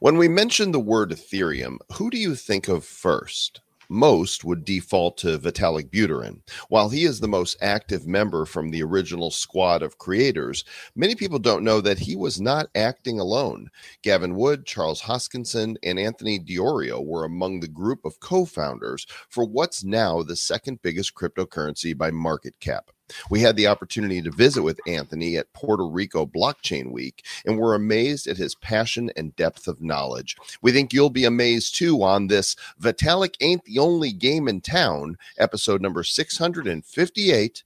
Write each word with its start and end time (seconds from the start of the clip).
When 0.00 0.16
we 0.18 0.28
mention 0.28 0.72
the 0.72 0.80
word 0.80 1.10
Ethereum, 1.10 1.78
who 1.94 2.10
do 2.10 2.18
you 2.18 2.34
think 2.34 2.68
of 2.68 2.84
first? 2.84 3.60
Most 3.88 4.44
would 4.44 4.64
default 4.64 5.18
to 5.18 5.38
Vitalik 5.38 5.90
Buterin. 5.90 6.40
While 6.68 6.88
he 6.88 7.04
is 7.04 7.20
the 7.20 7.28
most 7.28 7.56
active 7.60 8.06
member 8.06 8.46
from 8.46 8.70
the 8.70 8.82
original 8.82 9.30
squad 9.30 9.82
of 9.82 9.98
creators, 9.98 10.64
many 10.96 11.14
people 11.14 11.38
don't 11.38 11.64
know 11.64 11.80
that 11.80 11.98
he 11.98 12.16
was 12.16 12.40
not 12.40 12.70
acting 12.74 13.20
alone. 13.20 13.70
Gavin 14.02 14.36
Wood, 14.36 14.64
Charles 14.64 15.02
Hoskinson, 15.02 15.76
and 15.82 15.98
Anthony 15.98 16.38
Di 16.38 16.56
Iorio 16.56 17.04
were 17.04 17.24
among 17.24 17.60
the 17.60 17.68
group 17.68 18.04
of 18.04 18.20
co 18.20 18.44
founders 18.44 19.06
for 19.28 19.44
what's 19.44 19.84
now 19.84 20.22
the 20.22 20.36
second 20.36 20.80
biggest 20.82 21.14
cryptocurrency 21.14 21.96
by 21.96 22.10
market 22.10 22.58
cap. 22.60 22.90
We 23.30 23.40
had 23.40 23.56
the 23.56 23.66
opportunity 23.66 24.22
to 24.22 24.30
visit 24.30 24.62
with 24.62 24.80
Anthony 24.86 25.36
at 25.36 25.52
Puerto 25.52 25.86
Rico 25.86 26.24
Blockchain 26.26 26.90
Week, 26.90 27.24
and 27.44 27.58
we're 27.58 27.74
amazed 27.74 28.26
at 28.26 28.36
his 28.36 28.54
passion 28.54 29.10
and 29.16 29.36
depth 29.36 29.68
of 29.68 29.82
knowledge. 29.82 30.36
We 30.62 30.72
think 30.72 30.92
you'll 30.92 31.10
be 31.10 31.24
amazed 31.24 31.76
too 31.76 32.02
on 32.02 32.28
this 32.28 32.56
Vitalik 32.80 33.36
Ain't 33.40 33.64
the 33.64 33.78
Only 33.78 34.12
Game 34.12 34.48
in 34.48 34.60
Town, 34.60 35.16
episode 35.38 35.80
number 35.82 36.02
658 36.02 37.64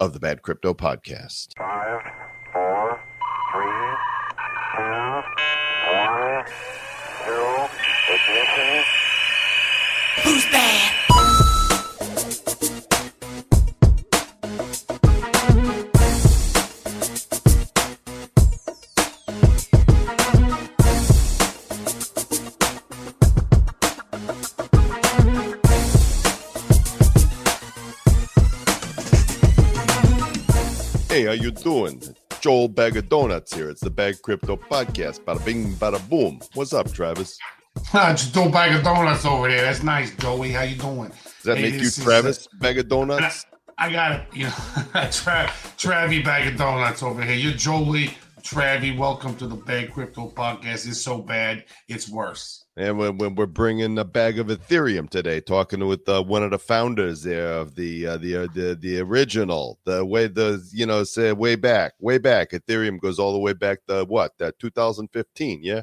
of 0.00 0.12
the 0.12 0.20
Bad 0.20 0.42
Crypto 0.42 0.74
Podcast. 0.74 1.48
Five, 1.56 2.00
four, 2.52 3.00
three, 3.52 3.96
two, 4.76 5.22
one, 5.92 6.44
zero, 7.24 7.68
ignition. 8.10 8.84
Who's 10.22 10.44
bad? 10.46 10.93
Hey, 31.14 31.26
how 31.26 31.30
you 31.30 31.52
doing? 31.52 32.02
Joel 32.40 32.66
Bag 32.66 32.96
of 32.96 33.08
Donuts 33.08 33.54
here. 33.54 33.70
It's 33.70 33.80
the 33.80 33.88
Bag 33.88 34.20
Crypto 34.20 34.56
Podcast. 34.56 35.20
Bada 35.20 35.44
bing, 35.44 35.72
bada 35.74 36.00
boom. 36.08 36.40
What's 36.54 36.72
up, 36.72 36.92
Travis? 36.92 37.38
Just 37.92 38.34
a 38.34 38.48
bag 38.48 38.74
of 38.74 38.82
donuts 38.82 39.24
over 39.24 39.48
there. 39.48 39.62
That's 39.62 39.84
nice, 39.84 40.12
Joey. 40.16 40.50
How 40.50 40.62
you 40.62 40.74
doing? 40.74 41.10
Does 41.10 41.42
that 41.44 41.58
Hey, 41.58 41.70
make 41.70 41.74
you 41.74 41.86
is, 41.86 42.00
uh, 42.00 42.02
Travis 42.02 42.48
Bag 42.54 42.80
of 42.80 42.88
Donuts? 42.88 43.46
I 43.78 43.92
got 43.92 44.10
it. 44.10 44.26
You 44.32 44.46
know, 44.46 44.50
Tra- 45.12 45.52
Travy 45.78 46.24
bag 46.24 46.52
of 46.52 46.58
donuts 46.58 47.04
over 47.04 47.22
here. 47.22 47.36
You're 47.36 47.52
Jolie 47.52 48.10
Travy. 48.42 48.98
Welcome 48.98 49.36
to 49.36 49.46
the 49.46 49.54
Bad 49.54 49.92
Crypto 49.92 50.30
Podcast. 50.30 50.88
It's 50.88 51.00
so 51.00 51.18
bad, 51.18 51.64
it's 51.86 52.08
worse. 52.08 52.63
And 52.76 52.98
when, 52.98 53.18
when 53.18 53.36
we're 53.36 53.46
bringing 53.46 53.96
a 53.98 54.04
bag 54.04 54.40
of 54.40 54.48
Ethereum 54.48 55.08
today, 55.08 55.40
talking 55.40 55.86
with 55.86 56.08
uh, 56.08 56.24
one 56.24 56.42
of 56.42 56.50
the 56.50 56.58
founders 56.58 57.22
there 57.22 57.52
of 57.52 57.76
the 57.76 58.06
uh, 58.06 58.16
the, 58.16 58.36
uh, 58.36 58.48
the 58.52 58.76
the 58.80 59.00
original, 59.00 59.78
the 59.84 60.04
way 60.04 60.26
the 60.26 60.66
you 60.72 60.84
know 60.84 61.04
say 61.04 61.32
way 61.32 61.54
back, 61.54 61.92
way 62.00 62.18
back. 62.18 62.50
Ethereum 62.50 62.98
goes 62.98 63.20
all 63.20 63.32
the 63.32 63.38
way 63.38 63.52
back 63.52 63.78
to 63.86 64.04
what 64.04 64.36
that 64.38 64.58
2015, 64.58 65.60
yeah. 65.62 65.82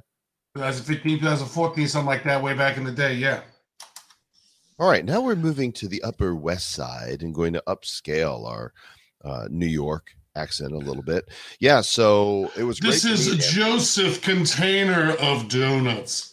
2015, 0.55 1.19
2014, 1.19 1.87
something 1.87 2.05
like 2.05 2.25
that, 2.25 2.43
way 2.43 2.53
back 2.53 2.75
in 2.75 2.83
the 2.83 2.91
day. 2.91 3.13
Yeah. 3.13 3.41
All 4.77 4.89
right, 4.89 5.05
now 5.05 5.21
we're 5.21 5.35
moving 5.35 5.71
to 5.73 5.87
the 5.87 6.01
Upper 6.03 6.35
West 6.35 6.71
Side 6.71 7.21
and 7.21 7.33
going 7.33 7.53
to 7.53 7.63
upscale 7.67 8.45
our 8.45 8.73
uh, 9.23 9.47
New 9.49 9.67
York 9.67 10.15
accent 10.35 10.71
a 10.71 10.77
little 10.77 11.03
bit. 11.03 11.29
Yeah, 11.59 11.81
so 11.81 12.51
it 12.57 12.63
was. 12.63 12.79
This 12.79 13.05
is 13.05 13.27
a 13.27 13.35
him. 13.35 13.39
Joseph 13.39 14.21
container 14.21 15.11
of 15.19 15.47
donuts. 15.47 16.31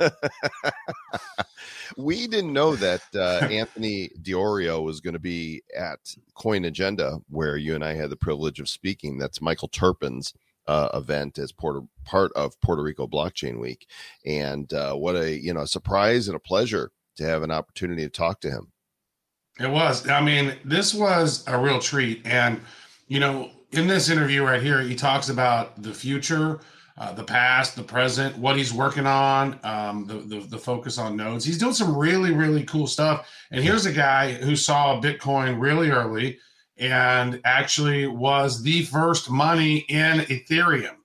we 1.96 2.26
didn't 2.26 2.52
know 2.52 2.76
that 2.76 3.02
uh, 3.14 3.46
Anthony 3.50 4.10
Di 4.22 4.32
Iorio 4.32 4.82
was 4.82 5.00
going 5.00 5.14
to 5.14 5.20
be 5.20 5.62
at 5.76 5.98
Coin 6.34 6.64
Agenda, 6.64 7.18
where 7.28 7.56
you 7.56 7.74
and 7.74 7.84
I 7.84 7.94
had 7.94 8.10
the 8.10 8.16
privilege 8.16 8.60
of 8.60 8.68
speaking. 8.68 9.18
That's 9.18 9.40
Michael 9.40 9.68
Terpin's 9.68 10.32
uh, 10.66 10.88
event 10.94 11.38
as 11.38 11.52
Puerto, 11.52 11.86
part 12.04 12.32
of 12.32 12.60
Puerto 12.60 12.82
Rico 12.82 13.06
Blockchain 13.06 13.60
Week, 13.60 13.86
and 14.24 14.72
uh, 14.72 14.94
what 14.94 15.16
a 15.16 15.38
you 15.38 15.54
know 15.54 15.60
a 15.60 15.66
surprise 15.66 16.28
and 16.28 16.36
a 16.36 16.40
pleasure 16.40 16.90
to 17.16 17.24
have 17.24 17.42
an 17.42 17.50
opportunity 17.50 18.02
to 18.02 18.10
talk 18.10 18.40
to 18.40 18.50
him. 18.50 18.72
It 19.58 19.70
was. 19.70 20.06
I 20.08 20.20
mean, 20.20 20.54
this 20.64 20.92
was 20.92 21.44
a 21.46 21.58
real 21.58 21.78
treat. 21.78 22.20
And, 22.26 22.60
you 23.08 23.20
know, 23.20 23.50
in 23.72 23.86
this 23.86 24.08
interview 24.08 24.42
right 24.42 24.62
here, 24.62 24.80
he 24.80 24.94
talks 24.94 25.28
about 25.28 25.82
the 25.82 25.92
future, 25.92 26.60
uh, 26.98 27.12
the 27.12 27.24
past, 27.24 27.76
the 27.76 27.82
present, 27.82 28.36
what 28.38 28.56
he's 28.56 28.72
working 28.72 29.06
on, 29.06 29.58
um, 29.64 30.06
the, 30.06 30.14
the 30.14 30.40
the 30.46 30.58
focus 30.58 30.98
on 30.98 31.16
nodes. 31.16 31.44
He's 31.44 31.58
doing 31.58 31.74
some 31.74 31.96
really, 31.96 32.32
really 32.32 32.64
cool 32.64 32.86
stuff. 32.86 33.28
And 33.50 33.62
here's 33.62 33.86
a 33.86 33.92
guy 33.92 34.32
who 34.32 34.56
saw 34.56 35.00
Bitcoin 35.00 35.60
really 35.60 35.90
early 35.90 36.38
and 36.78 37.40
actually 37.44 38.06
was 38.06 38.62
the 38.62 38.82
first 38.84 39.30
money 39.30 39.78
in 39.88 40.20
Ethereum. 40.20 40.96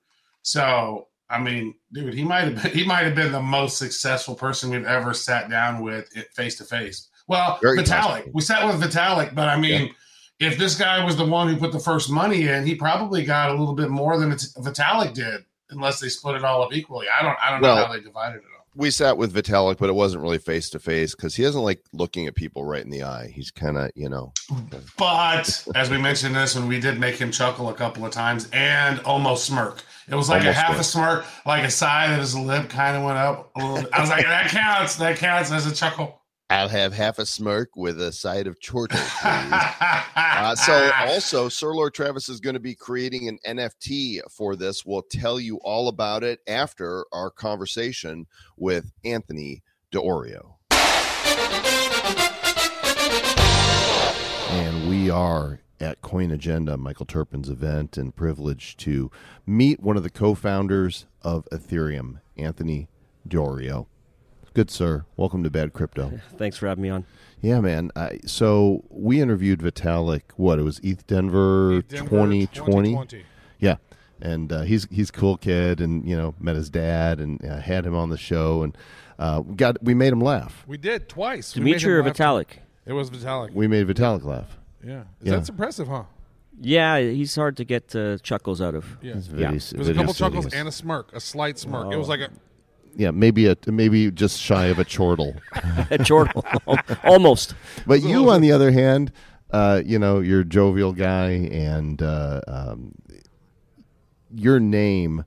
So, 0.44 1.08
I 1.30 1.40
mean, 1.40 1.76
dude, 1.94 2.14
he 2.14 2.24
might 2.24 2.46
have 2.46 2.64
been, 2.64 2.72
he 2.78 2.86
might 2.86 3.04
have 3.04 3.16
been 3.16 3.32
the 3.32 3.42
most 3.42 3.78
successful 3.78 4.36
person 4.36 4.70
we've 4.70 4.86
ever 4.86 5.14
sat 5.14 5.50
down 5.50 5.82
with 5.82 6.10
face 6.34 6.58
to 6.58 6.64
face. 6.64 7.10
Well, 7.28 7.60
Very 7.62 7.78
Vitalik. 7.78 8.30
We 8.34 8.42
sat 8.42 8.66
with 8.66 8.82
Vitalik, 8.82 9.36
but 9.36 9.48
I 9.48 9.58
mean, 9.58 9.94
if 10.42 10.58
this 10.58 10.76
guy 10.76 11.06
was 11.06 11.16
the 11.16 11.26
one 11.26 11.48
who 11.48 11.56
put 11.56 11.72
the 11.72 11.80
first 11.80 12.10
money 12.10 12.48
in, 12.48 12.66
he 12.66 12.74
probably 12.74 13.24
got 13.24 13.52
a 13.52 13.54
little 13.54 13.76
bit 13.76 13.90
more 13.90 14.18
than 14.18 14.32
Vitalik 14.32 15.14
did, 15.14 15.46
unless 15.70 16.00
they 16.00 16.10
split 16.10 16.36
it 16.36 16.44
all 16.44 16.64
up 16.64 16.74
equally. 16.74 17.06
I 17.08 17.22
don't, 17.22 17.38
I 17.42 17.52
don't 17.52 17.62
know 17.62 17.76
how 17.76 17.94
they 17.94 18.02
divided 18.02 18.38
it 18.38 18.44
up. 18.58 18.66
We 18.74 18.90
sat 18.90 19.18
with 19.18 19.34
Vitalik, 19.34 19.78
but 19.78 19.90
it 19.90 19.94
wasn't 19.94 20.24
really 20.24 20.38
face 20.40 20.70
to 20.72 20.80
face 20.80 21.14
because 21.14 21.36
he 21.36 21.44
doesn't 21.44 21.62
like 21.62 21.84
looking 21.94 22.26
at 22.26 22.36
people 22.36 22.64
right 22.64 22.84
in 22.84 22.90
the 22.90 23.04
eye. 23.04 23.28
He's 23.28 23.52
kind 23.52 23.78
of, 23.78 23.92
you 23.96 24.10
know, 24.10 24.34
But 24.98 25.68
as 25.76 25.90
we 25.90 25.98
mentioned 25.98 26.36
this, 26.36 26.56
when 26.56 26.68
we 26.68 26.80
did 26.80 26.98
make 26.98 27.16
him 27.16 27.32
chuckle 27.32 27.70
a 27.70 27.74
couple 27.74 28.06
of 28.06 28.12
times 28.12 28.50
and 28.52 29.00
almost 29.02 29.46
smirk. 29.46 29.84
It 30.08 30.16
was 30.16 30.30
like 30.30 30.42
Almost 30.42 30.58
a 30.58 30.62
half 30.62 30.80
a 30.80 30.84
smirk, 30.84 31.26
like 31.46 31.64
a 31.64 31.70
side 31.70 32.12
of 32.14 32.20
his 32.20 32.36
lip 32.36 32.70
kind 32.70 32.98
of 32.98 33.04
went 33.04 33.18
up 33.18 33.52
a 33.56 33.60
little 33.60 33.84
bit. 33.84 33.94
I 33.94 34.02
was 34.02 34.10
like, 34.10 34.26
that 34.26 34.50
counts. 34.50 34.96
That 34.96 35.18
counts 35.18 35.52
as 35.52 35.68
a 35.68 35.76
chuckle. 35.76 36.21
I'll 36.52 36.68
have 36.68 36.92
half 36.92 37.18
a 37.18 37.26
smirk 37.26 37.78
with 37.78 38.02
a 38.02 38.12
side 38.12 38.46
of 38.46 38.58
chortle. 38.66 39.00
Uh, 39.24 40.54
so 40.54 40.92
also, 41.00 41.48
Sir 41.48 41.74
Lord 41.74 41.94
Travis 41.94 42.28
is 42.28 42.42
going 42.42 42.56
to 42.56 42.60
be 42.60 42.76
creating 42.76 43.30
an 43.30 43.40
NFT 43.48 44.20
for 44.30 44.58
this. 44.58 44.86
We'll 44.86 45.04
tell 45.04 45.40
you 45.40 45.62
all 45.64 45.88
about 45.88 46.26
it 46.26 46.42
after 46.48 47.06
our 47.14 47.30
conversation 47.30 48.28
with 48.58 48.92
Anthony 49.06 49.64
Di 49.92 50.00
Iorio. 50.00 50.56
And 54.50 54.90
we 54.90 55.10
are 55.10 55.62
at 55.80 56.02
Coin 56.02 56.32
Agenda, 56.32 56.76
Michael 56.76 57.06
Terpin's 57.06 57.48
event, 57.48 57.98
and 57.98 58.14
privileged 58.14 58.78
to 58.82 59.10
meet 59.46 59.80
one 59.80 59.96
of 59.96 60.04
the 60.04 60.10
co-founders 60.10 61.06
of 61.22 61.48
Ethereum, 61.50 62.20
Anthony 62.38 62.90
Di 63.26 63.38
Iorio. 63.38 63.88
Good 64.54 64.70
sir, 64.70 65.06
welcome 65.16 65.44
to 65.44 65.50
Bad 65.50 65.72
Crypto. 65.72 66.20
Thanks 66.38 66.58
for 66.58 66.68
having 66.68 66.82
me 66.82 66.90
on. 66.90 67.06
Yeah, 67.40 67.62
man. 67.62 67.90
I, 67.96 68.20
so 68.26 68.84
we 68.90 69.22
interviewed 69.22 69.60
Vitalik. 69.62 70.24
What 70.36 70.60
it 70.60 70.64
was 70.64 70.80
ETH 70.80 71.08
Denver, 71.08 71.82
Denver 71.84 72.10
2020. 72.10 73.24
Yeah, 73.60 73.78
and 74.22 74.52
uh, 74.52 74.62
he's 74.64 74.88
he's 74.92 75.10
cool 75.10 75.38
kid, 75.38 75.80
and 75.80 76.06
you 76.08 76.18
know 76.18 76.36
met 76.38 76.58
his 76.58 76.70
dad, 76.70 77.22
and 77.22 77.44
uh, 77.46 77.60
had 77.60 77.86
him 77.86 77.96
on 77.96 78.10
the 78.10 78.18
show, 78.18 78.64
and 78.64 78.78
uh, 79.18 79.42
we 79.46 79.56
got 79.56 79.82
we 79.82 79.94
made 79.94 80.12
him 80.12 80.20
laugh. 80.20 80.66
We 80.68 80.78
did 80.78 81.08
twice. 81.08 81.56
We 81.56 81.62
made 81.62 81.70
Dimitri 81.72 81.94
or 81.94 82.00
him 82.00 82.08
laugh. 82.08 82.18
Vitalik? 82.18 82.48
It 82.86 82.94
was 82.94 83.10
Vitalik. 83.10 83.54
We 83.54 83.68
made 83.68 83.88
Vitalik 83.88 84.26
laugh. 84.26 84.58
yeah. 84.86 85.04
Yeah. 85.22 85.32
That's 85.32 85.48
impressive, 85.48 85.88
huh? 85.88 86.04
Yeah, 86.60 87.00
he's 87.00 87.34
hard 87.36 87.56
to 87.58 87.64
get 87.64 87.96
uh, 87.96 88.18
chuckles 88.18 88.62
out 88.62 88.76
of. 88.76 88.98
Yeah. 89.02 89.14
It's 89.16 89.30
Yeah. 89.30 89.50
It 89.52 89.54
was 89.54 89.72
a 89.72 89.78
very 89.78 89.94
couple 89.96 90.14
chuckles 90.14 90.44
serious. 90.44 90.60
and 90.60 90.68
a 90.68 90.72
smirk, 90.74 91.14
a 91.14 91.22
slight 91.22 91.58
smirk. 91.58 91.94
It 91.94 91.98
was 91.98 92.10
like 92.10 92.20
a 92.20 92.30
yeah, 92.96 93.12
maybe 93.12 93.48
a 93.48 93.58
maybe 93.68 94.12
just 94.12 94.40
shy 94.40 94.68
of 94.68 94.80
a 94.80 94.86
chortle. 94.86 95.36
A 95.92 95.98
chortle, 95.98 96.46
almost. 97.04 97.56
But 97.86 98.02
you, 98.02 98.30
on 98.30 98.42
the 98.42 98.52
other 98.52 98.72
hand, 98.72 99.12
uh, 99.52 99.82
you 99.86 100.00
know, 100.00 100.20
you're 100.20 100.42
a 100.42 100.46
jovial 100.46 100.94
guy, 100.94 101.30
and 101.30 102.02
uh, 102.02 102.42
um, 102.48 102.94
your 104.34 104.60
name 104.60 105.26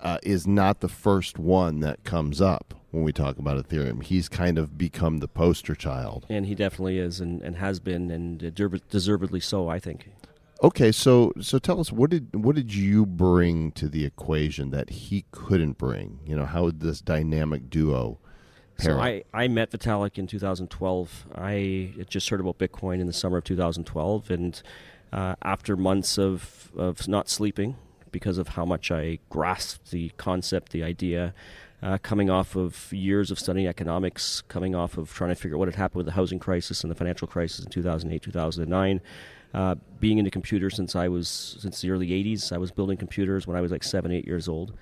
uh, 0.00 0.18
is 0.22 0.46
not 0.46 0.80
the 0.80 0.88
first 0.88 1.38
one 1.38 1.80
that 1.80 2.04
comes 2.04 2.40
up 2.40 2.74
when 2.90 3.02
we 3.02 3.12
talk 3.12 3.38
about 3.38 3.62
Ethereum. 3.62 4.02
He's 4.02 4.28
kind 4.28 4.58
of 4.58 4.78
become 4.78 5.18
the 5.18 5.28
poster 5.28 5.74
child. 5.74 6.26
And 6.28 6.46
he 6.46 6.54
definitely 6.54 6.98
is, 6.98 7.20
and, 7.20 7.42
and 7.42 7.56
has 7.56 7.80
been, 7.80 8.10
and 8.10 8.38
deserv- 8.38 8.88
deservedly 8.88 9.40
so. 9.40 9.68
I 9.68 9.78
think. 9.78 10.10
Okay, 10.64 10.92
so 10.92 11.30
so 11.42 11.58
tell 11.58 11.78
us 11.78 11.92
what 11.92 12.08
did 12.08 12.34
what 12.34 12.56
did 12.56 12.72
you 12.72 13.04
bring 13.04 13.70
to 13.72 13.86
the 13.86 14.06
equation 14.06 14.70
that 14.70 14.88
he 14.88 15.26
couldn't 15.30 15.76
bring? 15.76 16.20
You 16.24 16.36
know, 16.36 16.46
how 16.46 16.62
would 16.62 16.80
this 16.80 17.02
dynamic 17.02 17.68
duo 17.68 18.18
pair 18.78 18.92
So 18.92 18.98
up? 18.98 19.04
I, 19.04 19.24
I 19.34 19.46
met 19.48 19.70
Vitalik 19.70 20.16
in 20.16 20.26
2012. 20.26 21.26
I 21.34 21.92
had 21.98 22.08
just 22.08 22.30
heard 22.30 22.40
about 22.40 22.56
Bitcoin 22.56 23.00
in 23.00 23.06
the 23.06 23.12
summer 23.12 23.36
of 23.36 23.44
2012, 23.44 24.30
and 24.30 24.62
uh, 25.12 25.34
after 25.42 25.76
months 25.76 26.18
of, 26.18 26.72
of 26.74 27.06
not 27.08 27.28
sleeping, 27.28 27.76
because 28.10 28.38
of 28.38 28.48
how 28.48 28.64
much 28.64 28.90
I 28.90 29.18
grasped 29.28 29.90
the 29.90 30.12
concept, 30.16 30.72
the 30.72 30.82
idea. 30.82 31.34
Uh, 31.82 31.98
coming 31.98 32.30
off 32.30 32.56
of 32.56 32.90
years 32.94 33.30
of 33.30 33.38
studying 33.38 33.66
economics, 33.66 34.40
coming 34.48 34.74
off 34.74 34.96
of 34.96 35.12
trying 35.12 35.28
to 35.28 35.34
figure 35.34 35.56
out 35.56 35.58
what 35.58 35.68
had 35.68 35.74
happened 35.74 35.98
with 35.98 36.06
the 36.06 36.12
housing 36.12 36.38
crisis 36.38 36.82
and 36.82 36.90
the 36.90 36.94
financial 36.94 37.28
crisis 37.28 37.62
in 37.62 37.70
2008, 37.70 38.22
2009, 38.22 39.02
uh, 39.54 39.76
being 40.00 40.18
into 40.18 40.30
computers 40.30 40.74
since 40.74 40.96
I 40.96 41.08
was 41.08 41.56
since 41.60 41.80
the 41.80 41.90
early 41.90 42.08
80s. 42.08 42.52
I 42.52 42.58
was 42.58 42.70
building 42.70 42.96
computers 42.96 43.46
when 43.46 43.56
I 43.56 43.60
was 43.60 43.70
like 43.70 43.84
seven, 43.84 44.12
eight 44.12 44.26
years 44.26 44.48
old. 44.48 44.74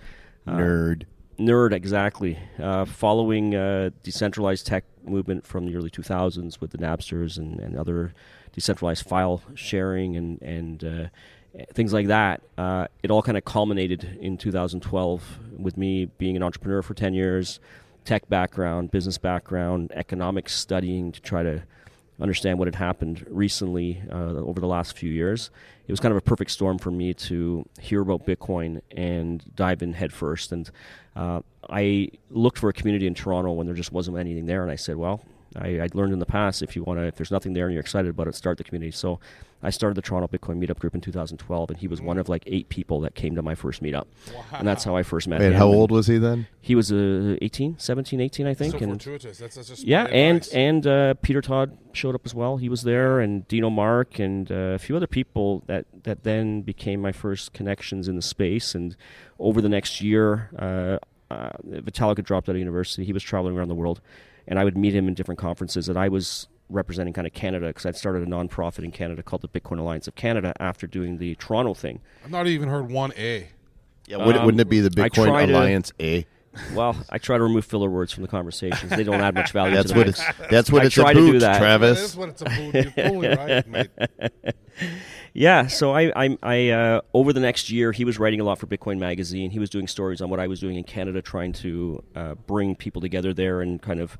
Uh, 0.46 0.52
Nerd. 0.52 1.04
Nerd, 1.38 1.72
exactly. 1.72 2.38
Uh, 2.58 2.84
following 2.84 3.54
uh, 3.54 3.90
decentralized 4.02 4.66
tech 4.66 4.84
movement 5.04 5.46
from 5.46 5.66
the 5.66 5.76
early 5.76 5.90
2000s 5.90 6.60
with 6.60 6.70
the 6.70 6.78
Napsters 6.78 7.36
and, 7.38 7.60
and 7.60 7.76
other 7.76 8.14
decentralized 8.52 9.06
file 9.06 9.42
sharing 9.54 10.16
and 10.16 10.40
and 10.42 10.84
uh, 10.84 11.06
things 11.74 11.92
like 11.92 12.06
that. 12.06 12.42
Uh, 12.56 12.86
it 13.02 13.10
all 13.10 13.22
kind 13.22 13.36
of 13.36 13.44
culminated 13.44 14.18
in 14.20 14.36
2012 14.38 15.38
with 15.58 15.76
me 15.76 16.06
being 16.18 16.36
an 16.36 16.42
entrepreneur 16.42 16.82
for 16.82 16.94
10 16.94 17.14
years, 17.14 17.60
tech 18.04 18.28
background, 18.28 18.90
business 18.90 19.18
background, 19.18 19.92
economics 19.94 20.54
studying 20.54 21.12
to 21.12 21.20
try 21.20 21.42
to 21.42 21.62
understand 22.20 22.58
what 22.58 22.68
had 22.68 22.76
happened 22.76 23.26
recently 23.28 24.02
uh, 24.10 24.34
over 24.36 24.60
the 24.60 24.66
last 24.66 24.96
few 24.96 25.10
years. 25.10 25.50
It 25.86 25.92
was 25.92 26.00
kind 26.00 26.12
of 26.12 26.18
a 26.18 26.22
perfect 26.22 26.50
storm 26.50 26.78
for 26.78 26.90
me 26.90 27.14
to 27.14 27.68
hear 27.80 28.00
about 28.00 28.26
Bitcoin 28.26 28.80
and 28.90 29.44
dive 29.56 29.82
in 29.82 29.92
headfirst. 29.92 30.52
And 30.52 30.70
uh, 31.16 31.40
I 31.68 32.10
looked 32.30 32.58
for 32.58 32.68
a 32.68 32.72
community 32.72 33.06
in 33.06 33.14
Toronto 33.14 33.52
when 33.52 33.66
there 33.66 33.74
just 33.74 33.92
wasn't 33.92 34.18
anything 34.18 34.46
there, 34.46 34.62
and 34.62 34.70
I 34.70 34.76
said, 34.76 34.96
well, 34.96 35.24
I, 35.56 35.80
I'd 35.80 35.94
learned 35.94 36.12
in 36.12 36.18
the 36.18 36.26
past 36.26 36.62
if 36.62 36.76
you 36.76 36.84
want 36.84 37.00
to, 37.00 37.06
if 37.06 37.16
there's 37.16 37.30
nothing 37.30 37.52
there 37.52 37.66
and 37.66 37.74
you're 37.74 37.80
excited 37.80 38.08
about 38.08 38.28
it, 38.28 38.34
start 38.34 38.58
the 38.58 38.64
community. 38.64 38.92
So 38.92 39.20
I 39.62 39.70
started 39.70 39.94
the 39.94 40.02
Toronto 40.02 40.26
Bitcoin 40.26 40.58
Meetup 40.58 40.78
group 40.78 40.94
in 40.94 41.00
2012, 41.00 41.70
and 41.70 41.78
he 41.78 41.86
was 41.86 42.00
one 42.00 42.18
of 42.18 42.28
like 42.28 42.42
eight 42.46 42.68
people 42.68 43.00
that 43.00 43.14
came 43.14 43.36
to 43.36 43.42
my 43.42 43.54
first 43.54 43.82
meetup, 43.82 44.06
and 44.52 44.66
that's 44.66 44.82
how 44.84 44.96
I 44.96 45.02
first 45.02 45.28
met 45.28 45.40
Wait, 45.40 45.48
him. 45.48 45.54
how 45.54 45.68
old 45.68 45.90
was 45.90 46.08
he 46.08 46.18
then? 46.18 46.46
He 46.60 46.74
was 46.74 46.90
uh, 46.90 47.36
18, 47.40 47.78
17, 47.78 48.20
18, 48.20 48.46
I 48.46 48.54
think, 48.54 48.72
so 48.72 48.78
and 48.78 48.90
fortuitous. 48.92 49.38
That's, 49.38 49.54
that's 49.54 49.68
just 49.68 49.84
yeah, 49.84 50.04
and 50.04 50.48
and 50.52 50.86
uh, 50.86 51.14
Peter 51.22 51.40
Todd 51.40 51.78
showed 51.92 52.14
up 52.14 52.22
as 52.24 52.34
well. 52.34 52.56
He 52.56 52.68
was 52.68 52.82
there, 52.82 53.20
and 53.20 53.46
Dino 53.46 53.70
Mark, 53.70 54.18
and 54.18 54.50
uh, 54.50 54.54
a 54.74 54.78
few 54.78 54.96
other 54.96 55.06
people 55.06 55.62
that 55.66 55.86
that 56.02 56.24
then 56.24 56.62
became 56.62 57.00
my 57.00 57.12
first 57.12 57.52
connections 57.52 58.08
in 58.08 58.16
the 58.16 58.22
space. 58.22 58.74
And 58.74 58.96
over 59.38 59.60
the 59.60 59.68
next 59.68 60.00
year, 60.00 60.50
uh, 60.58 60.98
uh, 61.32 61.50
Vitalik 61.66 62.16
had 62.18 62.26
dropped 62.26 62.48
out 62.48 62.56
of 62.56 62.58
university. 62.58 63.04
He 63.04 63.12
was 63.12 63.22
traveling 63.22 63.56
around 63.56 63.68
the 63.68 63.74
world, 63.74 64.00
and 64.46 64.58
I 64.58 64.64
would 64.64 64.76
meet 64.76 64.94
him 64.94 65.08
in 65.08 65.14
different 65.14 65.38
conferences. 65.38 65.88
And 65.88 65.96
I 65.96 66.08
was 66.08 66.48
representing 66.72 67.12
kind 67.12 67.26
of 67.26 67.32
Canada 67.32 67.68
because 67.68 67.86
I'd 67.86 67.96
started 67.96 68.22
a 68.22 68.26
nonprofit 68.26 68.84
in 68.84 68.90
Canada 68.90 69.22
called 69.22 69.42
the 69.42 69.48
Bitcoin 69.48 69.78
Alliance 69.78 70.08
of 70.08 70.14
Canada 70.14 70.52
after 70.58 70.86
doing 70.86 71.18
the 71.18 71.34
Toronto 71.36 71.74
thing. 71.74 72.00
I've 72.24 72.30
not 72.30 72.46
even 72.46 72.68
heard 72.68 72.90
one 72.90 73.12
A. 73.16 73.48
Yeah, 74.06 74.24
would, 74.24 74.36
Um, 74.36 74.44
wouldn't 74.46 74.60
it 74.60 74.68
be 74.68 74.80
the 74.80 74.90
Bitcoin 74.90 75.26
try 75.26 75.46
to- 75.46 75.52
Alliance 75.52 75.92
A? 76.00 76.26
Well, 76.74 76.94
I 77.08 77.16
try 77.16 77.38
to 77.38 77.42
remove 77.42 77.64
filler 77.64 77.88
words 77.88 78.12
from 78.12 78.22
the 78.24 78.28
conversations. 78.28 78.90
They 78.90 79.04
don't 79.04 79.22
add 79.22 79.34
much 79.34 79.52
value. 79.52 79.74
That's 79.74 79.90
to 79.92 79.96
what 79.96 80.06
it's. 80.08 80.22
That's 80.50 80.70
what 80.70 80.82
I 80.82 80.86
it's 80.86 80.94
try 80.94 81.14
to 81.14 81.18
about, 81.18 81.32
do 81.32 81.38
that. 81.38 81.52
That 81.54 81.58
Travis. 81.58 82.00
is 82.02 82.14
what 82.16 82.28
it's 82.28 82.42
about. 82.42 82.74
You're 82.74 82.84
totally 82.90 83.28
right, 83.28 83.66
mate. 83.68 83.88
Yeah, 85.34 85.66
so 85.68 85.92
I, 85.94 86.12
I, 86.14 86.38
I 86.42 86.68
uh, 86.70 87.00
over 87.14 87.32
the 87.32 87.40
next 87.40 87.70
year, 87.70 87.90
he 87.92 88.04
was 88.04 88.18
writing 88.18 88.40
a 88.40 88.44
lot 88.44 88.58
for 88.58 88.66
Bitcoin 88.66 88.98
Magazine. 88.98 89.50
He 89.50 89.58
was 89.58 89.70
doing 89.70 89.86
stories 89.86 90.20
on 90.20 90.28
what 90.28 90.38
I 90.40 90.46
was 90.46 90.60
doing 90.60 90.76
in 90.76 90.84
Canada, 90.84 91.22
trying 91.22 91.54
to 91.54 92.02
uh, 92.14 92.34
bring 92.34 92.76
people 92.76 93.00
together 93.00 93.32
there 93.32 93.62
and 93.62 93.80
kind 93.80 93.98
of 94.00 94.18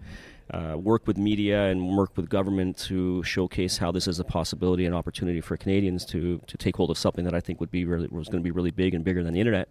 uh, 0.53 0.77
work 0.77 1.07
with 1.07 1.17
media 1.17 1.65
and 1.65 1.97
work 1.97 2.17
with 2.17 2.29
government 2.29 2.77
to 2.77 3.23
showcase 3.23 3.79
how 3.79 3.91
this 3.91 4.07
is 4.07 4.21
a 4.21 4.25
possibility 4.25 4.85
and 4.85 4.95
opportunity 4.95 5.41
for 5.41 5.57
Canadians 5.57 6.05
to 6.07 6.41
to 6.47 6.57
take 6.57 6.77
hold 6.77 6.91
of 6.91 6.99
something 6.99 7.25
that 7.25 7.35
I 7.35 7.41
think 7.41 7.61
would 7.61 7.71
be 7.71 7.85
really 7.85 8.09
was 8.11 8.29
going 8.29 8.43
to 8.43 8.45
be 8.45 8.51
really 8.51 8.71
big 8.71 8.95
and 8.95 9.05
bigger 9.05 9.23
than 9.23 9.35
the 9.35 9.41
internet. 9.41 9.69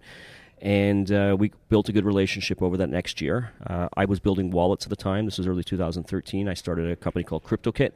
And 0.62 1.12
uh, 1.12 1.36
we 1.40 1.52
built 1.70 1.90
a 1.90 1.92
good 1.92 2.06
relationship 2.06 2.62
over 2.62 2.78
that 2.78 2.90
next 2.90 3.20
year. 3.20 3.52
Uh, 3.66 3.90
I 3.98 4.06
was 4.06 4.20
building 4.20 4.52
wallets 4.52 4.86
at 4.86 4.92
the 4.92 4.96
time. 4.96 5.26
This 5.26 5.40
was 5.40 5.48
early 5.48 5.64
2013. 5.64 6.48
I 6.48 6.54
started 6.54 6.92
a 6.92 6.96
company 6.96 7.24
called 7.24 7.44
Kryptokit 7.44 7.94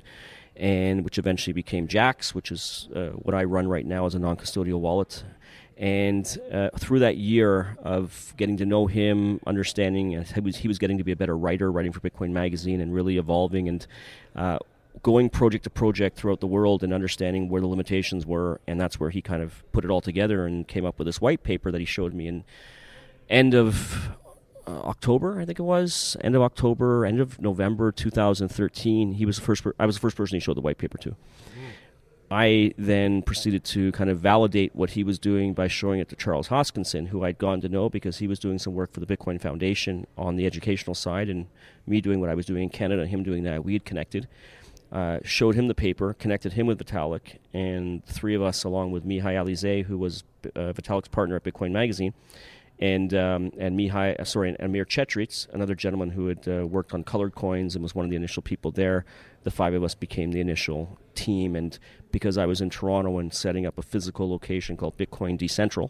and 0.55 1.03
which 1.03 1.17
eventually 1.17 1.53
became 1.53 1.87
Jaxx, 1.87 2.33
which 2.33 2.51
is 2.51 2.87
uh, 2.95 3.09
what 3.09 3.35
I 3.35 3.43
run 3.43 3.67
right 3.67 3.85
now 3.85 4.05
as 4.05 4.15
a 4.15 4.19
non-custodial 4.19 4.79
wallet. 4.79 5.23
And 5.77 6.25
uh, 6.51 6.69
through 6.77 6.99
that 6.99 7.17
year 7.17 7.77
of 7.83 8.33
getting 8.37 8.57
to 8.57 8.65
know 8.65 8.87
him, 8.87 9.41
understanding 9.45 10.15
uh, 10.15 10.23
he 10.23 10.39
was 10.39 10.55
he 10.57 10.67
was 10.67 10.79
getting 10.79 10.97
to 10.99 11.03
be 11.03 11.11
a 11.11 11.15
better 11.17 11.37
writer, 11.37 11.71
writing 11.71 11.91
for 11.91 11.99
Bitcoin 11.99 12.31
Magazine, 12.31 12.79
and 12.79 12.93
really 12.93 13.17
evolving 13.17 13.67
and 13.67 13.85
uh, 14.35 14.57
going 15.03 15.29
project 15.29 15.65
to 15.65 15.69
project 15.69 16.17
throughout 16.17 16.39
the 16.39 16.47
world 16.47 16.81
and 16.83 16.93
understanding 16.93 17.49
where 17.49 17.59
the 17.59 17.67
limitations 17.67 18.25
were. 18.25 18.61
And 18.67 18.79
that's 18.79 18.99
where 18.99 19.09
he 19.09 19.21
kind 19.21 19.43
of 19.43 19.63
put 19.73 19.83
it 19.83 19.91
all 19.91 20.01
together 20.01 20.45
and 20.45 20.65
came 20.65 20.85
up 20.85 20.97
with 20.97 21.07
this 21.07 21.19
white 21.19 21.43
paper 21.43 21.71
that 21.71 21.79
he 21.79 21.85
showed 21.85 22.13
me 22.13 22.27
in 22.27 22.45
end 23.29 23.53
of 23.53 24.15
uh, 24.67 24.81
October, 24.81 25.39
I 25.39 25.45
think 25.45 25.59
it 25.59 25.63
was 25.63 26.17
end 26.21 26.35
of 26.35 26.41
October, 26.41 27.05
end 27.05 27.19
of 27.19 27.39
November 27.39 27.91
2013. 27.91 29.13
He 29.13 29.25
was 29.25 29.37
the 29.37 29.43
first. 29.43 29.63
Per- 29.63 29.75
I 29.79 29.85
was 29.85 29.95
the 29.95 30.01
first 30.01 30.17
person 30.17 30.35
he 30.35 30.39
showed 30.39 30.57
the 30.57 30.61
white 30.61 30.77
paper 30.77 30.97
to. 30.99 31.15
I 32.31 32.73
then 32.77 33.21
proceeded 33.21 33.63
to 33.65 33.91
kind 33.91 34.09
of 34.09 34.19
validate 34.19 34.75
what 34.75 34.91
he 34.91 35.03
was 35.03 35.19
doing 35.19 35.53
by 35.53 35.67
showing 35.67 35.99
it 35.99 36.09
to 36.09 36.15
Charles 36.15 36.47
Hoskinson, 36.47 37.07
who 37.09 37.23
I'd 37.23 37.37
gone 37.37 37.61
to 37.61 37.69
know 37.69 37.89
because 37.89 38.17
he 38.17 38.27
was 38.27 38.39
doing 38.39 38.57
some 38.57 38.73
work 38.73 38.91
for 38.91 38.99
the 38.99 39.05
Bitcoin 39.05 39.39
Foundation 39.39 40.07
on 40.17 40.35
the 40.35 40.45
educational 40.45 40.95
side, 40.95 41.29
and 41.29 41.47
me 41.85 42.01
doing 42.01 42.19
what 42.19 42.29
I 42.29 42.33
was 42.33 42.45
doing 42.45 42.63
in 42.63 42.69
Canada, 42.69 43.01
and 43.01 43.11
him 43.11 43.23
doing 43.23 43.43
that. 43.43 43.63
We 43.63 43.73
had 43.73 43.85
connected. 43.85 44.27
Uh, 44.91 45.19
showed 45.23 45.55
him 45.55 45.67
the 45.67 45.75
paper, 45.75 46.13
connected 46.13 46.53
him 46.53 46.67
with 46.67 46.79
Vitalik, 46.79 47.37
and 47.53 48.05
three 48.05 48.33
of 48.33 48.41
us, 48.41 48.63
along 48.63 48.91
with 48.91 49.05
Mihai 49.05 49.35
Alisie, 49.35 49.83
who 49.83 49.97
was 49.97 50.23
uh, 50.55 50.73
Vitalik's 50.73 51.07
partner 51.09 51.35
at 51.35 51.43
Bitcoin 51.43 51.71
Magazine, 51.71 52.13
and 52.79 53.13
um, 53.13 53.51
and 53.57 53.77
Mihai, 53.77 54.19
uh, 54.19 54.23
sorry, 54.23 54.49
and 54.49 54.57
Amir 54.59 54.85
Chetrit, 54.85 55.47
another 55.53 55.75
gentleman 55.75 56.11
who 56.11 56.27
had 56.27 56.47
uh, 56.47 56.65
worked 56.65 56.93
on 56.93 57.03
colored 57.03 57.35
coins 57.35 57.75
and 57.75 57.83
was 57.83 57.95
one 57.95 58.05
of 58.05 58.11
the 58.11 58.15
initial 58.15 58.41
people 58.41 58.71
there. 58.71 59.05
The 59.43 59.51
five 59.51 59.73
of 59.73 59.83
us 59.83 59.95
became 59.95 60.31
the 60.31 60.39
initial 60.39 60.97
team, 61.15 61.55
and 61.55 61.77
because 62.11 62.37
I 62.37 62.45
was 62.45 62.61
in 62.61 62.69
Toronto 62.69 63.17
and 63.19 63.33
setting 63.33 63.65
up 63.65 63.77
a 63.77 63.81
physical 63.81 64.29
location 64.29 64.77
called 64.77 64.97
Bitcoin 64.97 65.39
Decentral, 65.39 65.89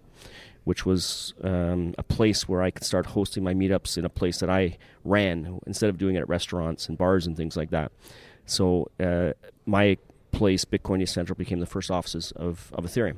which 0.63 0.85
was 0.85 1.33
um, 1.43 1.93
a 1.97 2.03
place 2.03 2.47
where 2.47 2.61
I 2.61 2.71
could 2.71 2.83
start 2.83 3.07
hosting 3.07 3.43
my 3.43 3.53
meetups 3.53 3.97
in 3.97 4.05
a 4.05 4.09
place 4.09 4.39
that 4.39 4.49
I 4.49 4.77
ran 5.03 5.59
instead 5.67 5.89
of 5.89 5.97
doing 5.97 6.15
it 6.15 6.19
at 6.19 6.29
restaurants 6.29 6.89
and 6.89 6.97
bars 6.97 7.27
and 7.27 7.37
things 7.37 7.55
like 7.55 7.69
that. 7.69 7.91
So 8.45 8.89
uh, 8.99 9.33
my 9.65 9.97
place, 10.31 10.65
Bitcoin 10.65 11.01
Decentral, 11.01 11.37
became 11.37 11.59
the 11.59 11.65
first 11.65 11.91
offices 11.91 12.31
of, 12.35 12.71
of 12.73 12.85
Ethereum. 12.85 13.17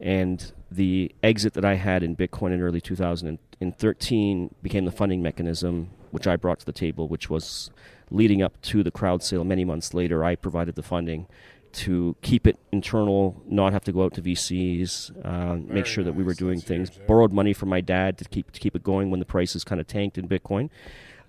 And 0.00 0.52
the 0.70 1.14
exit 1.22 1.54
that 1.54 1.64
I 1.64 1.74
had 1.74 2.02
in 2.02 2.16
Bitcoin 2.16 2.52
in 2.52 2.60
early 2.60 2.80
2013 2.80 4.54
became 4.62 4.84
the 4.84 4.92
funding 4.92 5.22
mechanism 5.22 5.90
which 6.14 6.28
I 6.28 6.36
brought 6.36 6.60
to 6.60 6.66
the 6.66 6.72
table, 6.72 7.08
which 7.08 7.28
was 7.28 7.72
leading 8.10 8.42
up 8.42 8.60
to 8.62 8.82
the 8.82 8.90
crowd 8.90 9.22
sale 9.22 9.44
many 9.44 9.64
months 9.64 9.94
later. 9.94 10.24
I 10.24 10.34
provided 10.36 10.74
the 10.74 10.82
funding 10.82 11.26
to 11.72 12.14
keep 12.22 12.46
it 12.46 12.56
internal, 12.70 13.42
not 13.48 13.72
have 13.72 13.82
to 13.84 13.92
go 13.92 14.04
out 14.04 14.14
to 14.14 14.22
VCs, 14.22 15.10
uh, 15.24 15.56
make 15.66 15.86
sure 15.86 16.04
that 16.04 16.12
we 16.14 16.22
were 16.22 16.34
doing 16.34 16.58
That's 16.58 16.68
things. 16.68 16.88
huge, 16.90 16.98
yeah. 17.00 17.06
Borrowed 17.06 17.32
money 17.32 17.52
from 17.52 17.68
my 17.68 17.80
dad 17.80 18.16
to 18.18 18.24
keep 18.26 18.52
to 18.52 18.60
keep 18.60 18.76
it 18.76 18.82
going 18.84 19.10
when 19.10 19.18
the 19.20 19.26
prices 19.26 19.64
kind 19.64 19.80
of 19.80 19.86
tanked 19.88 20.16
in 20.16 20.28
Bitcoin. 20.28 20.70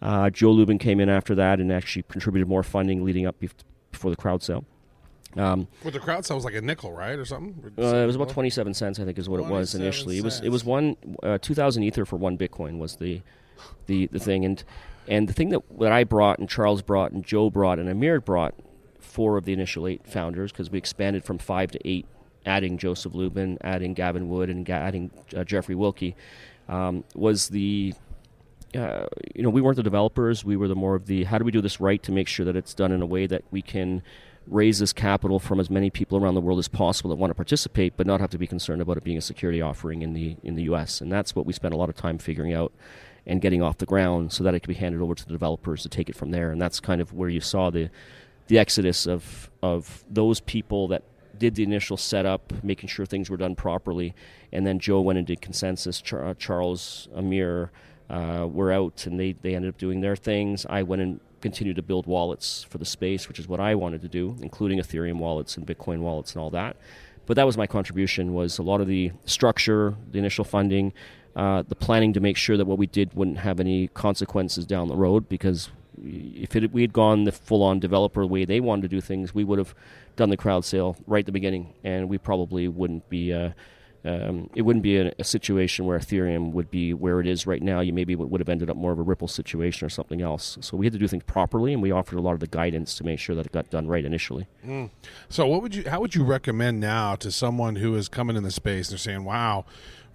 Uh, 0.02 0.30
Joe 0.30 0.52
Lubin 0.52 0.78
came 0.78 1.00
in 1.00 1.10
after 1.10 1.34
that 1.36 1.60
and 1.60 1.72
actually 1.72 2.04
contributed 2.04 2.48
more 2.48 2.62
funding 2.64 3.04
leading 3.04 3.26
up 3.26 3.40
bef- 3.40 3.54
before 3.92 4.12
the 4.12 4.18
crowd 4.18 4.44
sale. 4.44 4.66
Um, 5.36 5.68
With 5.84 5.94
the 5.96 6.00
crowd 6.00 6.26
sale 6.26 6.38
was 6.38 6.46
like 6.46 6.54
a 6.54 6.62
nickel, 6.62 6.94
right, 6.94 7.18
or 7.18 7.26
something? 7.26 7.74
Uh, 7.78 7.96
it 7.98 8.06
was 8.06 8.16
about 8.16 8.30
27 8.30 8.74
cents, 8.74 9.00
I 9.00 9.04
think, 9.06 9.18
is 9.18 9.28
what 9.28 9.40
it 9.40 9.48
was 9.48 9.72
27 9.72 9.82
initially. 9.82 10.18
It 10.20 10.24
was 10.24 10.42
it 10.42 10.50
was 10.50 10.64
one 10.64 10.96
uh, 11.24 11.40
2,000 11.42 11.84
ether 11.84 12.06
for 12.06 12.18
one 12.18 12.38
Bitcoin 12.38 12.78
was 12.78 12.98
the 12.98 13.22
the 13.88 14.06
the 14.08 14.20
thing, 14.20 14.46
and 14.46 14.64
and 15.08 15.28
the 15.30 15.34
thing 15.34 15.50
that 15.50 15.62
that 15.80 15.92
I 15.92 16.04
brought 16.04 16.40
and 16.40 16.50
Charles 16.50 16.82
brought 16.82 17.12
and 17.12 17.24
Joe 17.24 17.50
brought 17.50 17.80
and 17.80 17.90
Amir 17.90 18.20
brought 18.22 18.56
four 19.00 19.38
of 19.38 19.46
the 19.46 19.54
initial 19.54 19.88
eight 19.88 20.06
founders 20.06 20.52
because 20.52 20.70
we 20.70 20.78
expanded 20.78 21.24
from 21.24 21.38
five 21.38 21.72
to 21.72 21.88
eight, 21.88 22.06
adding 22.46 22.78
Joseph 22.78 23.14
Lubin, 23.14 23.58
adding 23.62 23.94
Gavin 23.94 24.30
Wood, 24.30 24.50
and 24.50 24.70
adding 24.70 25.12
uh, 25.36 25.44
Jeffrey 25.44 25.76
Wilcke, 25.76 26.16
um, 26.68 27.04
was 27.14 27.50
the 27.50 27.94
uh, 28.76 29.06
you 29.34 29.42
know, 29.42 29.50
we 29.50 29.62
weren't 29.62 29.78
the 29.78 29.84
developers. 29.84 30.44
We 30.44 30.58
were 30.58 30.68
the 30.68 30.76
more 30.76 30.96
of 30.96 31.06
the 31.06 31.24
how 31.24 31.38
do 31.38 31.46
we 31.46 31.52
do 31.52 31.62
this 31.62 31.80
right 31.80 32.02
to 32.04 32.12
make 32.12 32.28
sure 32.28 32.46
that 32.46 32.56
it's 32.56 32.74
done 32.74 32.92
in 32.92 33.02
a 33.02 33.06
way 33.06 33.28
that 33.28 33.44
we 33.52 33.62
can 33.62 34.02
raise 34.48 34.80
this 34.80 34.94
capital 34.94 35.40
from 35.40 35.60
as 35.60 35.70
many 35.70 35.90
people 35.90 36.18
around 36.18 36.36
the 36.36 36.42
world 36.42 36.60
as 36.60 36.68
possible 36.68 37.10
that 37.10 37.16
want 37.16 37.32
to 37.32 37.36
participate, 37.36 37.98
but 37.98 38.06
not 38.06 38.20
have 38.20 38.30
to 38.30 38.38
be 38.38 38.46
concerned 38.46 38.82
about 38.82 38.98
it 38.98 39.04
being 39.04 39.18
a 39.18 39.22
security 39.22 39.62
offering 39.62 40.02
in 40.02 40.14
the 40.14 40.36
in 40.44 40.56
the 40.56 40.64
U.S. 40.64 41.02
And 41.02 41.12
that's 41.12 41.36
what 41.36 41.46
we 41.46 41.54
spent 41.54 41.74
a 41.74 41.78
lot 41.78 41.90
of 41.90 41.96
time 41.96 42.18
figuring 42.18 42.54
out 42.54 42.74
and 43.28 43.42
getting 43.42 43.62
off 43.62 43.78
the 43.78 43.86
ground 43.86 44.32
so 44.32 44.44
that 44.44 44.54
it 44.54 44.60
could 44.62 44.68
be 44.68 44.76
handed 44.76 45.02
over 45.02 45.16
to 45.16 45.26
the 45.26 45.32
developers 45.32 45.82
to 45.84 45.90
take 45.90 46.10
it 46.10 46.16
from 46.16 46.32
there. 46.32 46.52
And 46.52 46.62
that's 46.62 46.80
kind 46.80 47.02
of 47.02 47.14
where 47.14 47.30
you 47.30 47.42
saw 47.42 47.70
the 47.70 47.90
the 48.48 48.60
exodus 48.60 49.08
of 49.08 49.50
of 49.64 50.04
those 50.10 50.40
people 50.42 50.88
that 50.90 51.04
did 51.38 51.56
the 51.56 51.64
initial 51.64 51.98
setup, 51.98 52.54
making 52.64 52.88
sure 52.88 53.06
things 53.06 53.30
were 53.30 53.38
done 53.38 53.56
properly, 53.56 54.14
and 54.54 54.66
then 54.66 54.80
Joe 54.80 55.02
went 55.02 55.20
into 55.20 55.36
ConsenSys. 55.36 56.02
Char- 56.02 56.34
Charles, 56.36 57.10
Amir 57.14 57.72
uh, 58.10 58.48
were 58.50 58.72
out, 58.72 59.06
and 59.08 59.20
they 59.20 59.34
they 59.34 59.56
ended 59.56 59.70
up 59.70 59.78
doing 59.78 60.02
their 60.02 60.16
things. 60.16 60.66
I 60.70 60.84
went 60.84 61.02
and 61.02 61.20
continued 61.42 61.76
to 61.76 61.82
build 61.84 62.08
wallets 62.08 62.64
for 62.64 62.78
the 62.78 62.86
space, 62.86 63.28
which 63.28 63.38
is 63.40 63.48
what 63.48 63.60
I 63.60 63.76
wanted 63.76 64.02
to 64.02 64.08
do, 64.08 64.36
including 64.42 64.80
Ethereum 64.80 65.18
wallets 65.18 65.58
and 65.58 65.68
Bitcoin 65.68 66.00
wallets 66.00 66.34
and 66.34 66.42
all 66.42 66.50
that. 66.52 66.76
but 67.26 67.36
that 67.36 67.46
was 67.46 67.58
my 67.58 67.68
contribution. 67.68 68.34
Was 68.34 68.58
a 68.60 68.64
lot 68.64 68.82
of 68.82 68.88
the 68.88 69.12
structure, 69.26 69.96
the 70.12 70.20
initial 70.20 70.44
funding, 70.46 70.94
uh, 71.36 71.64
the 71.68 71.76
planning 71.76 72.14
to 72.14 72.20
make 72.20 72.38
sure 72.38 72.58
that 72.58 72.66
what 72.66 72.78
we 72.78 72.88
did 72.88 73.14
wouldn't 73.14 73.40
have 73.40 73.60
any 73.60 73.88
consequences 73.90 74.66
down 74.66 74.88
the 74.88 74.96
road. 74.96 75.28
Because 75.28 75.70
if 76.02 76.56
it, 76.56 76.72
we 76.72 76.82
had 76.82 76.94
gone 76.94 77.24
the 77.24 77.32
full-on 77.32 77.80
developer 77.80 78.26
way 78.26 78.46
they 78.46 78.60
wanted 78.60 78.84
to 78.84 78.88
do 78.88 79.02
things, 79.02 79.34
we 79.34 79.44
would 79.44 79.60
have 79.60 79.76
done 80.16 80.30
the 80.30 80.38
crowd 80.38 80.66
sale 80.66 80.96
right 81.08 81.20
at 81.20 81.26
the 81.26 81.32
beginning, 81.32 81.74
and 81.84 82.10
we 82.10 82.18
probably 82.18 82.68
wouldn't 82.68 83.10
be. 83.10 83.34
Uh, 83.34 83.52
um, 84.06 84.52
it 84.54 84.62
wouldn't 84.62 84.84
be 84.84 84.98
a, 84.98 85.12
a, 85.18 85.24
situation 85.24 85.88
where 85.88 85.98
Ethereum 85.98 86.52
would 86.52 86.70
be 86.70 86.94
where 86.94 87.20
it 87.20 87.26
is 87.26 87.48
right 87.48 87.62
now. 87.62 87.80
You 87.80 87.92
maybe 87.92 88.16
would 88.16 88.40
have 88.40 88.50
ended 88.50 88.70
up 88.70 88.78
more 88.78 88.92
of 88.92 89.00
a 89.00 89.02
Ripple 89.02 89.28
situation 89.28 89.84
or 89.84 89.90
something 89.90 90.22
else. 90.22 90.60
So 90.62 90.78
we 90.78 90.86
had 90.86 90.94
to 90.94 91.00
do 91.00 91.08
things 91.08 91.24
properly, 91.24 91.74
and 91.74 91.82
we 91.82 91.90
offered 91.90 92.20
a 92.20 92.22
lot 92.22 92.34
of 92.34 92.40
the 92.40 92.46
guidance 92.46 92.94
to 92.96 93.04
make 93.04 93.18
sure 93.18 93.36
that 93.36 93.48
it 93.48 93.52
got 93.52 93.72
done 93.72 93.88
right 93.88 94.06
initially. 94.06 94.46
Mm. 94.64 94.92
So, 95.28 95.48
what 95.48 95.64
would 95.64 95.74
you? 95.74 95.90
How 95.90 96.00
would 96.02 96.14
you 96.14 96.24
recommend 96.24 96.80
now 96.80 97.16
to 97.16 97.32
someone 97.32 97.78
who 97.78 97.96
is 97.96 98.08
coming 98.08 98.36
in 98.36 98.44
the 98.44 98.52
space? 98.52 98.90
And 98.90 98.94
they're 98.94 99.00
saying, 99.00 99.24
"Wow, 99.24 99.66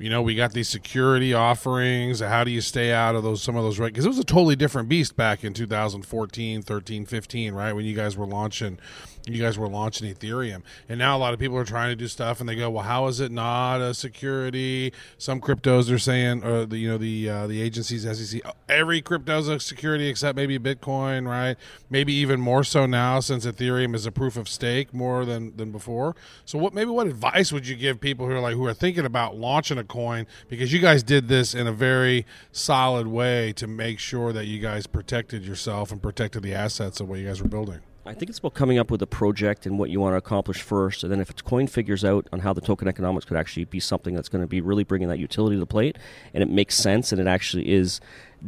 you 0.00 0.08
know, 0.08 0.22
we 0.22 0.34
got 0.34 0.52
these 0.52 0.68
security 0.68 1.34
offerings. 1.34 2.20
How 2.20 2.42
do 2.42 2.50
you 2.50 2.62
stay 2.62 2.92
out 2.92 3.14
of 3.14 3.22
those 3.22 3.42
some 3.42 3.54
of 3.56 3.64
those 3.64 3.78
right? 3.78 3.92
Because 3.92 4.06
it 4.06 4.08
was 4.08 4.18
a 4.18 4.24
totally 4.24 4.56
different 4.56 4.88
beast 4.88 5.14
back 5.14 5.44
in 5.44 5.52
2014, 5.52 6.62
13, 6.62 7.06
15, 7.06 7.54
right? 7.54 7.72
When 7.72 7.84
you 7.84 7.94
guys 7.94 8.16
were 8.16 8.26
launching, 8.26 8.78
you 9.26 9.40
guys 9.40 9.58
were 9.58 9.68
launching 9.68 10.12
Ethereum, 10.12 10.62
and 10.88 10.98
now 10.98 11.16
a 11.16 11.18
lot 11.18 11.34
of 11.34 11.40
people 11.40 11.56
are 11.56 11.64
trying 11.64 11.90
to 11.90 11.96
do 11.96 12.08
stuff, 12.08 12.40
and 12.40 12.48
they 12.48 12.54
go, 12.54 12.70
"Well, 12.70 12.84
how 12.84 13.06
is 13.06 13.20
it 13.20 13.30
not 13.30 13.80
a 13.80 13.94
security?" 13.94 14.92
Some 15.18 15.40
cryptos 15.40 15.92
are 15.92 15.98
saying, 15.98 16.44
or 16.44 16.66
the 16.66 16.78
you 16.78 16.88
know 16.88 16.98
the 16.98 17.28
uh, 17.28 17.46
the 17.46 17.60
agencies, 17.60 18.02
SEC, 18.02 18.40
every 18.68 19.02
crypto 19.02 19.38
is 19.38 19.48
a 19.48 19.60
security 19.60 20.08
except 20.08 20.36
maybe 20.36 20.58
Bitcoin, 20.58 21.28
right? 21.28 21.56
Maybe 21.90 22.12
even 22.14 22.40
more 22.40 22.64
so 22.64 22.86
now 22.86 23.20
since 23.20 23.44
Ethereum 23.44 23.94
is 23.94 24.06
a 24.06 24.12
proof 24.12 24.36
of 24.36 24.48
stake 24.48 24.94
more 24.94 25.24
than 25.24 25.56
than 25.56 25.72
before. 25.72 26.16
So, 26.44 26.58
what 26.58 26.74
maybe 26.74 26.90
what 26.90 27.06
advice 27.06 27.52
would 27.52 27.66
you 27.66 27.76
give 27.76 28.00
people 28.00 28.26
who 28.26 28.32
are 28.32 28.40
like 28.40 28.54
who 28.54 28.66
are 28.66 28.74
thinking 28.74 29.04
about 29.04 29.36
launching 29.36 29.78
a 29.78 29.84
coin 29.84 30.26
because 30.48 30.72
you 30.72 30.80
guys 30.80 31.02
did 31.02 31.28
this 31.28 31.54
in 31.54 31.66
a 31.66 31.72
very 31.72 32.26
solid 32.52 33.06
way 33.06 33.52
to 33.54 33.66
make 33.66 33.98
sure 33.98 34.32
that 34.32 34.46
you 34.46 34.58
guys 34.58 34.86
protected 34.86 35.44
yourself 35.44 35.92
and 35.92 36.02
protected 36.02 36.42
the 36.42 36.54
assets 36.54 37.00
of 37.00 37.08
what 37.08 37.18
you 37.18 37.26
guys 37.26 37.42
were 37.42 37.48
building. 37.48 37.80
I 38.06 38.14
think 38.14 38.30
it's 38.30 38.38
about 38.38 38.54
coming 38.54 38.78
up 38.78 38.90
with 38.90 39.02
a 39.02 39.06
project 39.06 39.66
and 39.66 39.78
what 39.78 39.90
you 39.90 40.00
want 40.00 40.14
to 40.14 40.16
accomplish 40.16 40.62
first, 40.62 41.02
and 41.02 41.12
then 41.12 41.20
if 41.20 41.28
its 41.28 41.42
coin 41.42 41.66
figures 41.66 42.02
out 42.02 42.26
on 42.32 42.40
how 42.40 42.54
the 42.54 42.62
token 42.62 42.88
economics 42.88 43.26
could 43.26 43.36
actually 43.36 43.66
be 43.66 43.78
something 43.78 44.14
that's 44.14 44.30
going 44.30 44.42
to 44.42 44.48
be 44.48 44.62
really 44.62 44.84
bringing 44.84 45.08
that 45.08 45.18
utility 45.18 45.56
to 45.56 45.60
the 45.60 45.66
plate, 45.66 45.98
and 46.32 46.42
it 46.42 46.48
makes 46.48 46.76
sense, 46.76 47.12
and 47.12 47.20
it 47.20 47.26
actually 47.26 47.70
is 47.70 48.00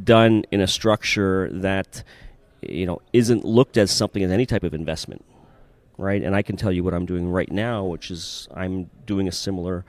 done 0.04 0.44
in 0.50 0.62
a 0.62 0.66
structure 0.66 1.50
that 1.52 2.02
you 2.62 2.86
know 2.86 3.02
isn't 3.12 3.44
looked 3.44 3.76
as 3.76 3.90
something 3.90 4.22
as 4.22 4.30
any 4.30 4.46
type 4.46 4.62
of 4.62 4.72
investment, 4.72 5.22
right? 5.98 6.22
And 6.22 6.34
I 6.34 6.40
can 6.40 6.56
tell 6.56 6.72
you 6.72 6.82
what 6.82 6.94
I'm 6.94 7.04
doing 7.04 7.28
right 7.28 7.50
now, 7.52 7.84
which 7.84 8.10
is 8.10 8.48
I'm 8.54 8.88
doing 9.04 9.28
a 9.28 9.32
similar 9.32 9.84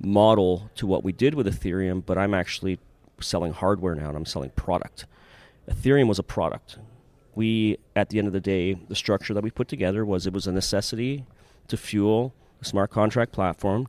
model 0.00 0.70
to 0.74 0.88
what 0.88 1.04
we 1.04 1.12
did 1.12 1.34
with 1.34 1.46
Ethereum, 1.46 2.04
but 2.04 2.18
I'm 2.18 2.34
actually 2.34 2.80
selling 3.20 3.52
hardware 3.52 3.94
now 3.94 4.08
and 4.08 4.16
I'm 4.16 4.26
selling 4.26 4.50
product. 4.50 5.06
Ethereum 5.70 6.08
was 6.08 6.18
a 6.18 6.24
product. 6.24 6.78
We, 7.34 7.78
at 7.96 8.08
the 8.10 8.18
end 8.18 8.26
of 8.26 8.32
the 8.32 8.40
day, 8.40 8.74
the 8.74 8.94
structure 8.94 9.34
that 9.34 9.42
we 9.42 9.50
put 9.50 9.68
together 9.68 10.04
was 10.04 10.26
it 10.26 10.32
was 10.32 10.46
a 10.46 10.52
necessity 10.52 11.24
to 11.68 11.76
fuel 11.76 12.32
a 12.60 12.64
smart 12.64 12.90
contract 12.90 13.32
platform. 13.32 13.88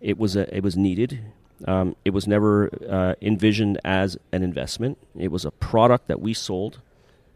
It 0.00 0.18
was 0.18 0.36
a, 0.36 0.54
it 0.54 0.62
was 0.62 0.76
needed. 0.76 1.20
Um, 1.66 1.96
it 2.04 2.10
was 2.10 2.26
never 2.26 2.70
uh, 2.88 3.14
envisioned 3.22 3.80
as 3.84 4.16
an 4.32 4.42
investment. 4.42 4.98
It 5.18 5.30
was 5.30 5.44
a 5.44 5.50
product 5.50 6.08
that 6.08 6.20
we 6.20 6.34
sold 6.34 6.80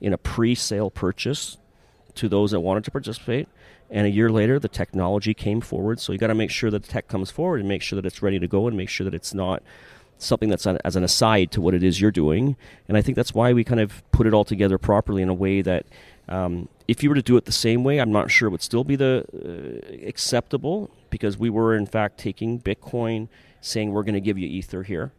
in 0.00 0.12
a 0.12 0.18
pre-sale 0.18 0.90
purchase 0.90 1.56
to 2.14 2.28
those 2.28 2.50
that 2.50 2.60
wanted 2.60 2.84
to 2.84 2.90
participate. 2.90 3.48
And 3.90 4.06
a 4.06 4.10
year 4.10 4.30
later, 4.30 4.58
the 4.58 4.68
technology 4.68 5.32
came 5.34 5.60
forward. 5.60 5.98
So 5.98 6.12
you 6.12 6.18
got 6.18 6.26
to 6.26 6.34
make 6.34 6.50
sure 6.50 6.70
that 6.70 6.82
the 6.82 6.88
tech 6.88 7.08
comes 7.08 7.30
forward 7.30 7.60
and 7.60 7.68
make 7.68 7.80
sure 7.80 7.96
that 7.96 8.04
it's 8.04 8.22
ready 8.22 8.38
to 8.38 8.46
go 8.46 8.66
and 8.66 8.76
make 8.76 8.90
sure 8.90 9.04
that 9.04 9.14
it's 9.14 9.32
not 9.32 9.62
something 10.18 10.48
that's 10.48 10.66
as 10.66 10.96
an 10.96 11.04
aside 11.04 11.50
to 11.52 11.60
what 11.60 11.74
it 11.74 11.82
is 11.82 12.00
you're 12.00 12.10
doing. 12.10 12.56
And 12.88 12.96
I 12.96 13.02
think 13.02 13.16
that's 13.16 13.34
why 13.34 13.52
we 13.52 13.64
kind 13.64 13.80
of 13.80 14.02
put 14.12 14.26
it 14.26 14.34
all 14.34 14.44
together 14.44 14.78
properly 14.78 15.22
in 15.22 15.28
a 15.28 15.34
way 15.34 15.62
that 15.62 15.86
um, 16.28 16.68
if 16.86 17.02
you 17.02 17.08
were 17.08 17.14
to 17.14 17.22
do 17.22 17.36
it 17.36 17.44
the 17.44 17.52
same 17.52 17.84
way, 17.84 17.98
I'm 17.98 18.12
not 18.12 18.30
sure 18.30 18.48
it 18.48 18.50
would 18.50 18.62
still 18.62 18.84
be 18.84 18.96
the 18.96 19.24
uh, 19.32 20.06
acceptable 20.06 20.90
because 21.10 21.38
we 21.38 21.50
were 21.50 21.74
in 21.74 21.86
fact 21.86 22.18
taking 22.18 22.60
Bitcoin, 22.60 23.28
saying 23.60 23.92
we're 23.92 24.02
going 24.02 24.14
to 24.14 24.20
give 24.20 24.38
you 24.38 24.48
Ether 24.48 24.82
here. 24.82 25.12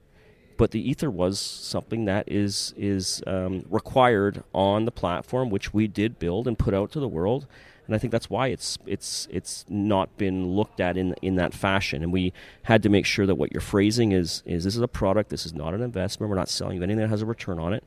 But 0.58 0.72
the 0.72 0.90
Ether 0.90 1.10
was 1.10 1.40
something 1.40 2.06
that 2.06 2.30
is 2.30 2.74
is 2.76 3.24
um, 3.26 3.66
required 3.70 4.44
on 4.54 4.84
the 4.84 4.92
platform, 4.92 5.50
which 5.50 5.74
we 5.74 5.88
did 5.88 6.20
build 6.20 6.48
and 6.48 6.60
put 6.60 6.74
out 6.74 6.92
to 6.92 7.00
the 7.00 7.08
world 7.08 7.48
and 7.90 7.96
I 7.96 7.98
think 7.98 8.12
that's 8.12 8.30
why 8.30 8.50
it's 8.50 8.78
it's 8.86 9.28
it's 9.32 9.66
not 9.68 10.16
been 10.16 10.52
looked 10.52 10.80
at 10.80 10.96
in 10.96 11.16
in 11.24 11.38
that 11.38 11.56
fashion. 11.56 12.04
And 12.04 12.14
we 12.14 12.34
had 12.62 12.84
to 12.84 12.90
make 12.90 13.08
sure 13.08 13.26
that 13.26 13.34
what 13.34 13.52
you're 13.52 13.62
phrasing 13.62 14.12
is 14.12 14.44
is 14.46 14.64
this 14.64 14.76
is 14.76 14.82
a 14.82 14.88
product, 14.88 15.32
this 15.32 15.44
is 15.44 15.56
not 15.56 15.74
an 15.74 15.82
investment. 15.82 16.30
We're 16.30 16.36
not 16.36 16.50
selling 16.50 16.78
you 16.78 16.84
anything 16.84 17.02
that 17.02 17.10
has 17.10 17.24
a 17.24 17.26
return 17.26 17.58
on 17.58 17.74
it. 17.74 17.84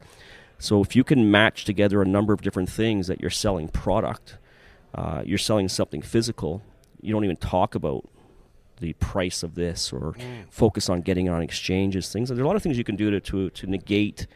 So 0.58 0.82
if 0.82 0.96
you 0.96 1.04
can 1.04 1.30
match 1.30 1.64
together 1.64 2.02
a 2.02 2.04
number 2.04 2.32
of 2.32 2.42
different 2.42 2.68
things 2.68 3.06
that 3.06 3.20
you're 3.20 3.30
selling 3.30 3.68
product, 3.68 4.38
uh, 4.92 5.22
you're 5.24 5.38
selling 5.38 5.68
something 5.68 6.02
physical. 6.02 6.62
You 7.00 7.12
don't 7.12 7.22
even 7.22 7.36
talk 7.36 7.76
about 7.76 8.08
the 8.80 8.94
price 8.94 9.44
of 9.44 9.54
this 9.54 9.92
or 9.92 10.14
mm. 10.14 10.50
focus 10.50 10.88
on 10.88 11.02
getting 11.02 11.28
on 11.28 11.42
exchanges 11.42 12.12
things. 12.12 12.28
There's 12.28 12.40
a 12.40 12.44
lot 12.44 12.56
of 12.56 12.62
things 12.64 12.76
you 12.76 12.82
can 12.82 12.96
do 12.96 13.12
to 13.12 13.20
to, 13.20 13.50
to 13.50 13.66
negate 13.68 14.26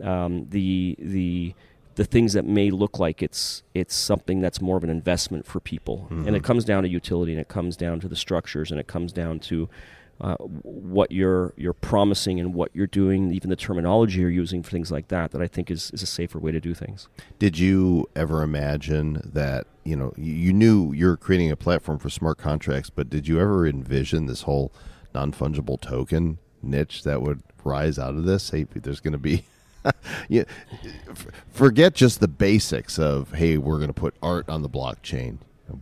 um, 0.00 0.46
the 0.50 0.94
the 1.00 1.54
the 1.98 2.04
things 2.04 2.32
that 2.32 2.44
may 2.44 2.70
look 2.70 3.00
like 3.00 3.24
it's 3.24 3.64
it's 3.74 3.92
something 3.92 4.40
that's 4.40 4.60
more 4.60 4.76
of 4.76 4.84
an 4.84 4.88
investment 4.88 5.44
for 5.44 5.58
people, 5.58 6.06
mm-hmm. 6.08 6.28
and 6.28 6.36
it 6.36 6.44
comes 6.44 6.64
down 6.64 6.84
to 6.84 6.88
utility, 6.88 7.32
and 7.32 7.40
it 7.40 7.48
comes 7.48 7.76
down 7.76 7.98
to 7.98 8.06
the 8.06 8.14
structures, 8.14 8.70
and 8.70 8.78
it 8.78 8.86
comes 8.86 9.12
down 9.12 9.40
to 9.40 9.68
uh, 10.20 10.36
what 10.36 11.10
you're 11.10 11.54
you're 11.56 11.72
promising 11.72 12.38
and 12.38 12.54
what 12.54 12.70
you're 12.72 12.86
doing, 12.86 13.32
even 13.32 13.50
the 13.50 13.56
terminology 13.56 14.20
you're 14.20 14.30
using 14.30 14.62
for 14.62 14.70
things 14.70 14.92
like 14.92 15.08
that. 15.08 15.32
That 15.32 15.42
I 15.42 15.48
think 15.48 15.72
is 15.72 15.90
is 15.90 16.00
a 16.00 16.06
safer 16.06 16.38
way 16.38 16.52
to 16.52 16.60
do 16.60 16.72
things. 16.72 17.08
Did 17.40 17.58
you 17.58 18.08
ever 18.14 18.44
imagine 18.44 19.20
that 19.24 19.66
you 19.82 19.96
know 19.96 20.14
you 20.16 20.52
knew 20.52 20.92
you're 20.92 21.16
creating 21.16 21.50
a 21.50 21.56
platform 21.56 21.98
for 21.98 22.10
smart 22.10 22.38
contracts, 22.38 22.90
but 22.90 23.10
did 23.10 23.26
you 23.26 23.40
ever 23.40 23.66
envision 23.66 24.26
this 24.26 24.42
whole 24.42 24.72
non 25.16 25.32
fungible 25.32 25.80
token 25.80 26.38
niche 26.62 27.02
that 27.02 27.22
would 27.22 27.42
rise 27.64 27.98
out 27.98 28.14
of 28.14 28.22
this? 28.22 28.50
Hey, 28.50 28.68
there's 28.72 29.00
going 29.00 29.12
to 29.12 29.18
be 29.18 29.42
yeah, 30.28 30.44
forget 31.50 31.94
just 31.94 32.20
the 32.20 32.28
basics 32.28 32.98
of 32.98 33.32
hey, 33.32 33.58
we're 33.58 33.76
going 33.76 33.88
to 33.88 33.94
put 33.94 34.14
art 34.22 34.48
on 34.48 34.62
the 34.62 34.68
blockchain. 34.68 35.38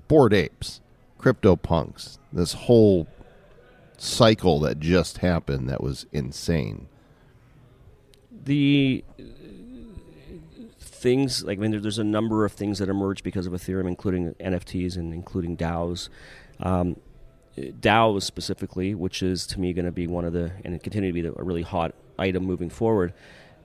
Bored 0.09 0.35
apes, 0.35 0.81
crypto 1.19 1.57
punks, 1.57 2.19
this 2.33 2.53
whole 2.53 3.07
cycle 3.97 4.61
that 4.61 4.81
just 4.81 5.19
happened 5.19 5.69
that 5.69 5.83
was 5.83 6.07
insane. 6.13 6.89
The 8.45 9.05
things 10.79 11.45
like 11.45 11.59
I 11.59 11.61
mean, 11.61 11.81
there's 11.83 11.99
a 11.99 12.05
number 12.05 12.45
of 12.45 12.53
things 12.53 12.79
that 12.79 12.89
emerged 12.89 13.23
because 13.23 13.47
of 13.47 13.53
Ethereum, 13.53 13.89
including 13.89 14.35
NFTs 14.35 14.97
and 14.97 15.13
including 15.13 15.57
DAOs. 15.57 16.09
Um, 16.61 16.97
DAOs 17.57 18.23
specifically, 18.23 18.95
which 18.95 19.23
is 19.23 19.47
to 19.49 19.61
me 19.61 19.73
going 19.73 19.87
to 19.87 19.93
be 19.93 20.07
one 20.07 20.25
of 20.25 20.33
the 20.33 20.53
and 20.65 20.81
continue 20.83 21.13
to 21.13 21.23
be 21.23 21.27
a 21.27 21.43
really 21.43 21.63
hot 21.63 21.95
item 22.19 22.45
moving 22.45 22.71
forward 22.71 23.13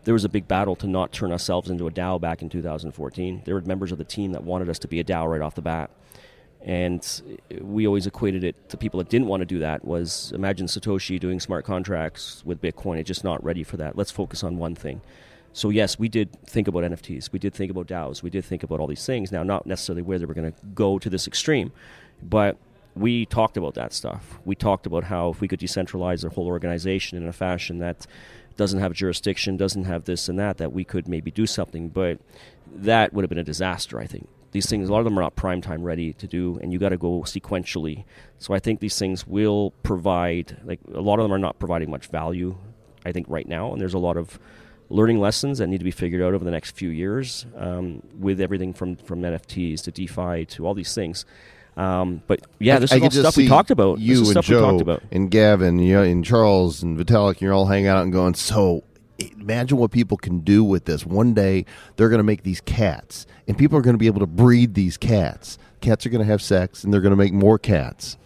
there 0.03 0.13
was 0.13 0.25
a 0.25 0.29
big 0.29 0.47
battle 0.47 0.75
to 0.77 0.87
not 0.87 1.11
turn 1.11 1.31
ourselves 1.31 1.69
into 1.69 1.87
a 1.87 1.91
DAO 1.91 2.19
back 2.19 2.41
in 2.41 2.49
2014. 2.49 3.41
There 3.45 3.55
were 3.55 3.61
members 3.61 3.91
of 3.91 3.97
the 3.97 4.03
team 4.03 4.31
that 4.31 4.43
wanted 4.43 4.69
us 4.69 4.79
to 4.79 4.87
be 4.87 4.99
a 4.99 5.03
DAO 5.03 5.29
right 5.29 5.41
off 5.41 5.55
the 5.55 5.61
bat. 5.61 5.91
And 6.63 7.39
we 7.59 7.87
always 7.87 8.05
equated 8.05 8.43
it 8.43 8.69
to 8.69 8.77
people 8.77 8.99
that 8.99 9.09
didn't 9.09 9.27
want 9.27 9.41
to 9.41 9.45
do 9.45 9.59
that 9.59 9.83
was 9.83 10.31
imagine 10.35 10.67
Satoshi 10.67 11.19
doing 11.19 11.39
smart 11.39 11.65
contracts 11.65 12.43
with 12.45 12.61
Bitcoin. 12.61 12.97
It's 12.97 13.07
just 13.07 13.23
not 13.23 13.43
ready 13.43 13.63
for 13.63 13.77
that. 13.77 13.97
Let's 13.97 14.11
focus 14.11 14.43
on 14.43 14.57
one 14.57 14.75
thing. 14.75 15.01
So 15.53 15.69
yes, 15.69 15.97
we 15.97 16.07
did 16.07 16.31
think 16.45 16.67
about 16.67 16.83
NFTs. 16.83 17.31
We 17.31 17.39
did 17.39 17.53
think 17.53 17.71
about 17.71 17.87
DAOs. 17.87 18.21
We 18.21 18.29
did 18.29 18.45
think 18.45 18.63
about 18.63 18.79
all 18.79 18.87
these 18.87 19.05
things. 19.05 19.31
Now, 19.31 19.43
not 19.43 19.65
necessarily 19.65 20.03
where 20.03 20.19
they 20.19 20.25
were 20.25 20.35
going 20.35 20.51
to 20.51 20.57
go 20.73 20.99
to 20.99 21.09
this 21.09 21.27
extreme, 21.27 21.71
but 22.21 22.57
we 22.95 23.25
talked 23.25 23.57
about 23.57 23.73
that 23.75 23.91
stuff. 23.93 24.39
We 24.45 24.55
talked 24.55 24.85
about 24.85 25.05
how 25.05 25.29
if 25.29 25.41
we 25.41 25.47
could 25.47 25.59
decentralize 25.59 26.21
the 26.21 26.29
whole 26.29 26.47
organization 26.47 27.17
in 27.17 27.27
a 27.27 27.33
fashion 27.33 27.79
that 27.79 28.05
doesn't 28.61 28.79
have 28.79 28.93
jurisdiction, 28.93 29.57
doesn't 29.57 29.85
have 29.85 30.03
this 30.05 30.29
and 30.29 30.37
that, 30.37 30.57
that 30.59 30.71
we 30.71 30.83
could 30.83 31.07
maybe 31.07 31.31
do 31.31 31.47
something. 31.47 31.89
But 31.89 32.19
that 32.71 33.11
would 33.11 33.23
have 33.23 33.29
been 33.29 33.39
a 33.39 33.43
disaster, 33.43 33.99
I 33.99 34.05
think. 34.05 34.27
These 34.51 34.67
things, 34.69 34.87
a 34.87 34.91
lot 34.91 34.99
of 34.99 35.05
them 35.05 35.17
are 35.17 35.21
not 35.23 35.35
prime 35.35 35.61
time 35.61 35.81
ready 35.81 36.13
to 36.13 36.27
do, 36.27 36.59
and 36.61 36.71
you 36.71 36.77
got 36.77 36.89
to 36.89 36.97
go 36.97 37.21
sequentially. 37.21 38.03
So 38.37 38.53
I 38.53 38.59
think 38.59 38.79
these 38.79 38.99
things 38.99 39.25
will 39.25 39.71
provide, 39.81 40.57
like, 40.63 40.79
a 40.93 41.01
lot 41.01 41.17
of 41.17 41.23
them 41.23 41.33
are 41.33 41.39
not 41.39 41.57
providing 41.57 41.89
much 41.89 42.05
value, 42.07 42.55
I 43.03 43.11
think, 43.11 43.25
right 43.29 43.47
now. 43.47 43.71
And 43.71 43.81
there's 43.81 43.95
a 43.95 43.99
lot 43.99 44.15
of 44.15 44.37
learning 44.89 45.19
lessons 45.19 45.57
that 45.57 45.65
need 45.65 45.79
to 45.79 45.83
be 45.83 45.89
figured 45.89 46.21
out 46.21 46.35
over 46.35 46.45
the 46.45 46.51
next 46.51 46.75
few 46.75 46.89
years 46.89 47.47
um, 47.55 48.03
with 48.19 48.39
everything 48.39 48.73
from, 48.73 48.95
from 48.97 49.23
NFTs 49.23 49.81
to 49.85 49.91
DeFi 49.91 50.45
to 50.45 50.67
all 50.67 50.75
these 50.75 50.93
things. 50.93 51.25
Um, 51.81 52.21
but 52.27 52.41
yeah, 52.59 52.77
this 52.77 52.91
I, 52.91 52.97
is 52.97 53.01
I 53.01 53.05
all 53.05 53.11
stuff 53.11 53.37
we 53.37 53.47
talked 53.47 53.71
about. 53.71 53.99
You 53.99 54.29
and 54.29 54.43
Joe 54.43 54.99
and 55.11 55.31
Gavin, 55.31 55.79
you 55.79 55.95
know, 55.95 56.03
and 56.03 56.23
Charles 56.23 56.83
and 56.83 56.97
Vitalik, 56.97 57.41
you're 57.41 57.53
all 57.53 57.65
hanging 57.65 57.87
out 57.87 58.03
and 58.03 58.13
going. 58.13 58.35
So 58.35 58.83
imagine 59.17 59.77
what 59.77 59.89
people 59.91 60.17
can 60.17 60.41
do 60.41 60.63
with 60.63 60.85
this. 60.85 61.05
One 61.05 61.33
day 61.33 61.65
they're 61.95 62.09
going 62.09 62.19
to 62.19 62.23
make 62.23 62.43
these 62.43 62.61
cats, 62.61 63.25
and 63.47 63.57
people 63.57 63.77
are 63.79 63.81
going 63.81 63.95
to 63.95 63.99
be 63.99 64.05
able 64.07 64.19
to 64.19 64.27
breed 64.27 64.75
these 64.75 64.95
cats. 64.95 65.57
Cats 65.81 66.05
are 66.05 66.09
going 66.09 66.21
to 66.21 66.27
have 66.31 66.41
sex, 66.43 66.83
and 66.83 66.93
they're 66.93 67.01
going 67.01 67.11
to 67.13 67.17
make 67.17 67.33
more 67.33 67.57
cats. 67.57 68.17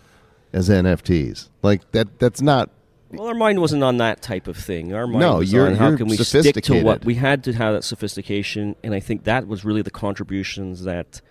as 0.52 0.70
NFTs. 0.70 1.50
Like 1.62 1.90
that. 1.92 2.20
That's 2.20 2.42
not. 2.42 2.70
Well, 3.12 3.28
our 3.28 3.34
mind 3.36 3.62
wasn't 3.62 3.84
on 3.84 3.98
that 3.98 4.22
type 4.22 4.48
of 4.48 4.58
thing. 4.58 4.94
Our 4.94 5.08
mind 5.08 5.20
No, 5.22 5.38
was 5.38 5.54
you're- 5.54 5.70
on 5.70 5.76
how 5.76 5.90
you're 5.90 5.98
can 5.98 6.08
we 6.08 6.16
stick 6.18 6.26
to 6.26 6.26
sophisticated. 6.26 6.84
what 6.84 7.06
we 7.06 7.16
had 7.16 7.44
to 7.46 7.54
have 7.54 7.74
that 7.74 7.84
sophistication, 7.86 8.76
and 8.84 8.94
I 8.94 9.00
think 9.00 9.24
that 9.24 9.48
was 9.48 9.64
really 9.64 9.82
the 9.82 9.92
contributions 9.92 10.84
that 10.84 11.22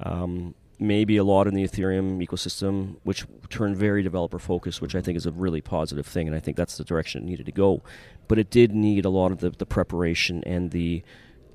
um, 0.00 0.54
maybe 0.78 1.16
a 1.16 1.24
lot 1.24 1.46
in 1.46 1.54
the 1.54 1.64
Ethereum 1.64 2.24
ecosystem, 2.24 2.96
which 3.02 3.24
turned 3.50 3.76
very 3.76 4.02
developer 4.02 4.38
focused, 4.38 4.80
which 4.80 4.94
I 4.94 5.00
think 5.00 5.16
is 5.16 5.26
a 5.26 5.32
really 5.32 5.60
positive 5.60 6.06
thing, 6.06 6.26
and 6.26 6.36
I 6.36 6.40
think 6.40 6.56
that's 6.56 6.76
the 6.76 6.84
direction 6.84 7.22
it 7.22 7.26
needed 7.26 7.46
to 7.46 7.52
go. 7.52 7.82
But 8.28 8.38
it 8.38 8.50
did 8.50 8.74
need 8.74 9.04
a 9.04 9.10
lot 9.10 9.32
of 9.32 9.40
the, 9.40 9.50
the 9.50 9.66
preparation 9.66 10.42
and 10.44 10.70
the 10.70 11.02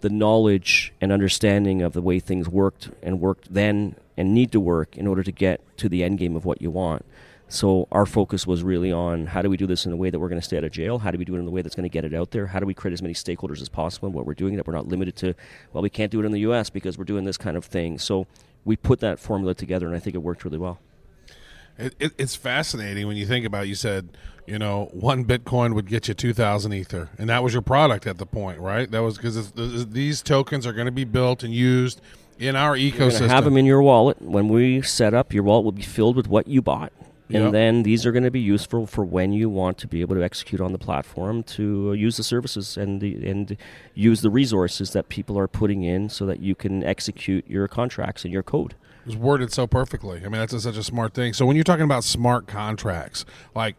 the 0.01 0.10
knowledge 0.10 0.92
and 1.00 1.13
understanding 1.13 1.82
of 1.82 1.94
the 1.94 2.01
way 2.01 2.20
things 2.20 2.50
worked 2.50 2.89
and 3.01 3.22
worked 3.22 3.53
then 3.53 3.96
and 4.18 4.34
need 4.34 4.51
to 4.51 4.60
work 4.60 4.98
in 4.98 5.08
order 5.08 5.24
to 5.24 5.32
get 5.32 5.62
to 5.77 5.88
the 5.88 6.03
end 6.03 6.20
game 6.20 6.36
of 6.36 6.44
what 6.44 6.62
you 6.62 6.70
want. 6.70 7.06
So 7.48 7.88
our 7.89 8.06
focus 8.06 8.46
was 8.46 8.63
really 8.63 8.92
on 8.92 9.27
how 9.27 9.42
do 9.42 9.50
we 9.50 9.58
do 9.58 9.65
this 9.65 9.86
in 9.86 9.94
a 9.94 9.96
way 9.96 10.10
that 10.10 10.20
we're 10.20 10.27
going 10.27 10.42
to 10.42 10.46
stay 10.46 10.58
out 10.58 10.65
of 10.65 10.72
jail? 10.72 11.00
How 11.00 11.12
do 11.12 11.18
we 11.18 11.24
do 11.24 11.36
it 11.36 11.39
in 11.39 11.48
a 11.48 11.51
way 11.51 11.62
that's 11.62 11.75
going 11.75 11.88
to 11.88 11.94
get 11.94 12.03
it 12.03 12.13
out 12.13 12.32
there? 12.32 12.48
How 12.48 12.60
do 12.60 12.65
we 12.65 12.74
create 12.74 12.94
as 12.94 13.01
many 13.01 13.13
stakeholders 13.13 13.62
as 13.62 13.70
possible 13.70 14.10
in 14.10 14.13
what 14.13 14.25
we're 14.25 14.34
doing 14.34 14.58
that 14.58 14.68
we're 14.68 14.74
not 14.74 14.88
limited 14.88 15.15
to, 15.18 15.36
well, 15.72 15.84
we 15.84 15.89
can't 15.89 16.12
do 16.12 16.20
it 16.20 16.25
in 16.25 16.32
the 16.34 16.39
U.S. 16.42 16.70
because 16.70 16.98
we're 16.98 17.03
doing 17.06 17.24
this 17.24 17.38
kind 17.38 17.56
of 17.56 17.63
thing. 17.63 17.98
So 17.98 18.27
we 18.65 18.75
put 18.75 19.00
that 19.01 19.20
formula 19.20 19.53
together, 19.53 19.88
and 19.88 19.96
I 19.96 20.00
think 20.00 20.15
it 20.15 20.20
worked 20.20 20.46
really 20.46 20.58
well. 20.58 20.79
It, 21.77 21.96
it, 22.00 22.12
it's 22.17 22.36
fascinating 22.36 23.08
when 23.08 23.17
you 23.17 23.25
think 23.25 23.46
about. 23.46 23.65
It. 23.65 23.70
You 23.70 23.75
said, 23.75 24.10
you 24.46 24.60
know, 24.60 24.89
one 24.91 25.25
Bitcoin 25.25 25.74
would 25.74 25.88
get 25.88 26.08
you 26.08 26.13
two 26.13 26.34
thousand 26.34 26.74
Ether, 26.74 27.10
and 27.17 27.29
that 27.29 27.43
was 27.43 27.53
your 27.53 27.63
product 27.63 28.05
at 28.05 28.17
the 28.17 28.25
point, 28.25 28.60
right? 28.60 28.89
That 28.91 29.01
was 29.01 29.17
because 29.17 29.51
these 29.53 30.22
tokens 30.22 30.67
are 30.67 30.74
going 30.74 30.86
to 30.86 30.91
be 30.91 31.03
built 31.03 31.43
and 31.43 31.53
used 31.53 32.00
in 32.38 32.55
our 32.55 32.75
You're 32.75 33.10
ecosystem. 33.10 33.27
have 33.27 33.43
them 33.46 33.58
in 33.58 33.65
your 33.65 33.82
wallet. 33.82 34.22
When 34.22 34.50
we 34.50 34.82
set 34.82 35.13
up, 35.13 35.34
your 35.34 35.43
wallet 35.43 35.65
will 35.65 35.72
be 35.72 35.82
filled 35.82 36.15
with 36.15 36.27
what 36.27 36.48
you 36.48 36.62
bought. 36.62 36.93
And 37.30 37.46
Yep. 37.46 37.51
then 37.53 37.84
these 37.84 38.06
are 38.06 38.12
going 38.12 38.24
to 38.25 38.32
be 38.32 38.39
useful 38.42 38.86
for 38.86 39.03
when 39.06 39.32
you 39.32 39.50
want 39.50 39.77
to 39.80 39.88
be 39.88 40.01
able 40.01 40.15
to 40.15 40.24
execute 40.24 40.60
on 40.62 40.72
the 40.74 40.77
platform 40.77 41.42
to 41.44 41.89
uh, 41.89 41.94
use 41.94 42.18
the 42.18 42.24
services 42.24 42.77
and 42.77 43.00
the, 43.01 43.25
and 43.27 43.58
use 43.94 44.22
the 44.22 44.30
resources 44.30 44.92
that 44.92 45.10
people 45.10 45.39
are 45.39 45.48
putting 45.48 45.84
in 45.84 46.10
so 46.10 46.25
that 46.25 46.42
you 46.42 46.53
can 46.53 46.84
execute 46.84 47.48
your 47.48 47.68
contracts 47.68 48.24
and 48.24 48.34
your 48.34 48.44
code. 48.44 48.75
It 49.06 49.08
was 49.08 49.18
worded 49.18 49.51
so 49.51 49.68
perfectly. 49.68 50.20
I 50.20 50.24
mean, 50.24 50.34
that's 50.34 50.53
a, 50.53 50.62
such 50.62 50.77
a 50.77 50.84
smart 50.84 51.13
thing. 51.13 51.34
So 51.34 51.46
when 51.46 51.56
you're 51.56 51.63
talking 51.63 51.84
about 51.86 52.03
smart 52.03 52.46
contracts, 52.48 53.25
like 53.56 53.75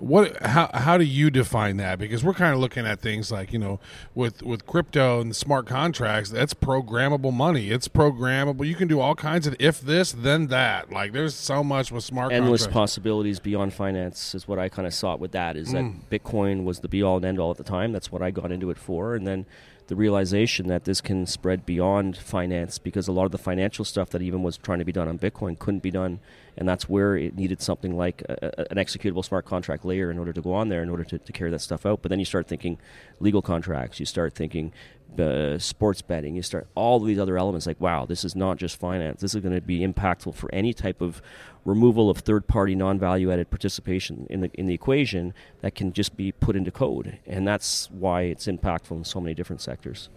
what, 0.00 0.42
how, 0.42 0.70
how 0.72 0.96
do 0.96 1.04
you 1.04 1.30
define 1.30 1.76
that? 1.76 1.98
Because 1.98 2.24
we're 2.24 2.34
kind 2.34 2.54
of 2.54 2.60
looking 2.60 2.86
at 2.86 3.00
things 3.00 3.30
like 3.30 3.52
you 3.52 3.58
know, 3.58 3.80
with 4.14 4.42
with 4.42 4.66
crypto 4.66 5.20
and 5.20 5.34
smart 5.36 5.66
contracts, 5.66 6.30
that's 6.30 6.54
programmable 6.54 7.32
money. 7.32 7.70
It's 7.70 7.88
programmable. 7.88 8.66
You 8.66 8.74
can 8.74 8.88
do 8.88 9.00
all 9.00 9.14
kinds 9.14 9.46
of 9.46 9.54
if 9.58 9.80
this 9.80 10.12
then 10.12 10.46
that. 10.48 10.90
Like 10.90 11.12
there's 11.12 11.34
so 11.34 11.62
much 11.62 11.92
with 11.92 12.04
smart 12.04 12.32
Endless 12.32 12.62
contracts. 12.62 12.74
possibilities 12.74 13.40
beyond 13.40 13.74
finance 13.74 14.34
is 14.34 14.48
what 14.48 14.58
I 14.58 14.68
kind 14.68 14.86
of 14.86 14.94
saw 14.94 15.16
with 15.16 15.32
that. 15.32 15.56
Is 15.56 15.72
that 15.72 15.82
mm. 15.82 16.00
Bitcoin 16.10 16.64
was 16.64 16.80
the 16.80 16.88
be 16.88 17.02
all 17.02 17.16
and 17.16 17.24
end 17.24 17.38
all 17.38 17.50
at 17.50 17.56
the 17.56 17.64
time. 17.64 17.92
That's 17.92 18.10
what 18.10 18.22
I 18.22 18.30
got 18.30 18.50
into 18.50 18.70
it 18.70 18.78
for, 18.78 19.14
and 19.14 19.26
then 19.26 19.46
the 19.90 19.96
realization 19.96 20.68
that 20.68 20.84
this 20.84 21.00
can 21.00 21.26
spread 21.26 21.66
beyond 21.66 22.16
finance 22.16 22.78
because 22.78 23.08
a 23.08 23.12
lot 23.12 23.24
of 23.24 23.32
the 23.32 23.38
financial 23.38 23.84
stuff 23.84 24.08
that 24.10 24.22
even 24.22 24.40
was 24.40 24.56
trying 24.56 24.78
to 24.78 24.84
be 24.84 24.92
done 24.92 25.08
on 25.08 25.18
Bitcoin 25.18 25.58
couldn't 25.58 25.82
be 25.82 25.90
done, 25.90 26.20
and 26.56 26.68
that's 26.68 26.88
where 26.88 27.16
it 27.16 27.34
needed 27.34 27.60
something 27.60 27.96
like 27.96 28.22
a, 28.28 28.70
an 28.70 28.76
executable 28.76 29.24
smart 29.24 29.44
contract 29.46 29.84
layer 29.84 30.08
in 30.08 30.16
order 30.16 30.32
to 30.32 30.40
go 30.40 30.54
on 30.54 30.68
there, 30.68 30.80
in 30.80 30.90
order 30.90 31.02
to, 31.02 31.18
to 31.18 31.32
carry 31.32 31.50
that 31.50 31.58
stuff 31.58 31.84
out. 31.84 32.02
But 32.02 32.10
then 32.10 32.20
you 32.20 32.24
start 32.24 32.46
thinking 32.46 32.78
legal 33.18 33.42
contracts, 33.42 33.98
you 33.98 34.06
start 34.06 34.32
thinking 34.32 34.72
uh, 35.18 35.58
sports 35.58 36.02
betting, 36.02 36.36
you 36.36 36.42
start 36.42 36.68
all 36.74 37.00
these 37.00 37.18
other 37.18 37.36
elements. 37.38 37.66
Like, 37.66 37.80
wow, 37.80 38.06
this 38.06 38.24
is 38.24 38.36
not 38.36 38.58
just 38.58 38.76
finance. 38.78 39.20
This 39.20 39.34
is 39.34 39.40
going 39.40 39.54
to 39.54 39.60
be 39.60 39.80
impactful 39.80 40.34
for 40.34 40.52
any 40.54 40.72
type 40.72 41.00
of 41.00 41.22
removal 41.64 42.08
of 42.08 42.18
third-party 42.18 42.74
non-value-added 42.74 43.50
participation 43.50 44.26
in 44.30 44.40
the 44.40 44.50
in 44.54 44.66
the 44.66 44.74
equation 44.74 45.34
that 45.60 45.74
can 45.74 45.92
just 45.92 46.16
be 46.16 46.32
put 46.32 46.56
into 46.56 46.70
code, 46.70 47.18
and 47.26 47.46
that's 47.46 47.90
why 47.90 48.22
it's 48.22 48.46
impactful 48.46 48.92
in 48.92 49.04
so 49.04 49.20
many 49.20 49.34
different 49.34 49.60
sectors. 49.60 50.08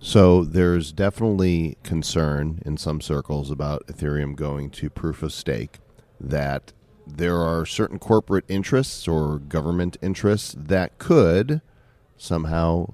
So 0.00 0.42
there's 0.42 0.90
definitely 0.90 1.76
concern 1.84 2.60
in 2.66 2.76
some 2.76 3.00
circles 3.00 3.50
about 3.52 3.86
Ethereum 3.86 4.34
going 4.34 4.70
to 4.70 4.90
proof 4.90 5.22
of 5.22 5.32
stake. 5.32 5.78
That 6.20 6.72
there 7.06 7.36
are 7.36 7.64
certain 7.66 7.98
corporate 7.98 8.44
interests 8.48 9.06
or 9.06 9.38
government 9.38 9.96
interests 10.02 10.54
that 10.58 10.98
could 10.98 11.60
somehow 12.22 12.86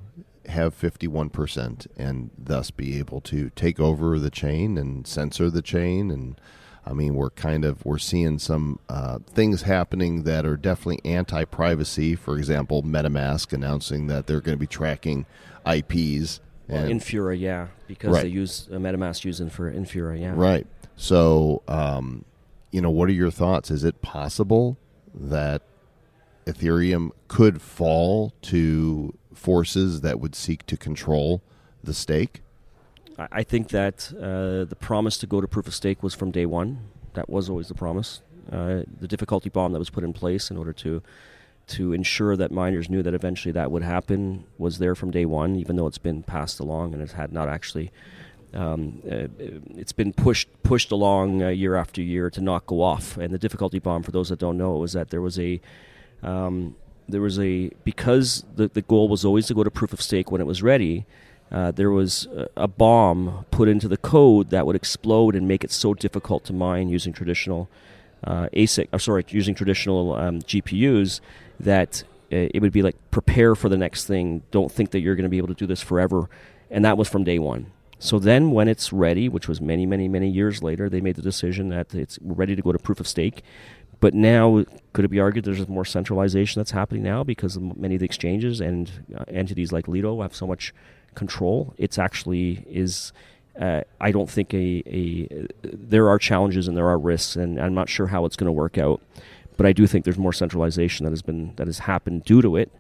have 0.47 0.75
51% 0.75 1.87
and 1.99 2.31
thus 2.39 2.71
be 2.71 2.99
able 2.99 3.21
to 3.21 3.51
take 3.51 3.79
over 3.79 4.19
the 4.19 4.31
chain 4.31 4.79
and 4.79 5.07
censor 5.07 5.51
the 5.51 5.61
chain 5.61 6.11
and 6.11 6.41
i 6.87 6.95
mean 6.95 7.15
we're 7.15 7.29
kind 7.29 7.67
of 7.67 7.85
we're 7.85 7.99
seeing 7.99 8.39
some 8.39 8.79
uh, 8.89 9.19
things 9.27 9.63
happening 9.63 10.23
that 10.23 10.47
are 10.47 10.57
definitely 10.57 10.99
anti-privacy 11.05 12.15
for 12.15 12.39
example 12.39 12.83
metamask 12.83 13.53
announcing 13.53 14.07
that 14.07 14.27
they're 14.27 14.41
going 14.41 14.57
to 14.57 14.61
be 14.61 14.67
tracking 14.67 15.27
ips 15.67 16.41
Well, 16.67 16.85
and 16.85 16.99
Infura, 16.99 17.39
yeah, 17.39 17.67
because 17.87 18.15
Right. 18.15 18.23
they 18.23 18.29
use 18.29 18.69
uh, 18.73 18.77
MetaMask 18.77 19.25
using 19.27 19.51
for 19.51 19.71
Infura, 19.71 20.19
yeah. 20.19 20.33
Right. 20.35 20.67
So, 20.97 21.63
um, 21.69 22.25
you 22.71 22.81
know, 22.81 22.91
what 22.91 23.09
are 23.09 23.13
your 23.13 23.31
thoughts? 23.31 23.71
Is 23.71 23.85
it 23.85 24.01
possible 24.03 24.77
that 25.15 25.63
Ethereum 26.49 27.11
could 27.29 27.61
fall 27.61 28.33
to 28.43 29.15
forces 29.35 30.01
that 30.01 30.19
would 30.19 30.35
seek 30.35 30.65
to 30.67 30.77
control 30.77 31.43
the 31.85 31.95
stake? 31.95 32.43
I 33.19 33.43
think 33.43 33.69
that 33.69 34.13
uh, 34.17 34.65
the 34.65 34.77
promise 34.79 35.19
to 35.19 35.27
go 35.27 35.41
to 35.41 35.49
proof 35.49 35.67
of 35.67 35.75
stake 35.75 36.03
was 36.03 36.15
from 36.15 36.31
day 36.31 36.47
one. 36.47 36.89
That 37.15 37.29
was 37.29 37.51
always 37.51 37.69
the 37.69 37.75
promise. 37.75 38.23
Uh, 38.51 38.83
the 39.01 39.09
difficulty 39.09 39.51
bomb 39.51 39.73
that 39.73 39.79
was 39.79 39.91
put 39.91 40.05
in 40.05 40.13
place 40.13 40.51
in 40.51 40.57
order 40.57 40.73
to 40.73 41.03
to 41.67 41.93
ensure 41.93 42.35
that 42.35 42.51
miners 42.51 42.89
knew 42.89 43.03
that 43.03 43.13
eventually 43.13 43.53
that 43.53 43.71
would 43.71 43.83
happen 43.83 44.45
was 44.57 44.79
there 44.79 44.95
from 44.95 45.11
day 45.11 45.27
one, 45.27 45.55
even 45.57 45.77
though 45.77 45.87
it's 45.87 45.99
been 45.99 46.23
passed 46.23 46.59
along 46.61 46.95
and 46.95 47.03
it 47.03 47.13
had 47.13 47.31
not 47.33 47.49
actually. 47.49 47.91
Um, 48.55 49.03
uh, 49.05 49.29
it's 49.77 49.93
been 49.93 50.15
pushed 50.15 50.49
pushed 50.63 50.91
along 50.91 51.43
uh, 51.43 51.49
year 51.49 51.75
after 51.75 52.01
year 52.01 52.31
to 52.31 52.41
not 52.41 52.67
go 52.67 52.81
off. 52.81 53.19
And 53.19 53.35
the 53.35 53.39
difficulty 53.39 53.79
bomb, 53.79 54.03
for 54.03 54.13
those 54.13 54.31
that 54.31 54.39
don't 54.39 54.57
know, 54.57 54.77
was 54.77 54.95
that 54.95 55.11
there 55.11 55.21
was 55.21 55.39
a 55.39 55.61
um, 56.23 56.77
there 57.09 57.21
was 57.21 57.39
a 57.39 57.71
because 57.85 58.45
the 58.55 58.69
the 58.69 58.83
goal 58.83 59.09
was 59.09 59.25
always 59.25 59.47
to 59.47 59.55
go 59.55 59.65
to 59.65 59.71
proof 59.71 59.93
of 59.93 60.03
stake 60.03 60.31
when 60.31 60.41
it 60.41 60.47
was 60.47 60.63
ready. 60.63 61.07
Uh, 61.51 61.71
there 61.71 61.91
was 61.91 62.29
a, 62.57 62.69
bomb 62.69 63.47
put 63.51 63.71
into 63.71 63.89
the 63.89 63.97
code 63.97 64.51
that 64.51 64.67
would 64.67 64.77
explode 64.77 65.35
and 65.35 65.49
make 65.49 65.65
it 65.65 65.73
so 65.73 65.95
difficult 65.95 66.45
to 66.45 66.53
mine 66.53 66.91
using 66.91 67.11
traditional 67.11 67.71
uh, 68.25 68.49
ASIC, 68.53 68.87
or 68.93 68.99
sorry, 68.99 69.25
using 69.29 69.55
traditional 69.55 70.15
um, 70.15 70.41
GPUs 70.41 71.21
that 71.59 72.03
uh, 72.31 72.53
it 72.53 72.61
would 72.61 72.73
be 72.73 72.83
like 72.83 72.97
prepare 73.11 73.55
for 73.55 73.71
the 73.71 73.79
next 73.79 74.05
thing. 74.05 74.43
Don't 74.51 74.71
think 74.71 74.91
that 74.91 75.01
you're 75.01 75.15
going 75.15 75.23
to 75.23 75.31
be 75.31 75.39
able 75.39 75.49
to 75.49 75.55
do 75.55 75.67
this 75.67 75.81
forever, 75.81 76.29
and 76.71 76.85
that 76.85 76.99
was 76.99 77.09
from 77.09 77.25
day 77.25 77.39
one. 77.39 77.73
So 77.99 78.19
then, 78.19 78.53
when 78.53 78.69
it's 78.69 78.93
ready, 78.93 79.29
which 79.29 79.49
was 79.49 79.61
many, 79.61 79.85
many, 79.85 80.07
many 80.07 80.29
years 80.29 80.63
later, 80.63 80.89
they 80.89 81.01
made 81.01 81.17
the 81.17 81.23
decision 81.23 81.71
that 81.71 81.95
it's 81.95 82.19
ready 82.23 82.55
to 82.55 82.63
go 82.63 82.71
to 82.73 82.79
proof 82.79 83.01
of 83.01 83.09
stake. 83.09 83.43
But 84.01 84.15
now, 84.15 84.65
could 84.93 85.05
it 85.05 85.09
be 85.09 85.19
argued 85.19 85.45
there's 85.45 85.67
more 85.69 85.85
centralization 85.85 86.61
that's 86.61 86.71
happening 86.71 87.03
now 87.03 87.25
because 87.25 87.59
many 87.59 87.97
of 87.97 88.01
the 88.01 88.05
exchanges 88.05 88.61
and 88.61 88.91
uh, 89.17 89.25
entities 89.29 89.73
like 89.73 89.89
Lido 89.89 90.23
have 90.23 90.35
so 90.35 90.47
much 90.47 90.73
control? 91.15 91.75
It's 91.79 91.99
actually 91.99 92.65
is. 92.69 93.13
Uh, 93.61 93.83
I 94.01 94.13
don't 94.13 94.31
think 94.31 94.55
a, 94.55 94.83
a 94.87 95.49
there 95.65 96.09
are 96.09 96.19
challenges 96.19 96.69
and 96.69 96.77
there 96.77 96.87
are 96.87 96.99
risks, 96.99 97.35
and 97.35 97.61
I'm 97.61 97.75
not 97.75 97.89
sure 97.89 98.07
how 98.07 98.25
it's 98.25 98.37
going 98.37 98.47
to 98.47 98.53
work 98.53 98.79
out. 98.79 99.03
But 99.57 99.67
I 99.67 99.73
do 99.73 99.89
think 99.89 100.05
there's 100.05 100.19
more 100.19 100.33
centralization 100.33 101.05
that 101.05 101.11
has 101.11 101.23
been 101.23 101.55
that 101.57 101.67
has 101.67 101.81
happened 101.81 102.25
due 102.25 102.41
to 102.41 102.57
it. 102.57 102.71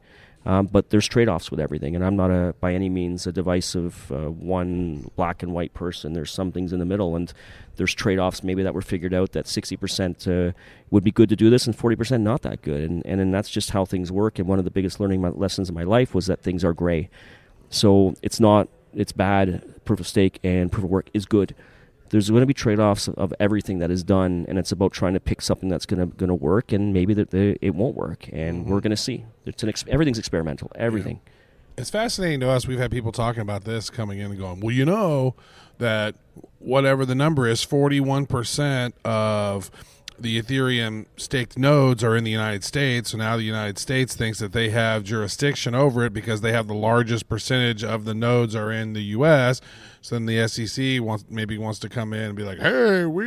Um, 0.46 0.66
but 0.66 0.90
there's 0.90 1.06
trade-offs 1.06 1.50
with 1.50 1.60
everything, 1.60 1.94
and 1.94 2.04
I'm 2.04 2.16
not 2.16 2.30
a 2.30 2.54
by 2.60 2.72
any 2.72 2.88
means 2.88 3.26
a 3.26 3.32
divisive 3.32 4.10
uh, 4.10 4.30
one 4.30 5.10
black 5.16 5.42
and 5.42 5.52
white 5.52 5.74
person. 5.74 6.12
There's 6.14 6.30
some 6.30 6.52
things 6.52 6.72
in 6.72 6.78
the 6.78 6.86
middle, 6.86 7.16
and 7.16 7.32
there's 7.76 7.94
trade-offs 7.94 8.42
maybe 8.42 8.62
that 8.62 8.72
were 8.72 8.80
figured 8.80 9.12
out 9.12 9.32
that 9.32 9.44
60% 9.44 10.48
uh, 10.48 10.52
would 10.90 11.04
be 11.04 11.10
good 11.10 11.28
to 11.28 11.36
do 11.36 11.50
this, 11.50 11.66
and 11.66 11.76
40% 11.76 12.22
not 12.22 12.42
that 12.42 12.62
good, 12.62 12.88
and 12.88 13.04
and, 13.04 13.20
and 13.20 13.34
that's 13.34 13.50
just 13.50 13.70
how 13.70 13.84
things 13.84 14.10
work. 14.10 14.38
And 14.38 14.48
one 14.48 14.58
of 14.58 14.64
the 14.64 14.70
biggest 14.70 15.00
learning 15.00 15.22
lessons 15.38 15.68
in 15.68 15.74
my 15.74 15.84
life 15.84 16.14
was 16.14 16.26
that 16.26 16.40
things 16.40 16.64
are 16.64 16.72
gray. 16.72 17.10
So 17.68 18.14
it's 18.22 18.40
not 18.40 18.68
it's 18.94 19.12
bad. 19.12 19.62
Proof 19.84 20.00
of 20.00 20.06
stake 20.06 20.38
and 20.42 20.70
proof 20.70 20.84
of 20.84 20.90
work 20.90 21.10
is 21.12 21.26
good. 21.26 21.54
There's 22.10 22.30
going 22.30 22.40
to 22.40 22.46
be 22.46 22.54
trade-offs 22.54 23.08
of 23.08 23.34
everything 23.38 23.78
that 23.80 23.90
is 23.90 24.02
done, 24.02 24.46
and 24.48 24.58
it's 24.58 24.72
about 24.72 24.92
trying 24.92 25.14
to 25.14 25.20
pick 25.20 25.42
something 25.42 25.68
that's 25.68 25.86
going 25.86 26.00
to 26.00 26.16
going 26.16 26.28
to 26.28 26.34
work, 26.34 26.72
and 26.72 26.92
maybe 26.92 27.14
that 27.14 27.34
it 27.34 27.74
won't 27.74 27.96
work, 27.96 28.28
and 28.32 28.66
we're 28.66 28.76
mm-hmm. 28.76 28.84
going 28.84 28.90
to 28.90 28.96
see. 28.96 29.24
It's 29.44 29.62
an 29.62 29.68
ex- 29.68 29.84
everything's 29.88 30.18
experimental. 30.18 30.70
Everything. 30.74 31.20
it's 31.76 31.90
fascinating 31.90 32.40
to 32.40 32.48
us. 32.48 32.66
We've 32.66 32.78
had 32.78 32.90
people 32.90 33.12
talking 33.12 33.42
about 33.42 33.64
this 33.64 33.90
coming 33.90 34.18
in 34.18 34.30
and 34.30 34.38
going, 34.38 34.60
well, 34.60 34.74
you 34.74 34.84
know 34.84 35.34
that 35.78 36.16
whatever 36.58 37.06
the 37.06 37.14
number 37.14 37.46
is, 37.46 37.64
41% 37.64 38.92
of 39.04 39.70
the 40.18 40.40
Ethereum 40.40 41.06
staked 41.16 41.56
nodes 41.56 42.02
are 42.02 42.16
in 42.16 42.24
the 42.24 42.30
United 42.30 42.64
States, 42.64 43.10
so 43.10 43.18
now 43.18 43.36
the 43.36 43.44
United 43.44 43.78
States 43.78 44.16
thinks 44.16 44.38
that 44.40 44.52
they 44.52 44.70
have 44.70 45.04
jurisdiction 45.04 45.74
over 45.74 46.04
it 46.04 46.12
because 46.12 46.40
they 46.40 46.52
have 46.52 46.66
the 46.66 46.74
largest 46.74 47.28
percentage 47.28 47.84
of 47.84 48.04
the 48.04 48.14
nodes 48.14 48.54
are 48.54 48.72
in 48.72 48.94
the 48.94 49.02
U.S. 49.02 49.60
So 50.00 50.14
then 50.14 50.26
the 50.26 50.46
SEC 50.48 51.00
wants 51.00 51.24
maybe 51.28 51.58
wants 51.58 51.78
to 51.80 51.88
come 51.88 52.12
in 52.12 52.20
and 52.22 52.36
be 52.36 52.44
like, 52.44 52.58
"Hey, 52.58 53.04
we." 53.04 53.26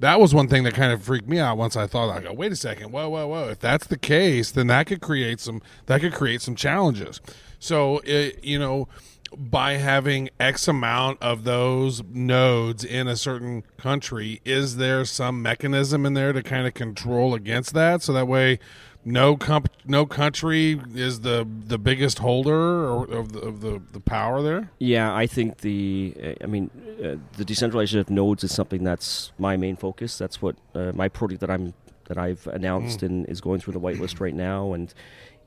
That 0.00 0.18
was 0.18 0.32
one 0.32 0.48
thing 0.48 0.62
that 0.64 0.74
kind 0.74 0.92
of 0.92 1.02
freaked 1.02 1.28
me 1.28 1.38
out 1.38 1.58
once 1.58 1.76
I 1.76 1.86
thought, 1.86 2.08
I 2.10 2.20
go, 2.20 2.32
"Wait 2.32 2.52
a 2.52 2.56
second, 2.56 2.90
whoa, 2.90 3.08
whoa, 3.08 3.26
whoa!" 3.26 3.48
If 3.50 3.60
that's 3.60 3.86
the 3.86 3.98
case, 3.98 4.50
then 4.50 4.68
that 4.68 4.86
could 4.86 5.00
create 5.00 5.40
some 5.40 5.60
that 5.86 6.00
could 6.00 6.14
create 6.14 6.40
some 6.42 6.54
challenges. 6.54 7.20
So 7.58 8.00
it, 8.04 8.42
you 8.42 8.58
know 8.58 8.88
by 9.36 9.74
having 9.74 10.28
X 10.38 10.66
amount 10.66 11.22
of 11.22 11.44
those 11.44 12.02
nodes 12.10 12.84
in 12.84 13.06
a 13.06 13.16
certain 13.16 13.62
country, 13.76 14.40
is 14.44 14.76
there 14.76 15.04
some 15.04 15.40
mechanism 15.40 16.04
in 16.04 16.14
there 16.14 16.32
to 16.32 16.42
kind 16.42 16.66
of 16.66 16.74
control 16.74 17.34
against 17.34 17.72
that? 17.74 18.02
So 18.02 18.12
that 18.12 18.26
way, 18.26 18.58
no 19.04 19.36
comp- 19.36 19.70
no 19.86 20.06
country 20.06 20.80
is 20.94 21.20
the 21.20 21.46
the 21.66 21.78
biggest 21.78 22.18
holder 22.18 22.84
of 22.86 23.32
the, 23.32 23.40
of 23.40 23.60
the, 23.60 23.82
the 23.92 24.00
power 24.00 24.42
there. 24.42 24.70
Yeah, 24.78 25.14
I 25.14 25.26
think 25.26 25.58
the 25.58 26.36
I 26.42 26.46
mean 26.46 26.70
uh, 27.02 27.16
the 27.36 27.44
decentralization 27.44 27.98
of 27.98 28.10
nodes 28.10 28.44
is 28.44 28.54
something 28.54 28.84
that's 28.84 29.32
my 29.38 29.56
main 29.56 29.76
focus. 29.76 30.18
That's 30.18 30.42
what 30.42 30.56
uh, 30.74 30.92
my 30.94 31.08
project 31.08 31.40
that 31.40 31.50
I'm 31.50 31.74
that 32.06 32.18
I've 32.18 32.46
announced 32.48 33.00
mm. 33.00 33.06
and 33.06 33.26
is 33.28 33.40
going 33.40 33.60
through 33.60 33.72
the 33.72 33.80
whitelist 33.80 34.20
right 34.20 34.34
now 34.34 34.72
and 34.72 34.92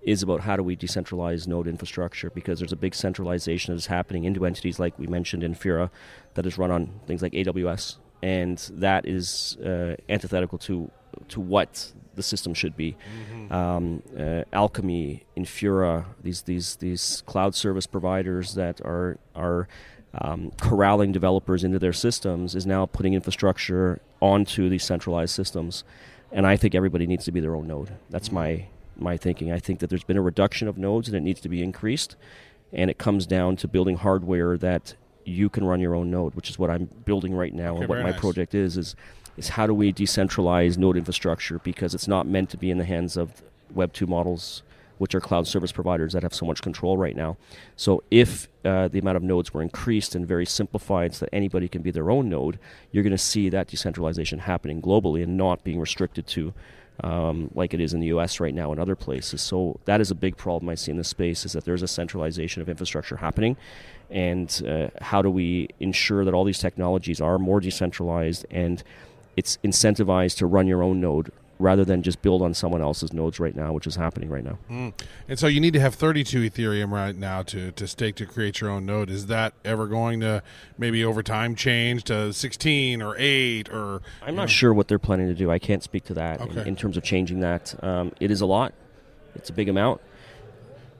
is 0.01 0.23
about 0.23 0.41
how 0.41 0.55
do 0.55 0.63
we 0.63 0.75
decentralize 0.75 1.47
node 1.47 1.67
infrastructure 1.67 2.29
because 2.29 2.59
there's 2.59 2.71
a 2.71 2.77
big 2.77 2.95
centralization 2.95 3.73
that 3.73 3.77
is 3.77 3.85
happening 3.87 4.25
into 4.25 4.45
entities 4.45 4.79
like 4.79 4.97
we 4.97 5.07
mentioned 5.07 5.43
Infura 5.43 5.89
that 6.33 6.45
is 6.45 6.57
run 6.57 6.71
on 6.71 6.99
things 7.05 7.21
like 7.21 7.33
AWS, 7.33 7.97
and 8.21 8.57
that 8.73 9.05
is 9.07 9.57
uh, 9.57 9.95
antithetical 10.09 10.57
to 10.59 10.89
to 11.29 11.39
what 11.39 11.93
the 12.15 12.23
system 12.23 12.53
should 12.53 12.75
be. 12.75 12.95
Mm-hmm. 13.31 13.53
Um, 13.53 14.03
uh, 14.17 14.43
Alchemy, 14.53 15.23
Infura, 15.37 16.05
these 16.21 16.43
these 16.43 16.75
these 16.77 17.23
cloud 17.25 17.55
service 17.55 17.87
providers 17.87 18.55
that 18.55 18.81
are 18.81 19.17
are 19.35 19.67
um, 20.15 20.51
corralling 20.61 21.11
developers 21.11 21.63
into 21.63 21.79
their 21.79 21.93
systems 21.93 22.55
is 22.55 22.65
now 22.65 22.85
putting 22.85 23.13
infrastructure 23.13 23.99
onto 24.21 24.69
these 24.69 24.83
centralized 24.83 25.33
systems, 25.33 25.83
and 26.31 26.45
I 26.45 26.55
think 26.57 26.75
everybody 26.75 27.07
needs 27.07 27.25
to 27.25 27.31
be 27.31 27.39
their 27.39 27.55
own 27.55 27.67
node. 27.67 27.91
That's 28.09 28.27
mm-hmm. 28.27 28.35
my 28.35 28.67
my 28.97 29.17
thinking. 29.17 29.51
I 29.51 29.59
think 29.59 29.79
that 29.79 29.89
there's 29.89 30.03
been 30.03 30.17
a 30.17 30.21
reduction 30.21 30.67
of 30.67 30.77
nodes 30.77 31.07
and 31.07 31.17
it 31.17 31.21
needs 31.21 31.41
to 31.41 31.49
be 31.49 31.61
increased. 31.61 32.15
And 32.71 32.89
it 32.89 32.97
comes 32.97 33.25
down 33.27 33.55
to 33.57 33.67
building 33.67 33.97
hardware 33.97 34.57
that 34.57 34.95
you 35.25 35.49
can 35.49 35.63
run 35.63 35.79
your 35.79 35.95
own 35.95 36.11
node, 36.11 36.35
which 36.35 36.49
is 36.49 36.57
what 36.57 36.69
I'm 36.69 36.85
building 37.05 37.33
right 37.33 37.53
now. 37.53 37.73
Okay, 37.73 37.81
and 37.81 37.89
what 37.89 37.99
my 37.99 38.11
nice. 38.11 38.19
project 38.19 38.55
is 38.55 38.77
is 38.77 38.95
is 39.37 39.49
how 39.49 39.67
do 39.67 39.73
we 39.73 39.91
decentralize 39.91 40.77
node 40.77 40.97
infrastructure 40.97 41.59
because 41.59 41.93
it's 41.93 42.07
not 42.07 42.27
meant 42.27 42.49
to 42.51 42.57
be 42.57 42.69
in 42.71 42.77
the 42.77 42.85
hands 42.85 43.17
of 43.17 43.41
Web 43.73 43.93
two 43.93 44.05
models, 44.05 44.61
which 44.97 45.15
are 45.15 45.19
cloud 45.19 45.47
service 45.47 45.71
providers 45.71 46.13
that 46.13 46.23
have 46.23 46.33
so 46.33 46.45
much 46.45 46.61
control 46.61 46.97
right 46.97 47.15
now. 47.15 47.37
So 47.75 48.03
if 48.11 48.47
uh, 48.63 48.87
the 48.87 48.99
amount 48.99 49.17
of 49.17 49.23
nodes 49.23 49.53
were 49.53 49.61
increased 49.61 50.15
and 50.15 50.27
very 50.27 50.45
simplified 50.45 51.15
so 51.15 51.25
that 51.25 51.33
anybody 51.33 51.67
can 51.67 51.81
be 51.81 51.91
their 51.91 52.11
own 52.11 52.29
node, 52.29 52.59
you're 52.91 53.03
going 53.03 53.11
to 53.11 53.17
see 53.17 53.49
that 53.49 53.67
decentralization 53.67 54.39
happening 54.39 54.81
globally 54.81 55.23
and 55.23 55.35
not 55.35 55.63
being 55.63 55.79
restricted 55.79 56.27
to 56.27 56.53
um, 57.01 57.49
like 57.55 57.73
it 57.73 57.79
is 57.79 57.93
in 57.93 57.99
the 57.99 58.07
U.S. 58.07 58.39
right 58.39 58.53
now 58.53 58.71
and 58.71 58.79
other 58.79 58.95
places. 58.95 59.41
So 59.41 59.79
that 59.85 59.99
is 59.99 60.11
a 60.11 60.15
big 60.15 60.37
problem 60.37 60.69
I 60.69 60.75
see 60.75 60.91
in 60.91 60.97
this 60.97 61.07
space 61.07 61.45
is 61.45 61.53
that 61.53 61.65
there's 61.65 61.81
a 61.81 61.87
centralization 61.87 62.61
of 62.61 62.69
infrastructure 62.69 63.17
happening, 63.17 63.57
and 64.11 64.61
uh, 64.67 64.89
how 65.01 65.21
do 65.21 65.29
we 65.29 65.69
ensure 65.79 66.23
that 66.23 66.33
all 66.33 66.43
these 66.43 66.59
technologies 66.59 67.19
are 67.19 67.39
more 67.39 67.59
decentralized 67.59 68.45
and 68.51 68.83
it's 69.35 69.57
incentivized 69.63 70.37
to 70.37 70.45
run 70.45 70.67
your 70.67 70.83
own 70.83 71.01
node 71.01 71.31
rather 71.59 71.85
than 71.85 72.01
just 72.01 72.21
build 72.21 72.41
on 72.41 72.53
someone 72.53 72.81
else's 72.81 73.13
nodes 73.13 73.39
right 73.39 73.55
now, 73.55 73.71
which 73.71 73.87
is 73.87 73.95
happening 73.95 74.29
right 74.29 74.43
now. 74.43 74.57
Mm. 74.69 74.93
And 75.29 75.39
so 75.39 75.47
you 75.47 75.61
need 75.61 75.73
to 75.73 75.79
have 75.79 75.95
32 75.95 76.49
Ethereum 76.49 76.91
right 76.91 77.15
now 77.15 77.41
to, 77.43 77.71
to 77.71 77.87
stake 77.87 78.15
to 78.15 78.25
create 78.25 78.59
your 78.59 78.69
own 78.69 78.85
node. 78.85 79.09
Is 79.09 79.27
that 79.27 79.53
ever 79.63 79.87
going 79.87 80.19
to 80.21 80.43
maybe 80.77 81.05
over 81.05 81.23
time 81.23 81.55
change 81.55 82.03
to 82.05 82.33
16 82.33 83.01
or 83.01 83.15
8 83.17 83.69
or? 83.69 84.01
I'm 84.21 84.35
not 84.35 84.43
know? 84.43 84.47
sure 84.47 84.73
what 84.73 84.87
they're 84.87 84.99
planning 84.99 85.27
to 85.27 85.35
do. 85.35 85.51
I 85.51 85.59
can't 85.59 85.83
speak 85.83 86.03
to 86.05 86.13
that 86.15 86.41
okay. 86.41 86.61
in, 86.61 86.69
in, 86.69 86.75
terms 86.75 86.97
of 86.97 87.03
changing 87.03 87.39
that. 87.41 87.81
Um, 87.83 88.11
it 88.19 88.31
is 88.31 88.41
a 88.41 88.45
lot. 88.45 88.73
It's 89.35 89.49
a 89.49 89.53
big 89.53 89.69
amount. 89.69 90.01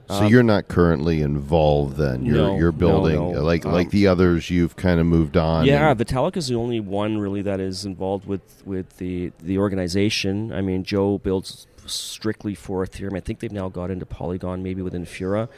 So 0.08 0.16
um, 0.16 0.26
you're 0.26 0.42
not 0.42 0.68
currently 0.68 1.22
involved 1.22 1.96
then. 1.96 2.26
You're 2.26 2.36
no, 2.36 2.56
you're 2.58 2.72
building 2.72 3.16
no, 3.16 3.32
no. 3.32 3.42
like 3.42 3.64
um, 3.64 3.72
like 3.72 3.90
the 3.90 4.06
others 4.06 4.50
you've 4.50 4.76
kind 4.76 5.00
of 5.00 5.06
moved 5.06 5.36
on. 5.36 5.64
Yeah, 5.64 5.94
Vitalik 5.94 6.36
is 6.36 6.48
the 6.48 6.56
only 6.56 6.78
one 6.78 7.18
really 7.18 7.40
that 7.42 7.58
is 7.58 7.86
involved 7.86 8.26
with 8.26 8.62
with 8.66 8.98
the 8.98 9.32
the 9.40 9.56
organization. 9.58 10.52
I 10.52 10.60
mean, 10.60 10.84
Joe 10.84 11.18
builds 11.18 11.66
strictly 11.86 12.54
for 12.54 12.84
Ethereum. 12.84 13.16
I 13.16 13.20
think 13.20 13.40
they've 13.40 13.52
now 13.52 13.68
got 13.68 13.90
into 13.90 14.04
Polygon, 14.04 14.62
maybe 14.62 14.82
within 14.82 15.04
Infura. 15.04 15.48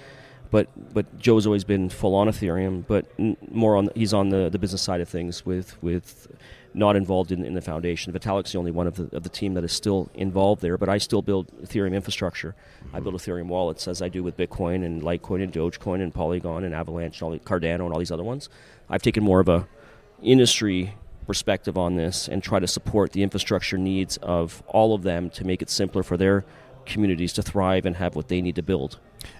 But 0.51 0.69
but 0.95 1.19
Joe's 1.19 1.45
always 1.45 1.65
been 1.65 1.89
full 1.89 2.15
on 2.15 2.29
Ethereum, 2.29 2.85
but 2.87 3.07
more 3.51 3.77
on 3.77 3.91
he's 3.97 4.15
on 4.15 4.29
the, 4.29 4.49
the 4.49 4.61
business 4.61 4.83
side 4.83 5.01
of 5.01 5.09
things 5.09 5.45
with 5.45 5.81
with 5.83 6.29
not 6.77 6.95
involved 6.95 7.33
in, 7.33 7.45
in 7.45 7.55
the 7.55 7.61
foundation. 7.63 8.13
Vitalik's 8.13 8.53
the 8.53 8.59
only 8.59 8.71
one 8.71 8.87
of 8.87 8.97
the, 8.97 9.17
of 9.17 9.23
the 9.23 9.31
team 9.31 9.55
that 9.55 9.65
is 9.65 9.73
still 9.73 10.11
involved 10.15 10.61
there, 10.61 10.77
but 10.77 10.91
I 10.91 10.99
still 10.99 11.23
build 11.23 11.47
Ethereum 11.63 11.95
infrastructure. 11.95 12.55
I 12.93 13.01
build 13.01 13.15
Ethereum 13.15 13.47
wallets 13.47 13.89
as 13.89 14.03
I 14.03 14.11
do 14.11 14.23
with 14.23 14.37
Bitcoin 14.37 14.85
and 14.85 15.03
Litecoin 15.03 15.43
and 15.43 15.53
Dogecoin 15.53 16.03
and 16.03 16.13
Polygon 16.13 16.65
and 16.65 16.75
Avalanche 16.75 17.23
and 17.23 17.33
all 17.33 17.39
Cardano 17.39 17.87
and 17.87 17.93
all 17.95 17.99
these 17.99 18.11
other 18.11 18.23
ones. 18.23 18.51
I've 18.91 19.03
taken 19.03 19.25
more 19.25 19.41
of 19.41 19.49
a 19.49 19.67
industry 20.23 20.95
perspective 21.27 21.79
on 21.79 21.97
this 21.97 22.29
and 22.29 22.43
try 22.43 22.61
to 22.61 22.67
support 22.67 23.13
the 23.13 23.23
infrastructure 23.23 23.79
needs 23.79 24.19
of 24.19 24.63
all 24.67 24.95
of 24.95 25.03
them 25.03 25.31
to 25.31 25.45
make 25.45 25.63
it 25.63 25.71
simpler 25.71 26.03
for 26.03 26.17
their 26.17 26.45
communities 26.85 27.33
to 27.33 27.43
thrive 27.43 27.87
and 27.87 27.97
have 27.97 28.15
what 28.15 28.29
they 28.29 28.43
need 28.43 28.55
to 28.55 28.63
build. 28.63 28.99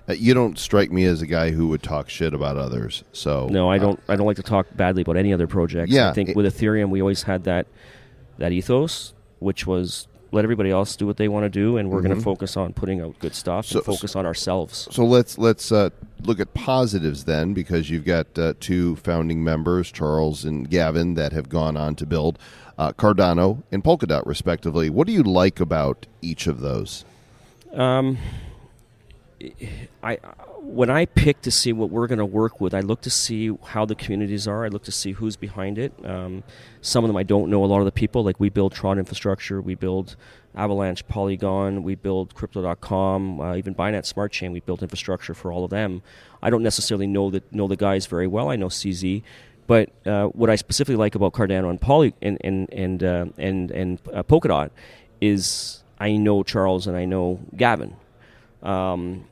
Uh, 0.09 0.13
you 0.13 0.35
don't 0.35 0.59
strike 0.59 0.93
me 0.93 1.05
as 1.05 1.23
a 1.23 1.27
guy 1.27 1.51
who 1.51 1.69
would 1.69 1.83
talk 1.83 2.09
shit 2.09 2.33
about 2.33 2.57
others. 2.57 3.05
So 3.13 3.49
no, 3.51 3.71
I 3.71 3.79
don't. 3.79 3.99
Uh, 4.01 4.13
I 4.13 4.17
don't 4.17 4.27
like 4.27 4.37
to 4.37 4.43
talk 4.43 4.67
badly 4.77 5.03
about 5.03 5.17
any 5.17 5.33
other 5.33 5.47
projects. 5.47 5.91
Yeah, 5.91 6.11
I 6.11 6.13
think 6.13 6.31
it, 6.31 6.37
with 6.37 6.47
Ethereum, 6.47 6.91
we 6.91 7.01
always 7.01 7.25
had 7.25 7.45
that 7.45 7.67
that 8.39 8.53
ethos, 8.53 9.15
which 9.41 9.67
was 9.67 10.07
let 10.33 10.45
everybody 10.45 10.71
else 10.71 10.97
do 10.97 11.07
what 11.07 11.17
they 11.17 11.29
want 11.29 11.45
to 11.45 11.49
do, 11.49 11.77
and 11.77 11.89
we're 11.89 11.99
mm-hmm. 11.99 12.09
going 12.09 12.19
to 12.19 12.25
focus 12.25 12.57
on 12.57 12.73
putting 12.73 13.01
out 13.01 13.19
good 13.21 13.35
stuff 13.35 13.67
so, 13.67 13.79
and 13.79 13.87
focus 13.87 14.17
on 14.17 14.27
ourselves. 14.27 14.89
So 14.91 15.05
let's 15.05 15.39
let's 15.39 15.73
uh, 15.73 15.91
look 16.23 16.41
at 16.41 16.53
positives 16.55 17.25
then, 17.25 17.55
because 17.55 17.91
you've 17.91 18.05
got 18.05 18.39
uh, 18.39 18.55
two 18.61 18.97
founding 18.97 19.43
members, 19.43 19.91
Charles 19.91 20.45
and 20.45 20.69
Gavin, 20.69 21.15
that 21.15 21.33
have 21.33 21.49
gone 21.49 21.77
on 21.77 21.95
to 21.97 22.07
build 22.07 22.39
uh, 22.77 22.93
Cardano 22.93 23.63
and 23.73 23.83
Polkadot, 23.83 24.27
respectively. 24.27 24.91
What 24.91 25.07
do 25.07 25.13
you 25.13 25.23
like 25.23 25.61
about 25.61 26.07
each 26.21 26.47
of 26.47 26.61
those? 26.61 27.05
Um, 27.73 28.19
I 30.03 30.15
when 30.61 30.89
I 30.89 31.05
pick 31.05 31.43
to 31.43 31.51
see 31.51 31.73
what 31.73 31.91
we're 31.91 32.07
going 32.07 32.19
to 32.19 32.25
work 32.27 32.61
with, 32.61 32.75
I 32.75 32.81
look 32.81 33.03
to 33.03 33.11
see 33.11 33.57
how 33.67 33.85
the 33.85 33.95
communities 33.95 34.49
are. 34.49 34.65
I 34.65 34.69
look 34.69 34.85
to 34.85 34.93
see 34.93 35.13
who's 35.13 35.37
behind 35.37 35.79
it. 35.79 35.93
Um, 36.05 36.43
some 36.81 37.05
of 37.05 37.09
them 37.09 37.17
I 37.17 37.23
don't 37.23 37.51
know 37.51 37.63
a 37.63 37.67
lot 37.67 37.81
of 37.81 37.85
the 37.85 37.93
people. 37.93 38.25
Like 38.25 38.41
we 38.41 38.49
build 38.49 38.73
Tron 38.73 38.99
infrastructure, 38.99 39.61
we 39.61 39.75
build 39.75 40.17
Avalanche, 40.55 41.07
Polygon, 41.07 41.83
we 41.83 41.95
build 41.95 42.35
Crypto.com, 42.35 43.41
uh, 43.41 43.57
even 43.57 43.75
Binance 43.75 44.07
Smart 44.07 44.33
Chain. 44.33 44.53
We 44.53 44.61
built 44.61 44.83
infrastructure 44.83 45.35
for 45.35 45.53
all 45.53 45.65
of 45.65 45.71
them. 45.71 46.03
I 46.43 46.49
don't 46.49 46.63
necessarily 46.63 47.07
know 47.07 47.31
that 47.31 47.53
know 47.53 47.69
the 47.69 47.77
guys 47.77 48.07
very 48.07 48.27
well. 48.27 48.49
I 48.49 48.57
know 48.57 48.69
CZ, 48.69 49.23
but 49.67 49.91
uh, 50.07 50.29
what 50.29 50.49
I 50.49 50.57
specifically 50.57 50.97
like 50.97 51.15
about 51.15 51.35
Cardano 51.35 51.69
and 51.69 51.81
Poly 51.81 52.15
and 52.23 52.39
and 52.43 52.73
and 52.73 53.05
uh, 53.05 53.27
and, 53.37 53.71
and 53.71 53.99
uh, 54.13 54.23
Polkadot 54.23 54.71
is 55.21 55.83
I 55.99 56.13
know 56.13 56.43
Charles 56.43 56.87
and 56.87 56.97
I 56.97 57.05
know 57.05 57.41
Gavin. 57.55 57.97
Um, 58.63 59.27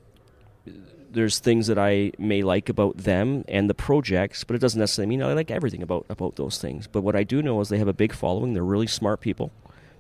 there's 1.11 1.39
things 1.39 1.69
that 1.69 1.79
I 1.79 2.13
may 2.19 2.43
like 2.43 2.69
about 2.69 2.97
them 2.99 3.45
and 3.49 3.71
the 3.71 3.75
projects, 3.75 4.45
but 4.45 4.57
it 4.57 4.59
doesn't 4.59 4.79
necessarily 4.79 5.09
mean 5.09 5.23
I 5.23 5.33
like 5.33 5.51
everything 5.51 5.83
about 5.83 6.07
about 6.09 6.37
those 6.37 6.59
things. 6.59 6.87
But 6.87 7.03
what 7.03 7.17
I 7.17 7.23
do 7.23 7.41
know 7.43 7.61
is 7.61 7.69
they 7.69 7.79
have 7.79 7.89
a 7.89 7.93
big 7.93 8.13
following. 8.13 8.53
They're 8.53 8.65
really 8.65 8.89
smart 8.89 9.21
people, 9.21 9.53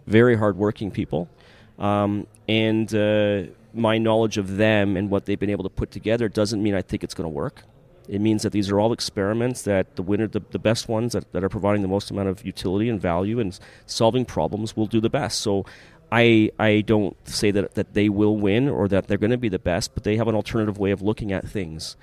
very 0.07 0.37
hardworking 0.37 0.91
people, 0.91 1.29
um, 1.79 2.27
and 2.49 2.93
uh, 2.95 3.45
my 3.73 3.99
knowledge 3.99 4.39
of 4.39 4.57
them 4.57 4.97
and 4.97 5.11
what 5.11 5.27
they've 5.27 5.39
been 5.39 5.51
able 5.51 5.65
to 5.65 5.71
put 5.71 5.91
together 5.91 6.29
doesn't 6.29 6.63
mean 6.63 6.75
I 6.75 6.83
think 6.83 7.03
it's 7.05 7.15
going 7.15 7.27
to 7.27 7.35
work. 7.35 7.63
It 8.07 8.21
means 8.21 8.43
that 8.43 8.53
these 8.53 8.71
are 8.71 8.79
all 8.79 8.93
experiments 8.93 9.63
that 9.63 9.97
the 9.97 10.03
winner, 10.03 10.27
the, 10.27 10.43
the 10.51 10.59
best 10.59 10.89
ones 10.89 11.15
that, 11.15 11.33
that 11.33 11.43
are 11.43 11.49
providing 11.49 11.81
the 11.81 11.89
most 11.89 12.11
amount 12.11 12.29
of 12.29 12.45
utility 12.45 12.91
and 12.91 13.01
value 13.01 13.41
and 13.41 13.59
solving 13.87 14.27
problems 14.27 14.77
will 14.77 14.87
do 14.87 15.01
the 15.01 15.09
best. 15.09 15.41
So 15.41 15.65
I 16.15 16.51
I 16.61 16.83
don't 16.83 17.17
say 17.29 17.51
that 17.51 17.75
that 17.75 17.95
they 17.95 18.09
will 18.09 18.37
win 18.37 18.69
or 18.69 18.87
that 18.87 19.09
they're 19.09 19.19
going 19.19 19.33
to 19.33 19.37
be 19.37 19.49
the 19.49 19.59
best, 19.59 19.95
but 19.95 20.05
they 20.05 20.17
have 20.17 20.29
an 20.29 20.37
alternative 20.37 20.79
way 20.79 20.93
of 20.93 21.03
looking 21.03 21.33
at 21.33 21.45
things, 21.49 21.97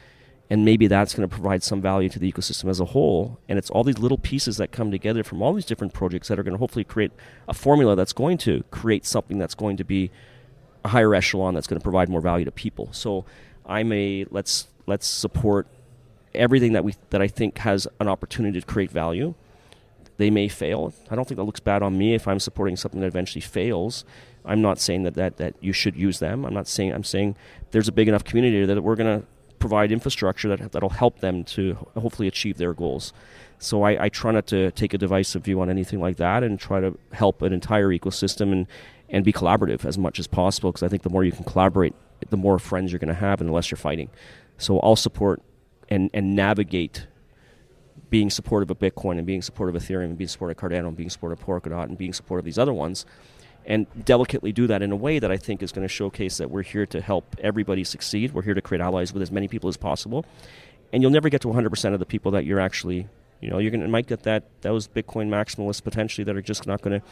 and 0.49 0.65
maybe 0.65 0.87
that's 0.87 1.13
going 1.13 1.27
to 1.27 1.33
provide 1.33 1.63
some 1.63 1.81
value 1.81 2.09
to 2.09 2.19
the 2.19 2.29
ecosystem 2.29 2.69
as 2.69 2.81
a 2.81 2.85
whole. 2.85 3.39
And 3.47 3.57
it's 3.57 3.69
all 3.69 3.85
these 3.85 3.99
little 3.99 4.17
pieces 4.17 4.57
that 4.57 4.73
come 4.73 4.91
together 4.91 5.23
from 5.23 5.41
all 5.41 5.53
these 5.53 5.65
different 5.65 5.93
projects 5.93 6.27
that 6.27 6.37
are 6.37 6.43
going 6.43 6.55
to 6.55 6.57
hopefully 6.57 6.83
create 6.83 7.13
a 7.47 7.53
formula 7.53 7.95
that's 7.95 8.11
going 8.11 8.37
to 8.39 8.65
create 8.69 9.05
something 9.05 9.37
that's 9.37 9.55
going 9.55 9.77
to 9.77 9.85
be 9.85 10.11
a 10.83 10.89
higher 10.89 11.15
echelon 11.15 11.53
that's 11.53 11.67
going 11.67 11.79
to 11.79 11.83
provide 11.83 12.09
more 12.09 12.21
value 12.21 12.43
to 12.43 12.51
people. 12.51 12.89
So 12.91 13.23
I'm 13.65 13.93
a 13.93 14.25
let's 14.29 14.67
let's 14.87 15.07
support 15.07 15.67
everything 16.35 16.73
that 16.73 16.83
we 16.83 16.95
that 17.11 17.21
I 17.21 17.29
think 17.29 17.59
has 17.59 17.87
an 18.01 18.09
opportunity 18.09 18.59
to 18.59 18.67
create 18.67 18.91
value 18.91 19.35
they 20.21 20.29
may 20.29 20.47
fail. 20.47 20.93
I 21.09 21.15
don't 21.15 21.27
think 21.27 21.37
that 21.37 21.43
looks 21.43 21.59
bad 21.59 21.81
on 21.81 21.97
me 21.97 22.13
if 22.13 22.27
I'm 22.27 22.39
supporting 22.39 22.75
something 22.77 23.01
that 23.01 23.07
eventually 23.07 23.41
fails. 23.41 24.05
I'm 24.45 24.61
not 24.61 24.79
saying 24.79 25.03
that, 25.03 25.15
that, 25.15 25.37
that 25.37 25.55
you 25.59 25.73
should 25.73 25.95
use 25.95 26.19
them. 26.19 26.45
I'm 26.45 26.53
not 26.53 26.67
saying 26.67 26.93
I'm 26.93 27.03
saying 27.03 27.35
there's 27.71 27.87
a 27.87 27.91
big 27.91 28.07
enough 28.07 28.23
community 28.23 28.63
that 28.65 28.83
we're 28.83 28.95
going 28.95 29.21
to 29.21 29.25
provide 29.57 29.91
infrastructure 29.91 30.55
that 30.55 30.71
that'll 30.71 30.89
help 30.89 31.19
them 31.19 31.43
to 31.43 31.73
hopefully 31.95 32.27
achieve 32.27 32.57
their 32.57 32.73
goals. 32.73 33.13
So 33.59 33.83
I, 33.83 34.05
I 34.05 34.09
try 34.09 34.31
not 34.31 34.47
to 34.47 34.71
take 34.71 34.93
a 34.93 34.97
divisive 34.97 35.43
view 35.43 35.61
on 35.61 35.69
anything 35.69 35.99
like 35.99 36.17
that, 36.17 36.43
and 36.43 36.59
try 36.59 36.79
to 36.81 36.97
help 37.13 37.41
an 37.41 37.53
entire 37.53 37.89
ecosystem 37.89 38.51
and 38.51 38.67
and 39.09 39.25
be 39.25 39.33
collaborative 39.33 39.85
as 39.85 39.97
much 39.97 40.19
as 40.19 40.27
possible. 40.27 40.71
Because 40.71 40.83
I 40.83 40.87
think 40.87 41.03
the 41.03 41.09
more 41.09 41.23
you 41.23 41.31
can 41.31 41.45
collaborate, 41.45 41.93
the 42.29 42.37
more 42.37 42.57
friends 42.59 42.91
you're 42.91 42.99
going 42.99 43.15
to 43.15 43.21
have, 43.27 43.39
and 43.41 43.49
the 43.49 43.53
less 43.53 43.69
you're 43.69 43.77
fighting. 43.77 44.09
So 44.57 44.79
I'll 44.79 44.95
support 44.95 45.41
and 45.89 46.09
and 46.13 46.35
navigate 46.35 47.07
being 48.11 48.29
supportive 48.29 48.69
of 48.69 48.77
Bitcoin 48.77 49.17
and 49.17 49.25
being 49.25 49.41
supportive 49.41 49.73
of 49.73 49.81
Ethereum 49.81 50.05
and 50.05 50.17
being 50.17 50.27
supportive 50.27 50.61
of 50.61 50.69
Cardano 50.69 50.89
and 50.89 50.97
being 50.97 51.09
supportive 51.09 51.39
of 51.39 51.45
Polkadot 51.45 51.85
and 51.85 51.97
being 51.97 52.13
supportive 52.13 52.43
of 52.43 52.45
these 52.45 52.59
other 52.59 52.73
ones 52.73 53.05
and 53.65 53.87
delicately 54.05 54.51
do 54.51 54.67
that 54.67 54.81
in 54.81 54.91
a 54.91 54.95
way 54.95 55.17
that 55.17 55.31
I 55.31 55.37
think 55.37 55.63
is 55.63 55.71
going 55.71 55.87
to 55.87 55.93
showcase 55.93 56.37
that 56.37 56.51
we're 56.51 56.63
here 56.63 56.85
to 56.87 57.01
help 57.01 57.35
everybody 57.39 57.83
succeed. 57.83 58.33
We're 58.33 58.41
here 58.41 58.53
to 58.53 58.61
create 58.61 58.81
allies 58.81 59.13
with 59.13 59.23
as 59.23 59.31
many 59.31 59.47
people 59.47 59.69
as 59.69 59.77
possible. 59.77 60.25
And 60.91 61.01
you'll 61.01 61.11
never 61.11 61.29
get 61.29 61.41
to 61.41 61.47
100% 61.47 61.93
of 61.93 61.99
the 61.99 62.05
people 62.05 62.31
that 62.31 62.45
you're 62.45 62.59
actually, 62.59 63.07
you 63.39 63.49
know, 63.49 63.59
you're 63.59 63.71
going 63.71 63.81
to 63.81 63.87
might 63.87 64.07
get 64.07 64.23
that 64.23 64.43
those 64.61 64.87
Bitcoin 64.87 65.29
maximalists 65.29 65.83
potentially 65.83 66.25
that 66.25 66.35
are 66.35 66.41
just 66.41 66.67
not 66.67 66.81
going 66.81 66.99
to 66.99 67.05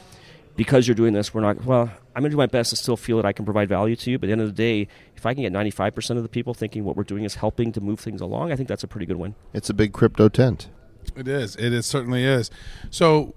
because 0.55 0.85
you're 0.87 0.95
doing 0.95 1.13
this, 1.13 1.33
we're 1.33 1.39
not, 1.39 1.63
well, 1.63 1.89
I'm 2.13 2.21
going 2.21 2.31
to 2.31 2.31
do 2.31 2.37
my 2.37 2.47
best 2.47 2.71
to 2.71 2.75
still 2.75 2.97
feel 2.97 3.15
that 3.15 3.25
I 3.25 3.31
can 3.31 3.45
provide 3.45 3.69
value 3.69 3.95
to 3.95 4.11
you. 4.11 4.19
But 4.19 4.25
at 4.25 4.27
the 4.27 4.31
end 4.33 4.41
of 4.41 4.47
the 4.47 4.53
day, 4.53 4.89
if 5.15 5.25
I 5.25 5.33
can 5.33 5.43
get 5.43 5.53
95% 5.53 6.17
of 6.17 6.23
the 6.23 6.27
people 6.27 6.53
thinking 6.53 6.83
what 6.83 6.97
we're 6.97 7.03
doing 7.03 7.23
is 7.23 7.35
helping 7.35 7.71
to 7.71 7.79
move 7.79 8.01
things 8.01 8.19
along, 8.19 8.51
I 8.51 8.57
think 8.57 8.67
that's 8.67 8.83
a 8.83 8.87
pretty 8.87 9.05
good 9.05 9.15
win. 9.15 9.35
It's 9.53 9.69
a 9.69 9.73
big 9.73 9.93
crypto 9.93 10.27
tent. 10.27 10.67
It 11.15 11.27
is. 11.27 11.55
It 11.55 11.73
is 11.73 11.85
certainly 11.85 12.23
is. 12.25 12.49
So 12.89 13.33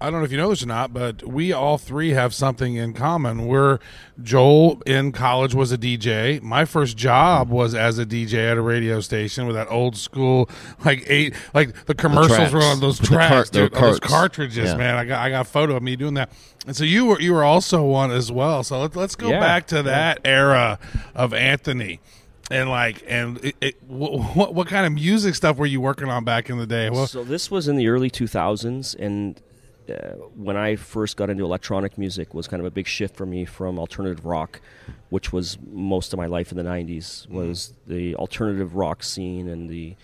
I 0.00 0.10
don't 0.10 0.18
know 0.20 0.24
if 0.24 0.32
you 0.32 0.36
know 0.36 0.50
this 0.50 0.62
or 0.62 0.66
not, 0.66 0.92
but 0.92 1.26
we 1.26 1.52
all 1.52 1.78
three 1.78 2.10
have 2.10 2.34
something 2.34 2.74
in 2.74 2.92
common. 2.92 3.46
We're 3.46 3.78
Joel 4.22 4.82
in 4.84 5.12
college 5.12 5.54
was 5.54 5.72
a 5.72 5.78
DJ. 5.78 6.42
My 6.42 6.64
first 6.66 6.96
job 6.96 7.48
was 7.48 7.74
as 7.74 7.98
a 7.98 8.04
DJ 8.04 8.50
at 8.50 8.58
a 8.58 8.60
radio 8.60 9.00
station 9.00 9.46
with 9.46 9.56
that 9.56 9.70
old 9.70 9.96
school 9.96 10.50
like 10.84 11.04
eight 11.08 11.34
like 11.54 11.86
the 11.86 11.94
commercials 11.94 12.36
tracks. 12.36 12.52
were 12.52 12.62
on 12.62 12.80
those 12.80 12.98
the 12.98 13.06
tracks, 13.06 13.50
the 13.50 13.60
dude, 13.60 13.74
oh, 13.76 13.80
those 13.80 14.00
cartridges, 14.00 14.70
Yeah. 14.72 14.76
man. 14.76 14.94
I 14.96 15.04
got 15.04 15.20
I 15.20 15.30
got 15.30 15.40
a 15.42 15.44
photo 15.48 15.76
of 15.76 15.82
me 15.82 15.96
doing 15.96 16.14
that. 16.14 16.30
And 16.66 16.76
so 16.76 16.84
you 16.84 17.06
were 17.06 17.20
you 17.20 17.32
were 17.32 17.44
also 17.44 17.82
one 17.84 18.10
as 18.10 18.30
well. 18.30 18.62
So 18.62 18.80
let's 18.80 18.96
let's 18.96 19.14
go 19.16 19.30
Yeah. 19.30 19.40
back 19.40 19.66
to 19.68 19.82
that 19.84 20.20
era 20.24 20.78
of 21.14 21.32
Anthony. 21.32 22.00
And 22.50 22.68
like, 22.68 23.02
and 23.06 23.42
it, 23.42 23.56
it, 23.60 23.82
what, 23.82 24.36
what 24.36 24.54
what 24.54 24.66
kind 24.66 24.86
of 24.86 24.92
music 24.92 25.34
stuff 25.34 25.56
were 25.56 25.66
you 25.66 25.80
working 25.80 26.08
on 26.08 26.24
back 26.24 26.50
in 26.50 26.58
the 26.58 26.66
day? 26.66 26.90
Well, 26.90 27.06
so 27.06 27.24
this 27.24 27.50
was 27.50 27.68
in 27.68 27.76
the 27.76 27.88
early 27.88 28.10
2000s, 28.10 28.94
and 28.98 29.40
uh, 29.88 30.16
when 30.34 30.56
I 30.56 30.76
first 30.76 31.16
got 31.16 31.30
into 31.30 31.44
electronic 31.44 31.96
music, 31.96 32.34
was 32.34 32.46
kind 32.46 32.60
of 32.60 32.66
a 32.66 32.70
big 32.70 32.86
shift 32.86 33.16
for 33.16 33.26
me 33.26 33.44
from 33.44 33.78
alternative 33.78 34.24
rock, 34.26 34.60
which 35.08 35.32
was 35.32 35.58
most 35.70 36.12
of 36.12 36.18
my 36.18 36.26
life 36.26 36.50
in 36.50 36.58
the 36.58 36.64
90s. 36.64 37.28
Was 37.28 37.72
the 37.86 38.14
alternative 38.16 38.76
rock 38.76 39.02
scene 39.02 39.48
and 39.48 39.70
the 39.70 39.96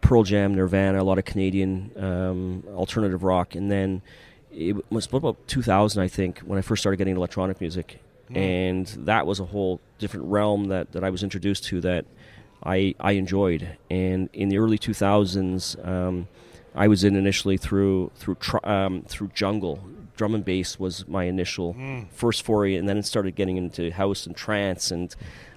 Pearl 0.00 0.22
Jam, 0.22 0.54
Nirvana, 0.54 1.02
a 1.02 1.04
lot 1.04 1.18
of 1.18 1.24
Canadian 1.24 1.90
um, 1.96 2.64
alternative 2.74 3.22
rock, 3.24 3.54
and 3.54 3.70
then 3.70 4.02
it 4.50 4.90
was 4.90 5.06
about 5.06 5.36
2000, 5.48 6.02
I 6.02 6.08
think, 6.08 6.38
when 6.40 6.58
I 6.58 6.62
first 6.62 6.82
started 6.82 6.96
getting 6.96 7.16
electronic 7.16 7.60
music, 7.60 8.00
and 8.34 8.86
that 9.06 9.26
was 9.26 9.40
a 9.40 9.44
whole 9.44 9.80
different 9.98 10.26
realm 10.26 10.68
that, 10.68 10.92
that 10.92 11.04
I 11.04 11.10
was 11.10 11.22
introduced 11.22 11.64
to 11.64 11.80
that 11.82 12.04
I 12.64 12.94
I 12.98 13.12
enjoyed. 13.12 13.76
And 13.90 14.28
in 14.32 14.48
the 14.48 14.58
early 14.58 14.78
2000s, 14.78 15.86
um, 15.86 16.28
I 16.74 16.88
was 16.88 17.04
in 17.04 17.16
initially 17.16 17.56
through 17.56 18.10
through 18.16 18.36
tr- 18.36 18.66
um, 18.66 19.02
through 19.02 19.28
jungle. 19.34 19.80
Drum 20.16 20.34
and 20.34 20.44
bass 20.44 20.78
was 20.78 21.08
my 21.08 21.24
initial 21.24 21.74
first 22.12 22.44
foray, 22.44 22.76
and 22.76 22.88
then 22.88 22.96
it 22.96 23.04
started 23.04 23.34
getting 23.34 23.56
into 23.56 23.90
house 23.90 24.26
and 24.26 24.36
trance 24.36 24.92
and 24.92 25.14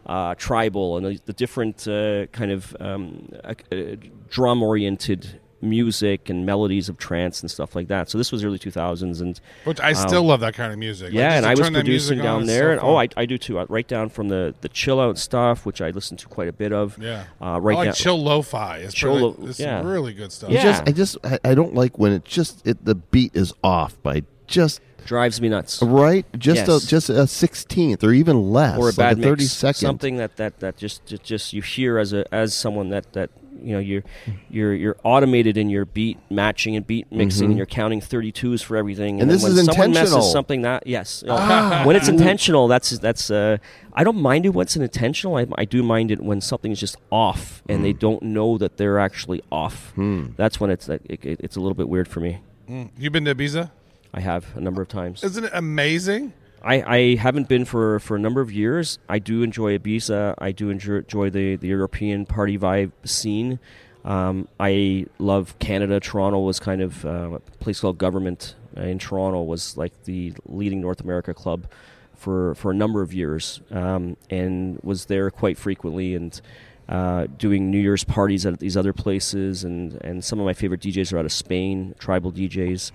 uh, 0.08 0.34
tribal 0.36 0.98
and 0.98 1.06
the, 1.06 1.20
the 1.26 1.34
different 1.34 1.88
uh, 1.88 2.26
kind 2.28 2.52
of 2.52 2.76
um, 2.80 3.30
uh, 3.44 3.54
uh, 3.72 3.96
drum 4.30 4.64
oriented 4.64 5.40
music 5.62 6.30
and 6.30 6.46
melodies 6.46 6.90
of 6.90 6.98
trance 6.98 7.42
and 7.42 7.50
stuff 7.50 7.76
like 7.76 7.88
that. 7.88 8.10
So 8.10 8.18
this 8.18 8.32
was 8.32 8.44
early 8.44 8.60
2000s, 8.60 9.22
and 9.22 9.40
Which 9.64 9.80
I 9.80 9.94
still 9.94 10.24
love 10.24 10.40
that 10.42 10.54
kind 10.54 10.72
of 10.72 10.80
music. 10.80 11.14
Yeah, 11.14 11.30
just 11.30 11.38
and 11.38 11.46
I 11.46 11.54
was 11.56 11.70
producing 11.70 12.20
down 12.20 12.42
on 12.42 12.46
there, 12.46 12.70
so 12.70 12.72
and 12.72 12.82
oh, 12.82 12.96
I, 12.98 13.08
I 13.18 13.26
do 13.26 13.38
too. 13.38 13.60
Uh, 13.60 13.66
right 13.70 13.88
down 13.88 14.10
from 14.10 14.30
the 14.30 14.54
the 14.62 14.70
chill 14.70 15.00
out 15.00 15.18
stuff, 15.18 15.66
which 15.66 15.82
I 15.82 15.90
listen 15.90 16.18
to 16.18 16.28
quite 16.28 16.48
a 16.48 16.54
bit 16.54 16.72
of. 16.72 16.98
yeah, 16.98 17.26
uh, 17.42 17.60
right 17.62 17.74
I 17.76 17.78
like 17.80 17.88
down. 17.88 17.94
chill 17.96 18.24
lo-fi. 18.24 18.78
It's 18.78 18.94
Chill 18.94 19.12
pretty, 19.12 19.42
lo- 19.42 19.50
it's 19.50 19.60
yeah. 19.60 19.82
really 19.84 20.14
good 20.14 20.32
stuff. 20.32 20.50
Yeah. 20.50 20.64
Just, 20.64 20.84
I 20.88 20.92
just, 20.92 21.18
I, 21.24 21.40
I 21.44 21.56
don't 21.56 21.74
like 21.74 21.98
when 21.98 22.12
it 22.12 22.26
just 22.26 22.66
it, 22.68 22.84
the 22.86 22.96
beat 22.96 23.36
is 23.36 23.54
off 23.64 24.02
by 24.04 24.24
just 24.48 24.82
drives 25.06 25.40
me 25.42 25.50
nuts. 25.50 25.82
right, 25.82 26.26
just 26.38 26.68
Yes. 26.68 26.84
a 26.84 26.88
just 26.88 27.10
a 27.10 27.28
sixteenth 27.28 28.04
or 28.04 28.12
even 28.14 28.52
less, 28.52 28.78
or 28.78 28.84
a 28.84 28.86
like 28.88 28.96
bad 28.98 29.20
a 29.20 29.22
thirty 29.22 29.44
mix, 29.44 29.54
second. 29.54 29.80
something 29.80 30.18
that, 30.18 30.36
that, 30.38 30.60
that 30.60 30.78
just, 30.78 31.06
just 31.06 31.24
just 31.24 31.54
you 31.54 31.62
hear 31.62 31.98
as 31.98 32.14
a 32.14 32.26
as 32.34 32.54
someone 32.54 32.90
that, 32.90 33.12
that 33.14 33.30
you 33.62 33.74
know 33.74 33.80
you're 33.80 34.04
you're 34.52 34.74
you're 34.76 34.98
automated 35.04 35.58
in 35.58 35.68
your 35.70 35.84
beat 35.84 36.20
matching 36.30 36.76
and 36.76 36.86
beat 36.86 37.12
mixing 37.12 37.46
and 37.48 37.58
you're 37.58 37.66
counting 37.66 38.00
32s 38.00 38.62
for 38.64 38.78
everything 38.78 39.16
Mm-hmm. 39.16 39.22
And 39.22 39.32
then 39.32 39.36
this 39.36 39.44
when 39.44 39.52
is 39.54 39.66
someone 39.66 39.88
intentional. 39.90 40.18
messes 40.20 40.32
something 40.32 40.62
that 40.62 40.86
yes 40.86 41.24
you 41.26 41.30
know, 41.34 41.82
when 41.84 41.96
it's 41.96 42.08
intentional 42.08 42.68
that's 42.68 42.92
that's 43.00 43.32
uh, 43.32 43.58
I 43.94 44.04
don't 44.04 44.22
mind 44.22 44.46
it 44.46 44.50
when 44.50 44.62
it's 44.66 44.76
intentional 44.76 45.38
I, 45.38 45.48
I 45.56 45.66
do 45.66 45.82
mind 45.82 46.12
it 46.12 46.22
when 46.22 46.40
something's 46.40 46.80
just 46.80 46.98
off 47.12 47.64
and 47.68 47.80
Mm. 47.80 47.84
they 47.84 47.94
don't 47.94 48.22
know 48.22 48.60
that 48.60 48.78
they're 48.78 49.00
actually 49.00 49.42
off 49.52 49.92
Hmm. 49.96 50.28
that's 50.36 50.60
when 50.60 50.70
it's 50.70 50.88
it, 50.88 51.02
it, 51.10 51.40
it's 51.44 51.56
a 51.56 51.60
little 51.60 51.74
bit 51.76 51.90
weird 51.90 52.08
for 52.08 52.20
me 52.20 52.42
Mm. 52.70 52.90
You 53.00 53.10
been 53.10 53.24
to 53.26 53.34
Ibiza? 53.34 53.72
I 54.18 54.20
have 54.22 54.58
a 54.58 54.60
number 54.60 54.82
of 54.82 54.88
times 54.88 55.24
Isn't 55.24 55.44
it 55.44 55.52
amazing? 55.54 56.34
I, 56.64 56.82
I 56.82 57.16
haven't 57.18 57.48
been 57.48 57.66
for, 57.66 58.00
for 58.00 58.16
a 58.16 58.20
number 58.20 58.42
of 58.42 58.52
years. 58.52 58.98
I 59.08 59.20
do 59.20 59.44
enjoy 59.44 59.78
Ibiza. 59.78 60.34
I 60.40 60.52
do 60.52 60.72
enjoy, 60.72 60.96
enjoy 60.96 61.30
the, 61.30 61.56
the 61.56 61.68
European 61.68 62.26
party 62.26 62.58
vibe 62.58 62.94
scene. 63.06 63.60
Um, 64.04 64.48
I 64.60 65.06
love 65.20 65.58
Canada. 65.60 66.00
Toronto 66.00 66.40
was 66.40 66.60
kind 66.60 66.82
of 66.82 67.06
uh, 67.06 67.36
a 67.36 67.40
place 67.60 67.80
called 67.82 68.00
Guvernment 68.00 68.56
uh, 68.76 68.82
in 68.82 68.98
Toronto 68.98 69.44
was 69.44 69.78
like 69.78 69.94
the 70.06 70.34
leading 70.48 70.82
North 70.82 71.02
America 71.02 71.32
club 71.32 71.68
for, 72.16 72.56
for 72.56 72.72
a 72.72 72.76
number 72.76 73.04
of 73.04 73.14
years 73.14 73.62
um, 73.70 74.18
and 74.32 74.80
was 74.82 75.06
there 75.06 75.30
quite 75.30 75.60
frequently 75.60 76.16
and 76.16 76.42
uh, 76.90 77.28
doing 77.38 77.70
New 77.70 77.80
Year's 77.80 78.04
parties 78.04 78.46
at 78.46 78.60
these 78.60 78.78
other 78.78 78.94
places. 78.94 79.64
And, 79.64 80.02
and 80.04 80.24
some 80.24 80.40
of 80.40 80.46
my 80.46 80.54
favorite 80.54 80.82
DJs 80.82 81.14
are 81.14 81.20
out 81.20 81.26
of 81.26 81.32
Spain, 81.32 81.94
tribal 82.00 82.32
DJs. 82.32 82.92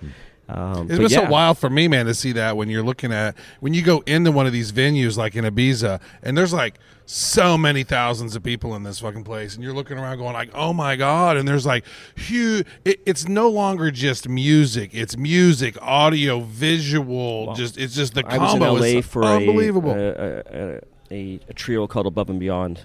Um, 0.49 0.89
It's 0.89 0.99
been 0.99 1.09
yeah. 1.09 1.25
so 1.25 1.29
wild 1.29 1.57
for 1.57 1.69
me, 1.69 1.87
man, 1.87 2.05
to 2.05 2.13
see 2.13 2.33
that 2.33 2.57
when 2.57 2.69
you're 2.69 2.83
looking 2.83 3.11
at 3.13 3.35
when 3.61 3.73
you 3.73 3.81
go 3.81 4.03
into 4.05 4.31
one 4.31 4.45
of 4.45 4.51
these 4.53 4.71
venues 4.71 5.17
like 5.17 5.35
in 5.35 5.45
Ibiza, 5.45 6.01
and 6.21 6.37
there's 6.37 6.53
like 6.53 6.79
so 7.05 7.57
many 7.57 7.83
thousands 7.83 8.35
of 8.35 8.43
people 8.43 8.75
in 8.75 8.83
this 8.83 8.99
fucking 8.99 9.23
place, 9.23 9.55
and 9.55 9.63
you're 9.63 9.73
looking 9.73 9.97
around 9.97 10.17
going 10.17 10.33
like, 10.33 10.49
"Oh 10.53 10.73
my 10.73 10.95
god!" 10.95 11.37
And 11.37 11.47
there's 11.47 11.65
like 11.65 11.85
huge. 12.15 12.65
It, 12.83 13.01
it's 13.05 13.27
no 13.27 13.49
longer 13.49 13.89
just 13.89 14.27
music; 14.27 14.91
it's 14.93 15.15
music, 15.17 15.77
audio, 15.81 16.41
visual. 16.41 17.53
just 17.55 17.77
it's 17.77 17.95
just 17.95 18.13
the 18.13 18.23
I 18.25 18.37
was 18.37 18.53
in 18.53 18.59
combo 18.59 18.73
LA 18.79 18.85
is 18.85 19.05
for 19.05 19.23
unbelievable. 19.23 19.91
A, 19.91 20.09
a, 20.09 20.79
a, 21.11 21.39
a 21.47 21.53
trio 21.53 21.87
called 21.87 22.07
Above 22.07 22.29
and 22.29 22.39
Beyond. 22.39 22.81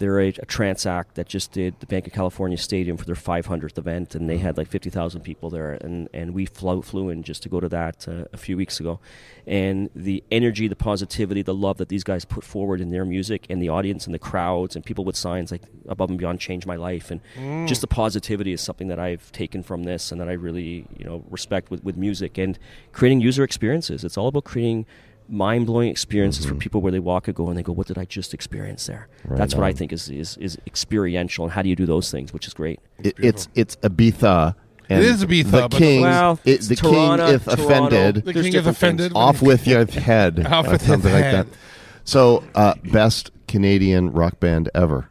They're 0.00 0.18
a, 0.20 0.28
a 0.28 0.46
trance 0.46 0.86
act 0.86 1.14
that 1.16 1.28
just 1.28 1.52
did 1.52 1.78
the 1.80 1.86
Banc 1.86 2.06
of 2.06 2.12
California 2.14 2.56
Stadium 2.56 2.96
for 2.96 3.04
their 3.04 3.14
500th 3.14 3.76
event, 3.76 4.14
and 4.14 4.28
they 4.30 4.38
had 4.38 4.56
like 4.56 4.66
50,000 4.66 5.20
people 5.20 5.50
there. 5.50 5.72
And, 5.74 6.08
and 6.14 6.32
we 6.32 6.46
flew, 6.46 6.80
flew 6.80 7.10
in 7.10 7.22
just 7.22 7.42
to 7.42 7.48
go 7.50 7.60
to 7.60 7.68
that 7.68 8.08
uh, 8.08 8.24
a 8.32 8.38
few 8.38 8.56
weeks 8.56 8.80
ago. 8.80 8.98
And 9.46 9.90
the 9.94 10.24
energy, 10.30 10.68
the 10.68 10.74
positivity, 10.76 11.42
the 11.42 11.54
love 11.54 11.76
that 11.76 11.90
these 11.90 12.02
guys 12.02 12.24
put 12.24 12.44
forward 12.44 12.80
in 12.80 12.90
their 12.90 13.04
music, 13.04 13.46
and 13.50 13.60
the 13.60 13.68
audience, 13.68 14.06
and 14.06 14.14
the 14.14 14.18
crowds, 14.18 14.74
and 14.74 14.84
people 14.84 15.04
with 15.04 15.16
signs 15.16 15.52
like 15.52 15.62
Above 15.86 16.08
and 16.08 16.18
Beyond 16.18 16.40
changed 16.40 16.66
my 16.66 16.76
life. 16.76 17.10
And 17.10 17.20
Mm. 17.36 17.68
just 17.68 17.80
the 17.82 17.86
positivity 17.86 18.52
is 18.52 18.60
something 18.62 18.88
that 18.88 18.98
I've 18.98 19.30
taken 19.32 19.62
from 19.62 19.82
this, 19.84 20.10
and 20.10 20.20
that 20.20 20.28
I 20.28 20.32
really 20.32 20.86
you 20.98 21.04
know 21.04 21.22
respect 21.30 21.70
with, 21.70 21.84
with 21.84 21.96
music 21.96 22.38
and 22.38 22.58
creating 22.92 23.20
user 23.20 23.44
experiences. 23.44 24.02
It's 24.02 24.16
all 24.16 24.28
about 24.28 24.44
creating 24.44 24.86
mind 25.30 25.66
blowing 25.66 25.88
experiences 25.88 26.44
for 26.44 26.54
people 26.54 26.80
where 26.80 26.92
they 26.92 26.98
walk 26.98 27.28
and 27.28 27.34
go 27.36 27.48
and 27.48 27.56
they 27.56 27.62
go, 27.62 27.72
"What 27.72 27.86
did 27.86 27.96
I 27.98 28.04
just 28.04 28.34
experience 28.34 28.86
there?" 28.86 29.08
Right 29.24 29.38
That's 29.38 29.54
what 29.54 29.64
I 29.64 29.72
think 29.72 29.92
is, 29.92 30.08
is 30.10 30.36
is 30.38 30.58
experiential, 30.66 31.44
and 31.44 31.52
how 31.52 31.62
do 31.62 31.68
you 31.68 31.76
do 31.76 31.86
those 31.86 32.10
things, 32.10 32.32
which 32.32 32.46
is 32.46 32.54
great. 32.54 32.80
It, 33.02 33.14
it's 33.18 33.48
it's 33.54 33.76
Ibiza. 33.76 34.54
And 34.88 35.04
is 35.04 35.24
Ibiza, 35.24 35.44
The 35.44 35.50
but 35.68 35.70
king, 35.70 36.00
Well, 36.00 36.40
it, 36.44 36.62
the 36.62 36.74
Toronto, 36.74 37.26
king, 37.26 37.34
if 37.36 37.44
Toronto. 37.44 37.64
offended, 37.64 38.24
the 38.24 38.32
king 38.32 38.54
is 38.54 38.66
offended. 38.66 39.12
off 39.14 39.40
with 39.40 39.64
your 39.68 39.86
head, 39.86 40.44
Off 40.50 40.66
with 40.68 40.80
his 40.80 40.90
something 40.90 41.12
like 41.12 41.22
head. 41.24 41.46
that. 41.46 41.56
So, 42.02 42.42
uh, 42.56 42.74
best 42.90 43.30
Canadian 43.46 44.10
rock 44.10 44.40
band 44.40 44.68
ever. 44.74 45.08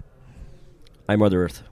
I'm 1.07 1.19
Mother 1.19 1.45
Earth. 1.45 1.63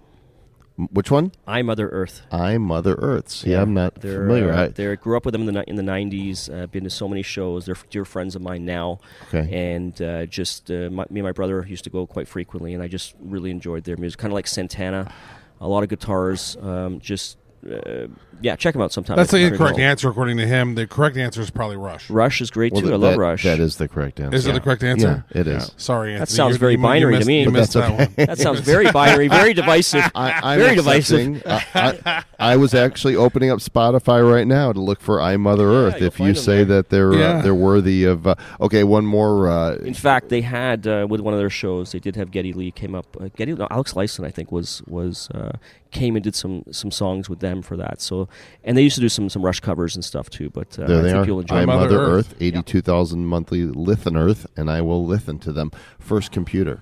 Which 0.77 1.09
one? 1.09 1.31
I 1.47 1.63
Mother 1.63 1.89
Earth. 1.89 2.21
I 2.31 2.59
Mother 2.59 2.93
Earth. 2.99 3.29
See, 3.29 3.53
I'm 3.53 3.73
not 3.73 3.95
They're, 3.95 4.21
familiar. 4.21 4.51
Uh, 4.51 4.63
I, 4.65 4.67
they 4.67 4.95
grew 4.95 5.17
up 5.17 5.25
with 5.25 5.31
them 5.31 5.47
in 5.47 5.53
the 5.53 5.67
in 5.67 5.75
the 5.75 5.81
'90s. 5.81 6.53
Uh, 6.53 6.67
been 6.67 6.83
to 6.83 6.89
so 6.91 7.07
many 7.07 7.23
shows. 7.23 7.65
They're 7.65 7.75
dear 7.89 8.05
friends 8.05 8.35
of 8.35 8.43
mine 8.43 8.63
now. 8.63 8.99
Okay. 9.33 9.73
And 9.73 9.99
uh, 9.99 10.27
just 10.27 10.69
uh, 10.69 10.89
my, 10.91 11.05
me 11.09 11.19
and 11.19 11.23
my 11.23 11.31
brother 11.31 11.65
used 11.67 11.83
to 11.85 11.89
go 11.89 12.05
quite 12.05 12.27
frequently, 12.27 12.75
and 12.75 12.83
I 12.83 12.87
just 12.87 13.15
really 13.19 13.49
enjoyed 13.49 13.85
their 13.85 13.97
music. 13.97 14.19
Kind 14.19 14.31
of 14.31 14.35
like 14.35 14.45
Santana, 14.45 15.11
a 15.59 15.67
lot 15.67 15.81
of 15.81 15.89
guitars. 15.89 16.55
Um, 16.61 16.99
just 16.99 17.37
uh, 17.65 18.07
yeah, 18.39 18.55
check 18.55 18.73
them 18.73 18.81
out 18.83 18.91
sometime. 18.91 19.17
That's 19.17 19.31
the 19.31 19.39
incorrect 19.39 19.77
well. 19.77 19.85
answer 19.87 20.09
according 20.09 20.37
to 20.37 20.45
him. 20.45 20.75
The 20.75 20.85
correct 20.85 21.17
answer 21.17 21.41
is 21.41 21.49
probably 21.49 21.75
Rush. 21.77 22.07
Rush 22.09 22.39
is 22.39 22.51
great 22.51 22.71
Well, 22.71 22.81
too. 22.81 22.87
that, 22.89 22.93
I 22.93 22.97
love 22.97 23.13
that- 23.13 23.19
Rush. 23.19 23.43
That 23.43 23.59
is 23.59 23.77
the 23.77 23.87
correct 23.87 24.19
answer. 24.19 24.35
Is 24.35 24.45
it 24.45 24.51
the 24.53 24.59
correct 24.59 24.83
answer? 24.83 25.25
Yeah, 25.33 25.39
it 25.41 25.47
is. 25.47 25.71
Sorry, 25.77 26.13
Anthony. 26.13 26.25
sounds 26.35 26.55
You- 26.55 26.59
very 26.59 26.73
you- 26.73 26.77
you 26.77 26.83
binary 26.83 27.13
to 27.13 27.17
missed- 27.19 27.27
me. 27.27 27.39
You 27.39 27.45
But 27.45 27.53
missed 27.53 27.73
that's 27.73 27.97
that 27.97 28.17
one. 28.17 28.27
that 28.27 28.37
sounds 28.37 28.59
very 28.59 28.91
binary, 28.91 29.27
very 29.27 29.53
divisive. 29.55 30.03
I, 30.13 30.31
I'm 30.43 30.59
very 30.59 30.75
divisive. 30.75 31.37
accepting. 31.45 31.51
I, 31.73 32.23
I, 32.39 32.51
I 32.53 32.57
was 32.57 32.75
actually 32.75 33.15
opening 33.15 33.49
up 33.49 33.59
Spotify 33.59 34.29
right 34.29 34.45
now 34.45 34.71
to 34.71 34.79
look 34.79 35.01
for 35.01 35.19
"I 35.19 35.35
Mother 35.37 35.67
Earth." 35.67 35.95
you'll 35.97 36.07
If 36.07 36.19
you 36.19 36.25
find 36.27 36.37
say 36.37 36.55
there. 36.57 36.65
that 36.83 36.89
they're 36.89 37.13
Yeah. 37.13 37.25
uh, 37.37 37.41
they're 37.41 37.55
worthy 37.55 38.03
of, 38.03 38.27
uh, 38.27 38.35
okay, 38.61 38.83
one 38.83 39.05
more. 39.07 39.49
Uh, 39.49 39.75
In 39.77 39.95
fact, 39.95 40.29
they 40.29 40.41
had 40.41 40.85
uh, 40.85 41.07
with 41.09 41.21
one 41.21 41.33
of 41.33 41.39
their 41.39 41.49
shows, 41.49 41.91
they 41.91 41.99
did 41.99 42.15
have 42.15 42.29
Geddy 42.29 42.53
Lee 42.53 42.69
came 42.69 42.93
up. 42.93 43.17
Uh, 43.19 43.29
Geddy, 43.35 43.53
no, 43.55 43.67
Alex 43.71 43.93
Lifeson, 43.93 44.25
I 44.25 44.29
think, 44.29 44.51
was 44.51 44.83
was 44.85 45.29
uh, 45.33 45.53
came 45.91 46.15
and 46.15 46.23
did 46.23 46.35
some 46.35 46.63
some 46.71 46.91
songs 46.91 47.29
with 47.29 47.39
them 47.39 47.61
for 47.61 47.77
that. 47.77 48.01
So, 48.01 48.27
and 48.63 48.77
they 48.77 48.81
used 48.83 48.95
to 48.95 49.01
do 49.01 49.09
some 49.09 49.29
some 49.29 49.43
Rush 49.43 49.59
covers 49.59 49.95
and 49.95 50.03
stuff 50.03 50.29
too. 50.29 50.49
But 50.49 50.77
uh, 50.79 50.87
there 50.87 50.99
I 50.99 51.01
they 51.01 51.11
think 51.11 51.23
are. 51.23 51.25
you'll 51.27 51.39
enjoy 51.41 51.55
I 51.55 51.59
them. 51.61 51.67
Mother 51.67 51.81
Mother 51.85 51.99
Earth. 51.99 52.31
Earth, 52.31 52.35
eighty-two 52.41 52.81
thousand 52.81 53.25
monthly 53.25 53.63
listen 53.65 54.15
Earth, 54.17 54.45
and 54.55 54.69
I 54.69 54.81
will 54.81 55.05
listen 55.05 55.39
to 55.39 55.51
them. 55.51 55.71
First 55.99 56.31
computer. 56.31 56.81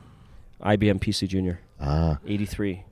IBM 0.62 1.00
PC 1.00 1.28
Junior, 1.28 1.60
Ah, 1.80 2.18
eighty 2.26 2.46
three. 2.46 2.84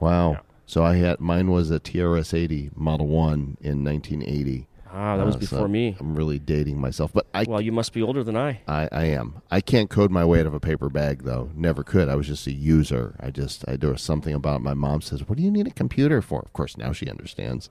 wow. 0.00 0.40
So 0.66 0.84
I 0.84 0.96
had 0.96 1.20
mine 1.20 1.50
was 1.50 1.70
a 1.70 1.78
TRS-80 1.80 2.74
Model 2.76 3.06
One 3.06 3.56
in 3.60 3.84
1980. 3.84 4.66
Ah, 4.94 5.16
that 5.16 5.24
was 5.24 5.36
Uh, 5.36 5.40
so 5.40 5.46
before 5.56 5.68
me. 5.68 5.96
I'm 5.98 6.14
really 6.14 6.38
dating 6.38 6.78
myself, 6.80 7.12
but 7.12 7.26
I 7.32 7.44
Well, 7.48 7.60
you 7.60 7.72
must 7.72 7.92
be 7.92 8.02
older 8.02 8.22
than 8.22 8.36
I. 8.36 8.60
I, 8.68 8.88
I 8.92 9.04
am. 9.06 9.40
I 9.50 9.60
can't 9.60 9.88
code 9.88 10.10
my 10.10 10.24
way 10.24 10.40
out 10.40 10.46
of 10.46 10.54
a 10.54 10.60
paper 10.60 10.88
bag 10.90 11.22
though. 11.24 11.50
Never 11.54 11.82
could. 11.82 12.08
I 12.08 12.14
was 12.14 12.26
just 12.26 12.46
a 12.46 12.52
user. 12.52 13.16
I 13.18 13.30
just 13.30 13.64
I 13.68 13.76
there 13.76 13.90
was 13.90 14.02
something 14.02 14.34
about 14.34 14.56
it. 14.56 14.64
my 14.64 14.74
mom 14.74 15.00
says, 15.00 15.26
"What 15.28 15.38
do 15.38 15.42
you 15.44 15.50
need 15.50 15.66
a 15.66 15.70
computer 15.70 16.20
for?" 16.20 16.40
Of 16.42 16.52
course, 16.52 16.76
now 16.76 16.92
she 16.92 17.08
understands. 17.08 17.70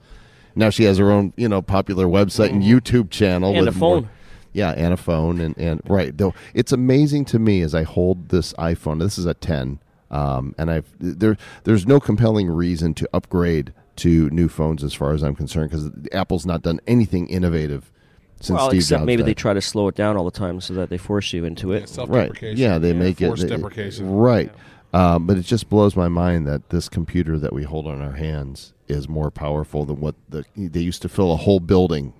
Now 0.55 0.69
she 0.69 0.83
has 0.85 0.97
her 0.97 1.11
own, 1.11 1.31
you 1.37 1.47
know, 1.47 1.61
popular 1.61 2.07
website 2.07 2.49
and 2.49 2.61
YouTube 2.63 3.09
channel 3.09 3.55
And 3.55 3.67
a 3.67 3.71
phone. 3.71 4.01
more- 4.03 4.11
yeah, 4.53 4.71
and 4.71 4.93
a 4.93 4.97
phone 4.97 5.39
and 5.39 5.55
and 5.57 5.79
right. 5.87 6.17
Though 6.17 6.33
it's 6.53 6.71
amazing 6.71 7.25
to 7.25 7.39
me 7.39 7.61
as 7.61 7.73
I 7.75 7.83
hold 7.83 8.29
this 8.29 8.51
iPhone. 8.53 8.99
This 8.99 9.17
is 9.17 9.25
a 9.25 9.33
10. 9.33 9.79
Um, 10.09 10.53
and 10.57 10.69
I've 10.69 10.93
there 10.99 11.37
there's 11.63 11.87
no 11.87 12.01
compelling 12.01 12.49
reason 12.49 12.93
to 12.95 13.07
upgrade 13.13 13.71
to 13.97 14.29
new 14.29 14.47
phones 14.49 14.83
as 14.83 14.93
far 14.93 15.13
as 15.13 15.21
I'm 15.23 15.35
concerned 15.35 15.69
because 15.69 15.89
Apple's 16.11 16.45
not 16.45 16.61
done 16.61 16.79
anything 16.87 17.27
innovative 17.27 17.91
since 18.39 18.57
well, 18.57 18.69
Steve 18.69 18.79
except 18.79 18.99
Jobs 19.01 19.05
maybe 19.05 19.21
died. 19.21 19.27
they 19.29 19.33
try 19.35 19.53
to 19.53 19.61
slow 19.61 19.87
it 19.87 19.95
down 19.95 20.17
all 20.17 20.25
the 20.25 20.31
time 20.31 20.61
so 20.61 20.73
that 20.73 20.89
they 20.89 20.97
force 20.97 21.31
you 21.33 21.45
into 21.45 21.69
Yeah, 21.69 21.75
it. 21.75 21.79
Right. 21.81 21.89
self-deprecation. 21.89 22.57
Yeah, 22.57 22.79
they 22.79 22.93
make 22.93 23.21
it 23.21 23.27
forced 23.27 23.43
it- 23.43 23.47
deprecation. 23.49 24.09
Right. 24.09 24.51
Um, 24.93 25.25
but 25.27 25.37
it 25.37 25.43
just 25.43 25.69
blows 25.69 25.95
my 25.95 26.07
mind 26.09 26.45
that 26.47 26.69
this 26.69 26.89
computer 26.89 27.37
that 27.39 27.53
we 27.53 27.63
hold 27.63 27.87
on 27.87 28.01
our 28.01 28.13
hands 28.13 28.73
is 28.87 29.07
more 29.07 29.31
powerful 29.31 29.85
than 29.85 30.01
what 30.01 30.15
the 30.27 30.43
they 30.57 30.81
used 30.81 31.01
to 31.03 31.07
fill 31.09 31.31
a 31.31 31.37
whole 31.37 31.61
building 31.61 32.13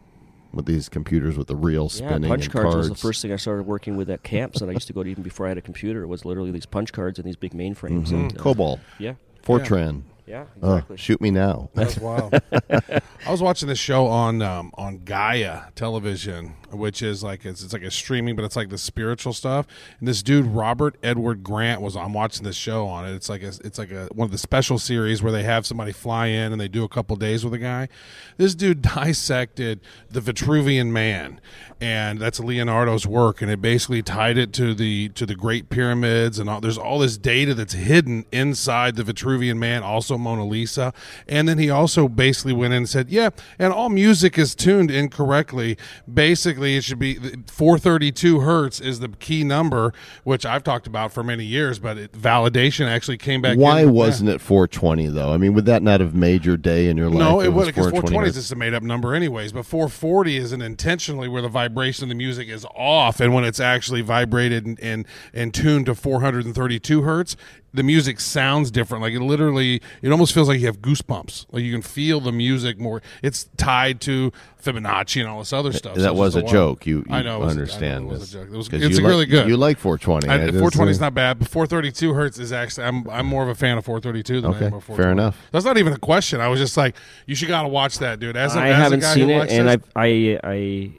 with 0.53 0.65
these 0.67 0.87
computers 0.87 1.37
with 1.37 1.47
the 1.47 1.55
reel 1.55 1.83
Yeah, 1.83 2.07
spinning 2.07 2.29
punch 2.29 2.45
and 2.45 2.53
cards, 2.53 2.65
cards. 2.75 2.77
was 2.77 2.89
the 2.89 2.95
first 3.07 3.21
thing 3.21 3.33
I 3.33 3.35
started 3.37 3.63
working 3.65 3.97
with 3.97 4.09
at 4.09 4.23
camps, 4.23 4.61
and 4.61 4.69
I 4.69 4.73
used 4.73 4.87
to 4.87 4.93
go 4.93 5.01
to 5.03 5.09
even 5.09 5.23
before 5.23 5.47
I 5.47 5.49
had 5.49 5.57
a 5.57 5.61
computer. 5.61 6.05
Was 6.07 6.23
literally 6.23 6.51
these 6.51 6.65
punch 6.65 6.93
cards 6.93 7.19
and 7.19 7.27
these 7.27 7.35
big 7.35 7.53
mainframes. 7.53 8.11
And, 8.11 8.37
uh, 8.37 8.41
Cobol, 8.41 8.79
yeah, 8.99 9.13
Fortran. 9.45 10.03
Yeah, 10.25 10.45
exactly. 10.57 10.97
shoot 10.97 11.21
me 11.21 11.31
now. 11.31 11.69
That's 11.75 11.97
wild. 11.97 12.39
I 12.61 13.31
was 13.31 13.41
watching 13.41 13.67
this 13.67 13.79
show 13.79 14.07
on 14.07 14.41
um, 14.41 14.71
on 14.75 14.99
Gaia 14.99 15.63
television, 15.75 16.55
which 16.71 17.01
is 17.01 17.23
like 17.23 17.45
it's, 17.45 17.63
it's 17.63 17.73
like 17.73 17.83
a 17.83 17.91
streaming, 17.91 18.35
but 18.35 18.45
it's 18.45 18.55
like 18.55 18.69
the 18.69 18.77
spiritual 18.77 19.33
stuff. 19.33 19.67
And 19.99 20.07
this 20.07 20.23
dude 20.23 20.45
Robert 20.45 20.97
Edward 21.03 21.43
Grant 21.43 21.81
was. 21.81 21.95
I'm 21.95 22.13
watching 22.13 22.43
this 22.43 22.55
show 22.55 22.87
on 22.87 23.07
it. 23.07 23.13
It's 23.13 23.29
like 23.29 23.43
a, 23.43 23.51
it's 23.63 23.77
like 23.77 23.91
a 23.91 24.07
one 24.13 24.25
of 24.25 24.31
the 24.31 24.37
special 24.37 24.79
series 24.79 25.21
where 25.21 25.31
they 25.31 25.43
have 25.43 25.65
somebody 25.65 25.91
fly 25.91 26.27
in 26.27 26.51
and 26.51 26.61
they 26.61 26.67
do 26.67 26.83
a 26.83 26.89
couple 26.89 27.15
days 27.15 27.43
with 27.43 27.53
a 27.53 27.59
guy. 27.59 27.89
This 28.37 28.55
dude 28.55 28.81
dissected 28.95 29.81
the 30.09 30.21
Vitruvian 30.21 30.87
Man, 30.91 31.41
and 31.79 32.19
that's 32.19 32.39
Leonardo's 32.39 33.05
work, 33.05 33.41
and 33.41 33.51
it 33.51 33.61
basically 33.61 34.01
tied 34.01 34.37
it 34.37 34.53
to 34.53 34.73
the 34.73 35.09
to 35.09 35.25
the 35.25 35.35
Great 35.35 35.69
Pyramids 35.69 36.39
and 36.39 36.49
all. 36.49 36.61
There's 36.61 36.77
all 36.77 36.99
this 36.99 37.17
data 37.17 37.53
that's 37.53 37.73
hidden 37.73 38.25
inside 38.31 38.95
the 38.95 39.03
Vitruvian 39.03 39.57
Man, 39.57 39.83
also 39.83 40.17
Mona 40.21 40.45
Lisa, 40.45 40.93
and 41.27 41.47
then 41.47 41.57
he 41.57 41.69
also 41.69 42.07
basically 42.07 42.53
went 42.53 42.73
in 42.73 42.79
and 42.79 42.89
said, 42.89 43.09
"Yeah, 43.09 43.29
and 43.57 43.73
all 43.73 43.89
music 43.89 44.37
is 44.37 44.53
tuned 44.55 44.91
incorrectly. 44.91 45.77
Basically, 46.11 46.77
it 46.77 46.83
should 46.83 46.99
be 46.99 47.15
432 47.47 48.41
hertz 48.41 48.79
is 48.79 48.99
the 48.99 49.09
key 49.09 49.43
number, 49.43 49.93
which 50.23 50.45
I've 50.45 50.63
talked 50.63 50.87
about 50.87 51.11
for 51.11 51.23
many 51.23 51.45
years, 51.45 51.79
but 51.79 51.97
it, 51.97 52.11
validation 52.11 52.87
actually 52.87 53.17
came 53.17 53.41
back. 53.41 53.57
Why 53.57 53.85
wasn't 53.85 54.29
it 54.29 54.41
420 54.41 55.07
though? 55.07 55.33
I 55.33 55.37
mean, 55.37 55.53
would 55.53 55.65
that 55.65 55.81
not 55.81 55.99
have 55.99 56.13
made 56.13 56.45
your 56.45 56.57
day 56.57 56.87
in 56.87 56.97
your 56.97 57.09
life? 57.09 57.19
No, 57.19 57.39
if 57.39 57.47
it 57.47 57.49
wouldn't 57.49 57.75
because 57.75 57.89
420 57.89 58.11
420 58.11 58.29
is 58.29 58.35
just 58.35 58.51
a 58.51 58.55
made 58.55 58.73
up 58.73 58.83
number, 58.83 59.15
anyways. 59.15 59.51
But 59.51 59.65
440 59.65 60.37
isn't 60.37 60.61
intentionally 60.61 61.27
where 61.27 61.41
the 61.41 61.49
vibration 61.49 62.03
of 62.03 62.09
the 62.09 62.15
music 62.15 62.47
is 62.47 62.65
off, 62.75 63.19
and 63.19 63.33
when 63.33 63.43
it's 63.43 63.59
actually 63.59 64.01
vibrated 64.01 64.65
and 64.65 64.91
and, 64.91 65.07
and 65.33 65.53
tuned 65.53 65.85
to 65.87 65.95
432 65.95 67.01
hertz, 67.01 67.35
the 67.73 67.83
music 67.83 68.19
sounds 68.19 68.69
different. 68.71 69.01
Like 69.01 69.13
it 69.13 69.21
literally, 69.21 69.81
it 70.01 70.11
almost 70.11 70.33
feels 70.33 70.47
like 70.49 70.59
you 70.59 70.65
have 70.65 70.79
goosebumps. 70.81 71.45
Like 71.51 71.63
you 71.63 71.71
can 71.71 71.81
feel 71.81 72.19
the 72.19 72.31
music 72.31 72.77
more. 72.79 73.01
It's 73.23 73.45
tied 73.57 74.01
to 74.01 74.31
Fibonacci 74.61 75.21
and 75.21 75.29
all 75.29 75.39
this 75.39 75.53
other 75.53 75.71
stuff. 75.71 75.95
That 75.95 76.11
it's 76.11 76.19
was 76.19 76.33
just 76.33 76.45
a 76.47 76.49
joke. 76.51 76.85
You, 76.85 76.97
you 77.07 77.15
I 77.15 77.21
know. 77.21 77.37
it 77.41 77.45
was 77.45 77.47
a- 77.47 77.51
I 77.51 77.53
know 77.55 77.61
understand 77.61 78.05
it 78.05 78.07
was 78.09 78.19
this. 78.19 78.29
a 78.29 78.33
joke. 78.33 78.47
It 78.53 78.57
was, 78.57 78.67
'Cause 78.69 78.81
it's 78.81 78.97
you 78.99 79.05
really 79.05 79.19
like, 79.19 79.29
good. 79.29 79.47
You 79.47 79.55
like 79.57 79.77
420. 79.79 80.27
I, 80.27 80.33
I 80.33 80.37
just- 80.47 80.51
420 80.59 80.91
is 80.91 81.01
uh, 81.01 81.05
not 81.05 81.13
bad, 81.13 81.39
but 81.39 81.47
432 81.47 82.13
hertz 82.13 82.37
is 82.39 82.51
actually. 82.51 82.83
I'm 82.87 83.09
I'm 83.09 83.25
more 83.25 83.43
of 83.43 83.49
a 83.49 83.55
fan 83.55 83.77
of 83.77 83.85
432 83.85 84.41
than 84.41 84.51
I 84.51 84.55
Okay, 84.57 84.65
am 84.65 84.73
of 84.73 84.83
fair 84.83 85.11
enough. 85.11 85.37
That's 85.51 85.63
not 85.65 85.77
even 85.77 85.93
a 85.93 85.97
question. 85.99 86.41
I 86.41 86.49
was 86.49 86.59
just 86.59 86.75
like, 86.75 86.95
you 87.25 87.35
should 87.35 87.47
gotta 87.47 87.69
watch 87.69 87.99
that, 87.99 88.19
dude. 88.19 88.35
As 88.35 88.55
a, 88.55 88.59
I 88.59 88.67
as 88.67 88.75
haven't 88.75 88.99
guy 88.99 89.13
seen 89.13 89.29
who 89.29 89.35
it, 89.41 89.49
and 89.51 89.67
this- 89.69 89.77
I, 89.95 90.05
I, 90.05 90.39
I, 90.43 90.91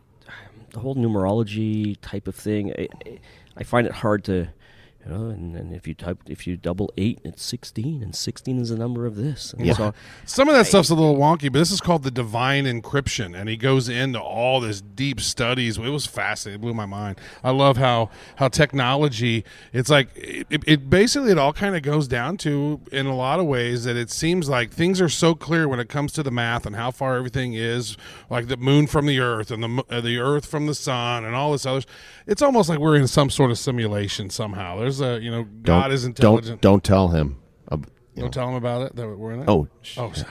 the 0.71 0.81
whole 0.81 0.95
numerology 0.97 1.97
type 2.01 2.27
of 2.27 2.35
thing, 2.35 2.73
I, 2.79 2.89
I 3.59 3.63
find 3.63 3.87
it 3.87 3.93
hard 3.93 4.25
to, 4.25 4.49
you 5.05 5.13
know. 5.13 5.27
And, 5.31 5.57
and 5.57 5.75
if 5.75 5.87
you 5.87 5.95
type, 5.95 6.19
if 6.29 6.47
you 6.47 6.57
double 6.57 6.93
eight, 6.97 7.21
it's 7.25 7.43
sixteen, 7.43 8.03
and 8.03 8.15
sixteen 8.15 8.59
is 8.59 8.69
the 8.71 8.77
number 8.77 9.07
of 9.07 9.17
this. 9.17 9.53
And 9.53 9.67
Yeah. 9.67 9.75
so 9.75 9.95
Some 10.27 10.49
of 10.49 10.55
that 10.55 10.67
stuff's 10.67 10.91
a 10.91 10.95
little 10.95 11.17
wonky, 11.17 11.53
but 11.53 11.59
this 11.59 11.71
is 11.71 11.81
called 11.81 12.03
the 12.03 12.11
divine 12.11 12.65
encryption, 12.65 13.37
and 13.39 13.49
he 13.49 13.57
goes 13.57 13.89
into 13.89 14.21
all 14.21 14.61
this 14.61 14.81
deep 14.81 15.21
studies. 15.21 15.79
It 15.79 15.89
was 15.89 16.07
fascinating; 16.07 16.61
it 16.61 16.63
blew 16.63 16.75
my 16.75 16.87
mind. 16.87 17.19
I 17.43 17.51
love 17.51 17.77
how 17.77 18.11
how 18.37 18.49
technology. 18.49 19.45
It's 19.73 19.91
like 19.91 20.09
it, 20.17 20.47
it- 20.51 20.63
it 20.67 20.89
basically 20.91 21.31
it 21.33 21.39
all 21.39 21.53
kind 21.53 21.75
of 21.77 21.83
goes 21.83 22.07
down 22.09 22.37
to 22.39 22.81
in 22.93 23.07
a 23.07 23.15
lot 23.17 23.41
of 23.41 23.47
ways 23.47 23.85
that 23.85 23.97
it 23.97 24.11
seems 24.11 24.49
like 24.49 24.71
things 24.71 25.01
are 25.01 25.09
so 25.09 25.35
clear 25.35 25.67
when 25.69 25.81
it 25.81 25.89
comes 25.89 26.13
to 26.13 26.23
the 26.23 26.31
math 26.31 26.65
and 26.67 26.77
how 26.77 26.91
far 26.91 27.17
everything 27.17 27.53
is, 27.55 27.97
like 28.31 28.47
the 28.49 28.57
moon 28.57 28.87
from 28.87 29.07
the 29.07 29.19
earth 29.19 29.51
and 29.51 29.63
the 29.63 29.85
uh, 29.91 30.01
the 30.01 30.19
earth 30.19 30.47
from 30.47 30.67
the 30.67 30.75
sun 30.75 31.25
and 31.25 31.35
all 31.35 31.53
this 31.53 31.67
other. 31.67 31.83
It's 32.27 32.43
almost 32.43 32.69
like 32.69 32.79
we're 32.79 32.97
in 32.97 33.09
some 33.09 33.29
sort 33.31 33.51
of 33.51 33.59
simulation 33.59 34.31
somehow. 34.31 34.79
There's 34.79 34.92
a 35.01 35.21
you 35.21 35.31
know 35.31 35.45
God 35.45 35.83
don't, 35.85 35.93
is 35.93 36.05
intelligent. 36.05 36.61
Don't, 36.61 36.73
don't 36.73 36.85
tell 36.85 37.09
him. 37.09 37.39
Uh, 37.71 37.77
Don't 37.77 38.25
know. 38.27 38.29
tell 38.29 38.49
him 38.49 38.55
about 38.57 38.83
it 38.83 38.97
that 38.97 39.09
we're 39.09 39.33
in 39.33 39.41
it. 39.41 39.49
Oh, 39.49 39.69
sh- 39.81 39.97
Oh, 39.99 40.13
so- 40.13 40.27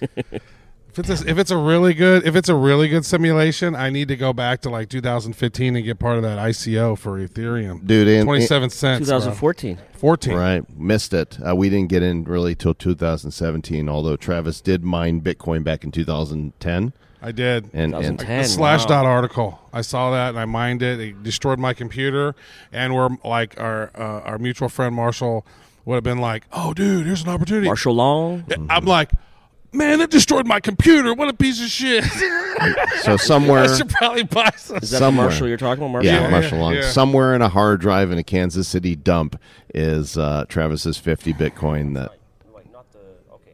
if 0.00 0.98
it's 0.98 1.08
a, 1.22 1.28
if 1.28 1.38
it's 1.38 1.50
a 1.50 1.56
really 1.56 1.94
good 1.94 2.26
if 2.26 2.36
it's 2.36 2.48
a 2.50 2.54
really 2.54 2.88
good 2.88 3.06
simulation, 3.06 3.74
I 3.74 3.88
need 3.90 4.08
to 4.08 4.16
go 4.16 4.32
back 4.32 4.60
to 4.62 4.70
like 4.70 4.88
2015 4.90 5.76
and 5.76 5.84
get 5.84 5.98
part 5.98 6.16
of 6.18 6.22
that 6.22 6.38
ICO 6.38 6.98
for 6.98 7.18
Ethereum. 7.18 7.86
dude. 7.86 8.08
And, 8.08 8.26
27 8.26 8.70
cents. 8.70 9.08
bro. 9.08 9.18
2014. 9.18 9.78
14. 9.94 10.34
Right, 10.34 10.78
missed 10.78 11.14
it. 11.14 11.38
Uh, 11.46 11.56
we 11.56 11.70
didn't 11.70 11.88
get 11.88 12.02
in 12.02 12.24
really 12.24 12.54
till 12.54 12.74
2017. 12.74 13.88
Although 13.88 14.16
Travis 14.16 14.60
did 14.60 14.84
mine 14.84 15.20
Bitcoin 15.22 15.64
back 15.64 15.82
in 15.84 15.90
2010, 15.92 16.92
I 17.22 17.30
did. 17.32 17.70
and 17.72 17.94
and 17.94 18.18
the 18.18 18.44
slash 18.44 18.80
wow. 18.80 18.86
dot 18.86 19.06
article. 19.06 19.60
I 19.72 19.82
saw 19.82 20.10
that 20.10 20.30
and 20.30 20.38
I 20.40 20.44
mined 20.44 20.82
it. 20.82 20.98
It 21.00 21.22
destroyed 21.22 21.58
my 21.58 21.72
computer, 21.72 22.34
and 22.72 22.94
we're 22.94 23.10
like 23.24 23.58
our 23.60 23.90
uh, 23.94 24.20
our 24.22 24.38
mutual 24.38 24.68
friend 24.68 24.94
Marshall 24.94 25.46
would 25.84 25.94
have 25.94 26.04
been 26.04 26.18
like, 26.18 26.44
"Oh, 26.52 26.74
dude, 26.74 27.06
here's 27.06 27.22
an 27.22 27.28
opportunity." 27.28 27.66
Marshall 27.66 27.94
Long. 27.94 28.44
I'm 28.68 28.84
like, 28.84 29.10
"Man, 29.72 30.00
that 30.00 30.10
destroyed 30.10 30.46
my 30.46 30.58
computer. 30.60 31.14
What 31.14 31.28
a 31.28 31.32
piece 31.32 31.62
of 31.62 31.68
shit." 31.68 32.04
so 33.02 33.16
somewhere. 33.16 33.60
I 33.64 33.76
should 33.76 33.88
probably 33.88 34.24
buy 34.24 34.50
some. 34.56 34.78
Is 34.78 34.90
that 34.90 34.98
Somewhere. 34.98 35.28
Marshall 35.28 35.48
you're 35.48 35.56
talking 35.56 35.84
about? 35.84 35.92
Marshall 35.92 36.12
Yeah, 36.12 36.20
Long? 36.22 36.30
Marshall 36.32 36.58
Long. 36.58 36.74
yeah. 36.74 36.90
Somewhere 36.90 37.34
in 37.34 37.42
a 37.42 37.48
hard 37.48 37.80
drive 37.80 38.10
in 38.10 38.18
a 38.18 38.24
Kansas 38.24 38.66
City 38.68 38.96
dump 38.96 39.40
is 39.74 40.18
uh, 40.18 40.44
Travis's 40.48 40.98
50 40.98 41.32
Bitcoin. 41.34 41.94
That 41.94 42.10
Wait, 42.54 42.70
not 42.72 42.92
the 42.92 42.98
okay, 43.34 43.52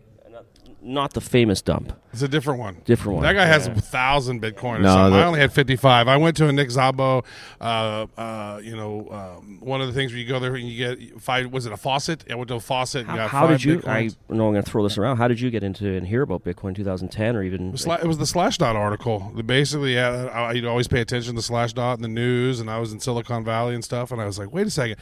not, 0.88 1.12
the 1.14 1.20
famous 1.20 1.62
dump. 1.62 1.92
It's 2.12 2.22
a 2.22 2.28
different 2.28 2.58
one. 2.60 2.78
Different 2.84 3.16
one. 3.16 3.22
That 3.22 3.34
guy 3.34 3.44
has 3.46 3.66
a 3.66 3.74
thousand 3.74 4.42
Bitcoin. 4.42 4.78
Or 4.78 4.78
No, 4.80 4.88
something. 4.94 5.20
I 5.20 5.24
only 5.24 5.40
had 5.40 5.52
fifty 5.52 5.76
five. 5.76 6.08
I 6.08 6.16
went 6.16 6.36
to 6.38 6.48
a 6.48 6.52
Nick 6.52 6.68
Szabo. 6.70 7.24
Uh, 7.60 8.06
uh, 8.16 8.60
you 8.62 8.74
know, 8.74 9.08
um, 9.10 9.58
one 9.60 9.80
of 9.80 9.86
the 9.86 9.92
things 9.92 10.12
where 10.12 10.18
you 10.20 10.26
go 10.26 10.40
there 10.40 10.54
and 10.54 10.66
you 10.68 10.76
get 10.96 11.20
five. 11.20 11.52
Was 11.52 11.66
it 11.66 11.72
a 11.72 11.76
faucet? 11.76 12.24
I 12.30 12.34
went 12.34 12.48
to 12.48 12.54
a 12.54 12.60
faucet. 12.60 13.02
And 13.02 13.10
How, 13.10 13.16
got 13.16 13.30
how 13.30 13.40
five 13.46 13.58
did 13.58 13.64
you? 13.64 13.78
Bitcoins. 13.78 14.16
I 14.30 14.34
know 14.34 14.46
I'm 14.46 14.52
going 14.52 14.62
to 14.64 14.70
throw 14.70 14.82
this 14.82 14.96
around. 14.98 15.18
How 15.18 15.28
did 15.28 15.40
you 15.40 15.50
get 15.50 15.62
into 15.62 15.94
and 15.94 16.06
hear 16.06 16.22
about 16.22 16.44
Bitcoin 16.44 16.74
2010 16.74 17.36
or 17.36 17.42
even? 17.42 17.68
It 17.68 17.72
was, 17.72 17.84
sla- 17.84 18.02
it 18.02 18.06
was 18.06 18.18
the 18.18 18.24
Slashdot 18.24 18.74
article. 18.74 19.30
Basically, 19.44 19.94
yeah, 19.94 20.30
I, 20.32 20.52
you'd 20.52 20.64
always 20.64 20.88
pay 20.88 21.00
attention 21.00 21.34
to 21.36 21.40
Slashdot 21.42 21.94
and 21.94 22.04
the 22.04 22.08
news, 22.08 22.58
and 22.60 22.70
I 22.70 22.78
was 22.78 22.92
in 22.92 23.00
Silicon 23.00 23.44
Valley 23.44 23.74
and 23.74 23.84
stuff, 23.84 24.10
and 24.10 24.20
I 24.20 24.24
was 24.26 24.38
like, 24.38 24.52
wait 24.52 24.66
a 24.66 24.70
second, 24.70 24.96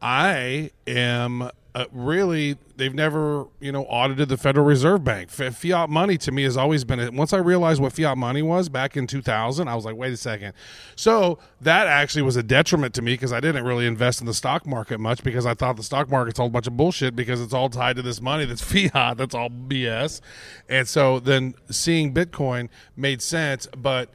I 0.00 0.70
am 0.86 1.50
uh, 1.74 1.84
really 1.92 2.56
they've 2.76 2.94
never 2.94 3.46
you 3.60 3.70
know 3.70 3.84
audited 3.84 4.28
the 4.28 4.36
Federal 4.36 4.66
Reserve 4.66 5.04
Bank. 5.04 5.30
F- 5.38 5.56
fiat 5.56 5.88
money 5.88 6.18
to 6.18 6.32
me 6.32 6.42
has 6.42 6.56
always 6.56 6.84
been. 6.84 6.98
A, 6.98 7.10
once 7.10 7.32
I 7.32 7.38
realized 7.38 7.80
what 7.80 7.92
fiat 7.92 8.18
money 8.18 8.42
was 8.42 8.68
back 8.68 8.96
in 8.96 9.06
2000, 9.06 9.68
I 9.68 9.74
was 9.74 9.84
like, 9.84 9.94
wait 9.94 10.12
a 10.12 10.16
second. 10.16 10.54
So 10.96 11.38
that 11.60 11.86
actually 11.86 12.22
was 12.22 12.36
a 12.36 12.42
detriment 12.42 12.94
to 12.94 13.02
me 13.02 13.12
because 13.14 13.32
I 13.32 13.40
didn't 13.40 13.64
really 13.64 13.86
invest 13.86 14.20
in 14.20 14.26
the 14.26 14.34
stock 14.34 14.66
market 14.66 14.98
much 14.98 15.22
because 15.22 15.46
I 15.46 15.54
thought 15.54 15.76
the 15.76 15.82
stock 15.82 16.10
market's 16.10 16.40
all 16.40 16.46
a 16.46 16.50
bunch 16.50 16.66
of 16.66 16.76
bullshit 16.76 17.14
because 17.14 17.40
it's 17.40 17.54
all 17.54 17.68
tied 17.68 17.96
to 17.96 18.02
this 18.02 18.20
money 18.20 18.44
that's 18.44 18.62
fiat. 18.92 19.16
That's 19.16 19.34
all 19.34 19.50
BS. 19.50 20.20
And 20.68 20.88
so 20.88 21.20
then 21.20 21.54
seeing 21.70 22.12
Bitcoin 22.12 22.68
made 22.96 23.22
sense, 23.22 23.68
but 23.76 24.10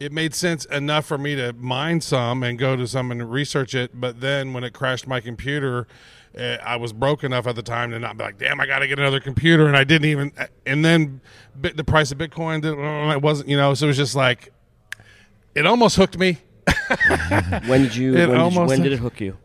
it 0.00 0.12
made 0.12 0.34
sense 0.34 0.64
enough 0.66 1.06
for 1.06 1.18
me 1.18 1.36
to 1.36 1.52
mine 1.54 2.00
some 2.00 2.42
and 2.42 2.58
go 2.58 2.76
to 2.76 2.86
some 2.86 3.10
and 3.10 3.30
research 3.30 3.74
it. 3.74 3.98
But 3.98 4.20
then 4.20 4.52
when 4.52 4.64
it 4.64 4.72
crashed 4.72 5.06
my 5.06 5.20
computer, 5.20 5.86
Uh, 6.36 6.58
I 6.62 6.76
was 6.76 6.92
broke 6.92 7.24
enough 7.24 7.46
at 7.46 7.56
the 7.56 7.62
time 7.62 7.90
to 7.92 7.98
not 7.98 8.18
be 8.18 8.24
like, 8.24 8.38
damn, 8.38 8.60
I 8.60 8.66
got 8.66 8.80
to 8.80 8.86
get 8.86 8.98
another 8.98 9.20
computer. 9.20 9.66
And 9.66 9.76
I 9.76 9.84
didn't 9.84 10.08
even, 10.08 10.32
and 10.66 10.84
then 10.84 11.20
bit, 11.58 11.76
the 11.76 11.84
price 11.84 12.12
of 12.12 12.18
Bitcoin, 12.18 12.60
did, 12.60 12.74
uh, 12.78 13.12
it 13.12 13.22
wasn't, 13.22 13.48
you 13.48 13.56
know, 13.56 13.72
so 13.72 13.86
it 13.86 13.88
was 13.88 13.96
just 13.96 14.14
like, 14.14 14.52
it 15.54 15.66
almost 15.66 15.96
hooked 15.96 16.18
me. 16.18 16.38
When 17.66 17.82
did 17.82 17.96
you? 17.96 18.16
It 18.16 18.28
when, 18.28 18.38
did, 18.38 18.52
you 18.52 18.60
when 18.60 18.82
did 18.82 18.92
it 18.92 18.98
hook 18.98 19.20
you? 19.20 19.36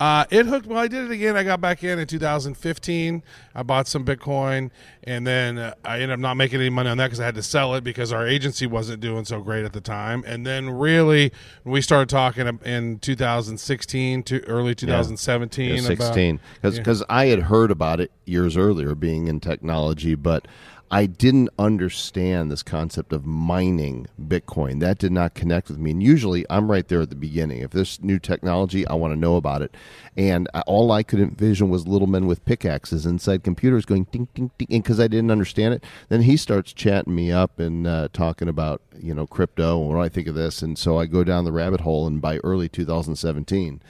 Uh, 0.00 0.24
it 0.30 0.46
hooked. 0.46 0.66
Well, 0.66 0.78
I 0.78 0.86
did 0.86 1.04
it 1.06 1.10
again. 1.10 1.36
I 1.36 1.42
got 1.42 1.60
back 1.60 1.82
in 1.82 1.98
in 1.98 2.06
2015. 2.06 3.22
I 3.54 3.62
bought 3.64 3.88
some 3.88 4.04
Bitcoin, 4.04 4.70
and 5.02 5.26
then 5.26 5.58
uh, 5.58 5.74
I 5.84 5.94
ended 5.96 6.10
up 6.12 6.20
not 6.20 6.36
making 6.36 6.60
any 6.60 6.70
money 6.70 6.88
on 6.88 6.98
that 6.98 7.06
because 7.06 7.18
I 7.18 7.24
had 7.24 7.34
to 7.34 7.42
sell 7.42 7.74
it 7.74 7.82
because 7.82 8.12
our 8.12 8.26
agency 8.26 8.66
wasn't 8.66 9.00
doing 9.00 9.24
so 9.24 9.40
great 9.40 9.64
at 9.64 9.72
the 9.72 9.80
time. 9.80 10.22
And 10.26 10.46
then 10.46 10.70
really, 10.70 11.32
we 11.64 11.80
started 11.80 12.08
talking 12.08 12.46
in 12.64 13.00
2016 13.00 14.22
to 14.24 14.44
early 14.46 14.74
2017, 14.74 15.68
Yeah, 15.68 15.74
about- 15.80 15.86
16 15.86 16.40
because 16.62 17.02
I 17.08 17.26
had 17.26 17.42
heard 17.44 17.70
about 17.72 18.00
it 18.00 18.12
years 18.24 18.56
earlier 18.56 18.94
being 18.94 19.26
in 19.26 19.40
technology, 19.40 20.14
but 20.14 20.46
I 20.90 21.04
didn't 21.06 21.50
understand 21.58 22.50
this 22.50 22.62
concept 22.62 23.12
of 23.12 23.26
mining 23.26 24.06
Bitcoin. 24.20 24.80
That 24.80 24.98
did 24.98 25.12
not 25.12 25.34
connect 25.34 25.68
with 25.68 25.78
me. 25.78 25.90
And 25.90 26.02
usually 26.02 26.46
I'm 26.48 26.70
right 26.70 26.86
there 26.88 27.02
at 27.02 27.10
the 27.10 27.16
beginning. 27.16 27.60
If 27.60 27.72
there's 27.72 28.02
new 28.02 28.18
technology, 28.18 28.86
I 28.86 28.94
want 28.94 29.12
to 29.12 29.18
know 29.18 29.36
about 29.36 29.60
it. 29.60 29.74
And 30.16 30.48
all 30.66 30.90
I 30.90 31.02
could 31.02 31.20
envision 31.20 31.68
was 31.68 31.86
little 31.86 32.06
men 32.06 32.26
with 32.26 32.44
pickaxes 32.46 33.04
inside 33.04 33.44
computers 33.44 33.84
going 33.84 34.04
ding, 34.04 34.28
ding, 34.34 34.50
ding. 34.56 34.68
And 34.70 34.82
because 34.82 34.98
I 34.98 35.08
didn't 35.08 35.30
understand 35.30 35.74
it, 35.74 35.84
then 36.08 36.22
he 36.22 36.38
starts 36.38 36.72
chatting 36.72 37.14
me 37.14 37.30
up 37.30 37.58
and 37.58 37.86
uh, 37.86 38.08
talking 38.12 38.48
about, 38.48 38.80
you 38.98 39.14
know, 39.14 39.26
crypto 39.26 39.80
and 39.80 39.94
what 39.94 40.02
I 40.02 40.08
think 40.08 40.26
of 40.26 40.34
this. 40.34 40.62
And 40.62 40.78
so 40.78 40.98
I 40.98 41.04
go 41.04 41.22
down 41.22 41.44
the 41.44 41.52
rabbit 41.52 41.82
hole. 41.82 42.06
And 42.06 42.20
by 42.20 42.38
early 42.38 42.68
2017, 42.68 43.82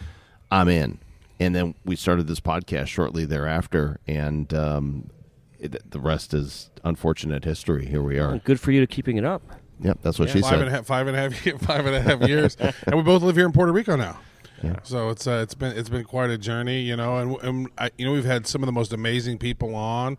I'm 0.50 0.68
in. 0.68 0.98
And 1.40 1.54
then 1.54 1.74
we 1.84 1.94
started 1.94 2.26
this 2.26 2.40
podcast 2.40 2.88
shortly 2.88 3.24
thereafter, 3.24 4.00
and 4.08 4.52
um, 4.52 5.10
it, 5.58 5.90
the 5.90 6.00
rest 6.00 6.34
is 6.34 6.70
unfortunate 6.84 7.44
history. 7.44 7.86
Here 7.86 8.02
we 8.02 8.18
are. 8.18 8.38
Good 8.38 8.60
for 8.60 8.72
you 8.72 8.80
to 8.80 8.86
keeping 8.86 9.16
it 9.16 9.24
up. 9.24 9.42
Yep, 9.80 9.98
that's 10.02 10.18
what 10.18 10.30
she 10.30 10.40
five 10.40 10.50
said. 10.50 10.58
and 10.60 10.68
a 10.68 10.72
half, 10.72 10.86
five 10.86 11.06
and 11.06 11.16
a 11.16 11.20
half, 11.20 11.34
five 11.62 11.86
and 11.86 11.94
a 11.94 12.00
half 12.00 12.28
years, 12.28 12.56
and 12.86 12.96
we 12.96 13.02
both 13.02 13.22
live 13.22 13.36
here 13.36 13.46
in 13.46 13.52
Puerto 13.52 13.72
Rico 13.72 13.96
now. 13.96 14.18
Yeah. 14.62 14.76
So 14.82 15.10
it's 15.10 15.26
uh, 15.26 15.40
it's 15.42 15.54
been 15.54 15.76
it's 15.76 15.88
been 15.88 16.04
quite 16.04 16.30
a 16.30 16.38
journey, 16.38 16.80
you 16.82 16.96
know, 16.96 17.18
and, 17.18 17.36
and 17.42 17.68
I, 17.78 17.90
you 17.96 18.04
know 18.04 18.12
we've 18.12 18.24
had 18.24 18.46
some 18.46 18.62
of 18.62 18.66
the 18.66 18.72
most 18.72 18.92
amazing 18.92 19.38
people 19.38 19.74
on. 19.74 20.16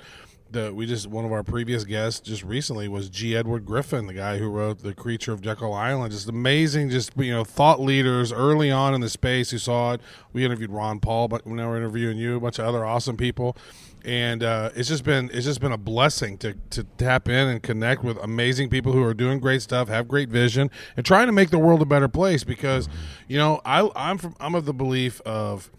The 0.52 0.74
we 0.74 0.86
just 0.86 1.08
one 1.08 1.26
of 1.26 1.32
our 1.32 1.44
previous 1.44 1.84
guests 1.84 2.22
just 2.22 2.44
recently 2.44 2.88
was 2.88 3.10
G. 3.10 3.36
Edward 3.36 3.66
Griffin, 3.66 4.08
the 4.08 4.14
guy 4.14 4.38
who 4.38 4.50
wrote 4.50 4.80
The 4.80 4.94
Creature 4.94 5.34
of 5.34 5.42
Jekyll 5.42 5.74
Island. 5.74 6.12
Just 6.12 6.30
amazing, 6.30 6.90
just 6.90 7.12
you 7.18 7.32
know, 7.32 7.44
thought 7.44 7.82
leaders 7.82 8.32
early 8.32 8.72
on 8.72 8.94
in 8.94 9.02
the 9.02 9.10
space 9.10 9.52
who 9.52 9.58
saw 9.58 9.94
it. 9.94 10.02
We 10.32 10.46
interviewed 10.46 10.72
Ron 10.72 11.02
Paul, 11.02 11.28
but 11.28 11.46
now 11.46 11.70
we're 11.70 11.78
interviewing 11.78 12.18
you, 12.18 12.38
a 12.38 12.40
bunch 12.40 12.60
of 12.60 12.66
other 12.66 12.86
awesome 12.86 13.18
people 13.18 13.58
and 14.06 14.44
uh, 14.44 14.70
it's 14.76 14.90
just 14.90 15.04
been 15.04 15.30
it's 15.34 15.46
just 15.46 15.62
been 15.62 15.72
a 15.72 15.78
blessing 15.78 16.38
to 16.40 16.54
to 16.72 16.84
tap 16.98 17.28
in 17.28 17.48
and 17.48 17.64
connect 17.64 18.04
with 18.04 18.18
amazing 18.18 18.70
people 18.70 18.92
who 18.92 19.04
are 19.04 19.14
doing 19.14 19.40
great 19.40 19.62
stuff, 19.62 19.88
have 19.88 20.08
great 20.08 20.30
vision, 20.30 20.70
and 20.98 21.06
trying 21.06 21.28
to 21.28 21.34
make 21.34 21.50
the 21.50 21.60
world 21.60 21.82
a 21.82 21.86
better 21.86 22.08
place. 22.08 22.44
Because 22.44 22.88
you 23.28 23.38
know, 23.38 23.62
I 23.66 23.90
I'm 23.96 24.18
from 24.18 24.36
I'm 24.40 24.56
of 24.56 24.66
the 24.66 24.74
belief 24.74 25.22
of 25.22 25.72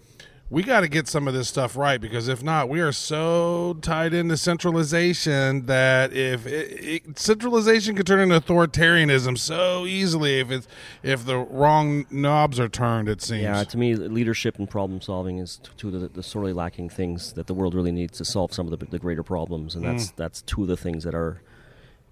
we 0.51 0.65
got 0.65 0.81
to 0.81 0.89
get 0.89 1.07
some 1.07 1.29
of 1.29 1.35
this 1.35 1.49
stuff 1.49 1.77
right 1.77 2.01
because 2.01 2.27
if 2.27 2.43
not, 2.43 2.69
we 2.69 2.81
are 2.81 2.91
so 2.91 3.79
tied 3.83 4.13
into 4.13 4.37
centralization 4.37 5.67
that 5.67 6.13
if 6.13 6.45
it, 6.45 7.07
it, 7.07 7.19
centralization 7.19 7.95
could 7.95 8.07
turn 8.07 8.19
into 8.21 8.41
authoritarianism 8.41 9.39
so 9.39 9.87
easily 9.87 10.41
if 10.41 10.51
it's 10.51 10.67
if 11.05 11.25
the 11.25 11.39
wrong 11.39 12.05
knobs 12.11 12.59
are 12.59 12.69
turned. 12.69 13.09
It 13.09 13.23
seems. 13.23 13.43
Yeah, 13.43 13.63
to 13.63 13.79
me, 13.79 13.95
leadership 13.95 14.59
and 14.59 14.69
problem 14.69 15.01
solving 15.01 15.39
is 15.39 15.61
two 15.77 15.89
of 15.89 16.01
the, 16.01 16.09
the 16.09 16.23
sorely 16.23 16.53
lacking 16.53 16.89
things 16.91 17.33
that 17.35 17.47
the 17.47 17.55
world 17.55 17.73
really 17.75 17.93
needs 17.93 18.19
to 18.19 18.25
solve 18.25 18.53
some 18.53 18.71
of 18.71 18.77
the, 18.77 18.85
the 18.87 18.99
greater 18.99 19.23
problems, 19.23 19.75
and 19.77 19.85
Mm. 19.85 19.93
that's 19.93 20.11
that's 20.13 20.43
two 20.43 20.63
of 20.63 20.69
the 20.69 20.77
things 20.77 21.05
that 21.05 21.15
are, 21.15 21.41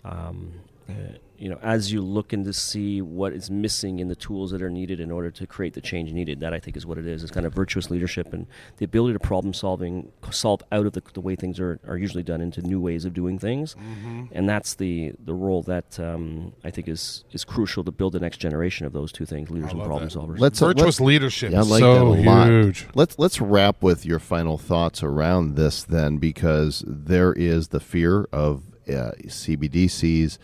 um, 0.04 0.52
uh, 0.88 0.92
you 1.38 1.48
know, 1.48 1.58
as 1.62 1.92
you 1.92 2.02
look 2.02 2.32
in 2.32 2.44
to 2.44 2.52
see 2.52 3.00
what 3.00 3.32
is 3.32 3.48
missing 3.50 4.00
in 4.00 4.08
the 4.08 4.16
tools 4.16 4.50
that 4.50 4.60
are 4.60 4.68
needed 4.70 4.98
in 4.98 5.10
order 5.12 5.30
to 5.30 5.46
create 5.46 5.74
the 5.74 5.80
change 5.80 6.12
needed. 6.12 6.40
That 6.40 6.52
I 6.52 6.58
think 6.58 6.76
is 6.76 6.84
what 6.84 6.98
it 6.98 7.06
is. 7.06 7.22
It's 7.22 7.30
kind 7.30 7.46
of 7.46 7.54
virtuous 7.54 7.90
leadership 7.90 8.32
and 8.32 8.46
the 8.78 8.84
ability 8.84 9.12
to 9.12 9.20
problem 9.20 9.54
solving 9.54 10.10
solve 10.30 10.62
out 10.72 10.86
of 10.86 10.94
the, 10.94 11.02
the 11.14 11.20
way 11.20 11.36
things 11.36 11.60
are, 11.60 11.78
are 11.86 11.96
usually 11.96 12.22
done 12.24 12.40
into 12.40 12.60
new 12.62 12.80
ways 12.80 13.04
of 13.04 13.14
doing 13.14 13.38
things, 13.38 13.74
Mm-hmm. 13.76 14.24
and 14.32 14.48
that's 14.48 14.74
the 14.74 15.12
the 15.24 15.32
role 15.34 15.62
that 15.62 15.98
um, 16.00 16.52
I 16.64 16.70
think 16.70 16.88
is 16.88 17.24
is 17.32 17.44
crucial 17.44 17.84
to 17.84 17.90
build 17.92 18.14
the 18.14 18.20
next 18.20 18.38
generation 18.38 18.84
of 18.86 18.92
those 18.92 19.12
two 19.12 19.24
things: 19.24 19.48
leaders 19.50 19.70
and 19.72 19.80
problem 19.82 20.08
that. 20.08 20.18
solvers. 20.18 20.38
Let's 20.40 20.60
uh, 20.60 20.66
Virtuous 20.66 20.98
let's- 20.98 21.00
leadership 21.00 21.52
Yeah, 21.52 21.58
I 21.60 21.62
like 21.62 21.80
so 21.80 21.94
that 21.94 22.20
a 22.20 22.22
lot. 22.28 22.48
huge. 22.48 22.86
Let's 22.94 23.18
let's 23.18 23.40
wrap 23.40 23.82
with 23.82 24.04
your 24.04 24.18
final 24.18 24.58
thoughts 24.58 25.02
around 25.02 25.54
this 25.54 25.84
then, 25.84 26.16
because 26.18 26.82
there 26.86 27.32
is 27.32 27.68
the 27.68 27.80
fear 27.80 28.24
of 28.32 28.64
uh, 28.88 29.12
CBDCs 29.26 30.38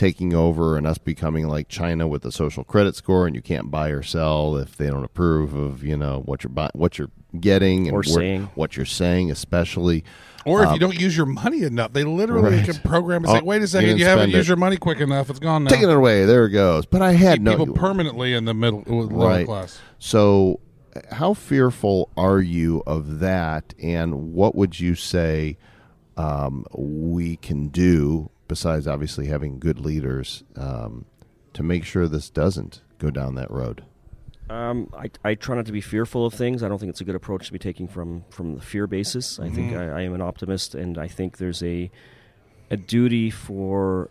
taking 0.00 0.32
over 0.32 0.78
and 0.78 0.86
us 0.86 0.96
becoming 0.96 1.46
like 1.46 1.68
China 1.68 2.08
with 2.08 2.22
the 2.22 2.32
social 2.32 2.64
credit 2.64 2.96
score, 2.96 3.26
and 3.26 3.36
you 3.36 3.42
can't 3.42 3.70
buy 3.70 3.90
or 3.90 4.02
sell 4.02 4.56
if 4.56 4.74
they 4.78 4.86
don't 4.86 5.04
approve 5.04 5.52
of 5.54 5.84
you 5.84 5.94
know 5.96 6.22
what 6.24 6.42
you're 6.42 6.50
buy- 6.50 6.70
what 6.72 6.96
you're 6.98 7.10
getting 7.38 7.86
and 7.86 7.92
Or 7.94 7.96
where- 7.96 8.02
saying. 8.04 8.48
what 8.54 8.76
you're 8.78 8.86
saying, 8.86 9.30
especially. 9.30 10.02
Or 10.46 10.62
if 10.62 10.68
Um, 10.68 10.74
you 10.74 10.80
don't 10.80 10.98
use 10.98 11.14
your 11.14 11.26
money 11.26 11.64
enough, 11.64 11.92
they 11.92 12.02
literally 12.02 12.56
Right. 12.56 12.64
can 12.64 12.76
program 12.76 13.24
and 13.24 13.30
say, 13.30 13.40
Oh, 13.42 13.44
"Wait 13.44 13.60
a 13.60 13.66
second, 13.66 13.88
didn't 13.88 13.98
you 13.98 14.06
haven't 14.06 14.22
spend 14.30 14.32
used 14.32 14.46
it. 14.46 14.48
your 14.48 14.56
money 14.56 14.78
quick 14.78 15.00
enough. 15.00 15.28
It's 15.28 15.38
gone 15.38 15.64
now." 15.64 15.70
Taking 15.70 15.90
it 15.90 15.94
away, 15.96 16.24
there 16.24 16.46
it 16.46 16.50
goes. 16.50 16.86
But 16.86 17.02
I 17.02 17.12
had 17.12 17.34
Keep 17.34 17.42
no 17.42 17.50
people 17.58 17.74
permanently 17.74 18.32
in 18.32 18.46
the 18.46 18.54
middle 18.54 18.82
lower 18.86 19.28
Right. 19.28 19.46
class. 19.46 19.78
So, 19.98 20.60
how 21.12 21.34
fearful 21.34 22.08
are 22.16 22.40
you 22.40 22.82
of 22.86 23.20
that? 23.20 23.74
And 23.82 24.32
what 24.32 24.54
would 24.56 24.80
you 24.80 24.94
say 24.94 25.58
um, 26.16 26.64
we 26.74 27.36
can 27.36 27.68
do, 27.68 28.30
besides 28.50 28.88
obviously 28.88 29.28
having 29.28 29.60
good 29.60 29.78
leaders, 29.78 30.42
um, 30.56 31.04
to 31.52 31.62
make 31.62 31.84
sure 31.84 32.08
this 32.08 32.28
doesn't 32.28 32.82
go 32.98 33.08
down 33.08 33.36
that 33.36 33.48
road? 33.48 33.84
Um, 34.50 34.92
I, 34.92 35.08
I 35.22 35.36
try 35.36 35.54
not 35.54 35.66
to 35.66 35.72
be 35.72 35.80
fearful 35.80 36.26
of 36.26 36.34
things. 36.34 36.64
I 36.64 36.68
don't 36.68 36.80
think 36.80 36.90
it's 36.90 37.00
a 37.00 37.04
good 37.04 37.14
approach 37.14 37.46
to 37.46 37.52
be 37.52 37.60
taking 37.60 37.86
from 37.86 38.24
from 38.28 38.56
the 38.56 38.60
fear 38.60 38.88
basis. 38.88 39.38
I 39.38 39.48
think 39.50 39.72
I, 39.76 39.84
I 39.84 40.00
am 40.00 40.14
an 40.14 40.20
optimist, 40.20 40.74
and 40.74 40.98
I 40.98 41.06
think 41.06 41.38
there's 41.38 41.62
a 41.62 41.92
a 42.70 42.76
duty 42.76 43.30
for 43.30 44.10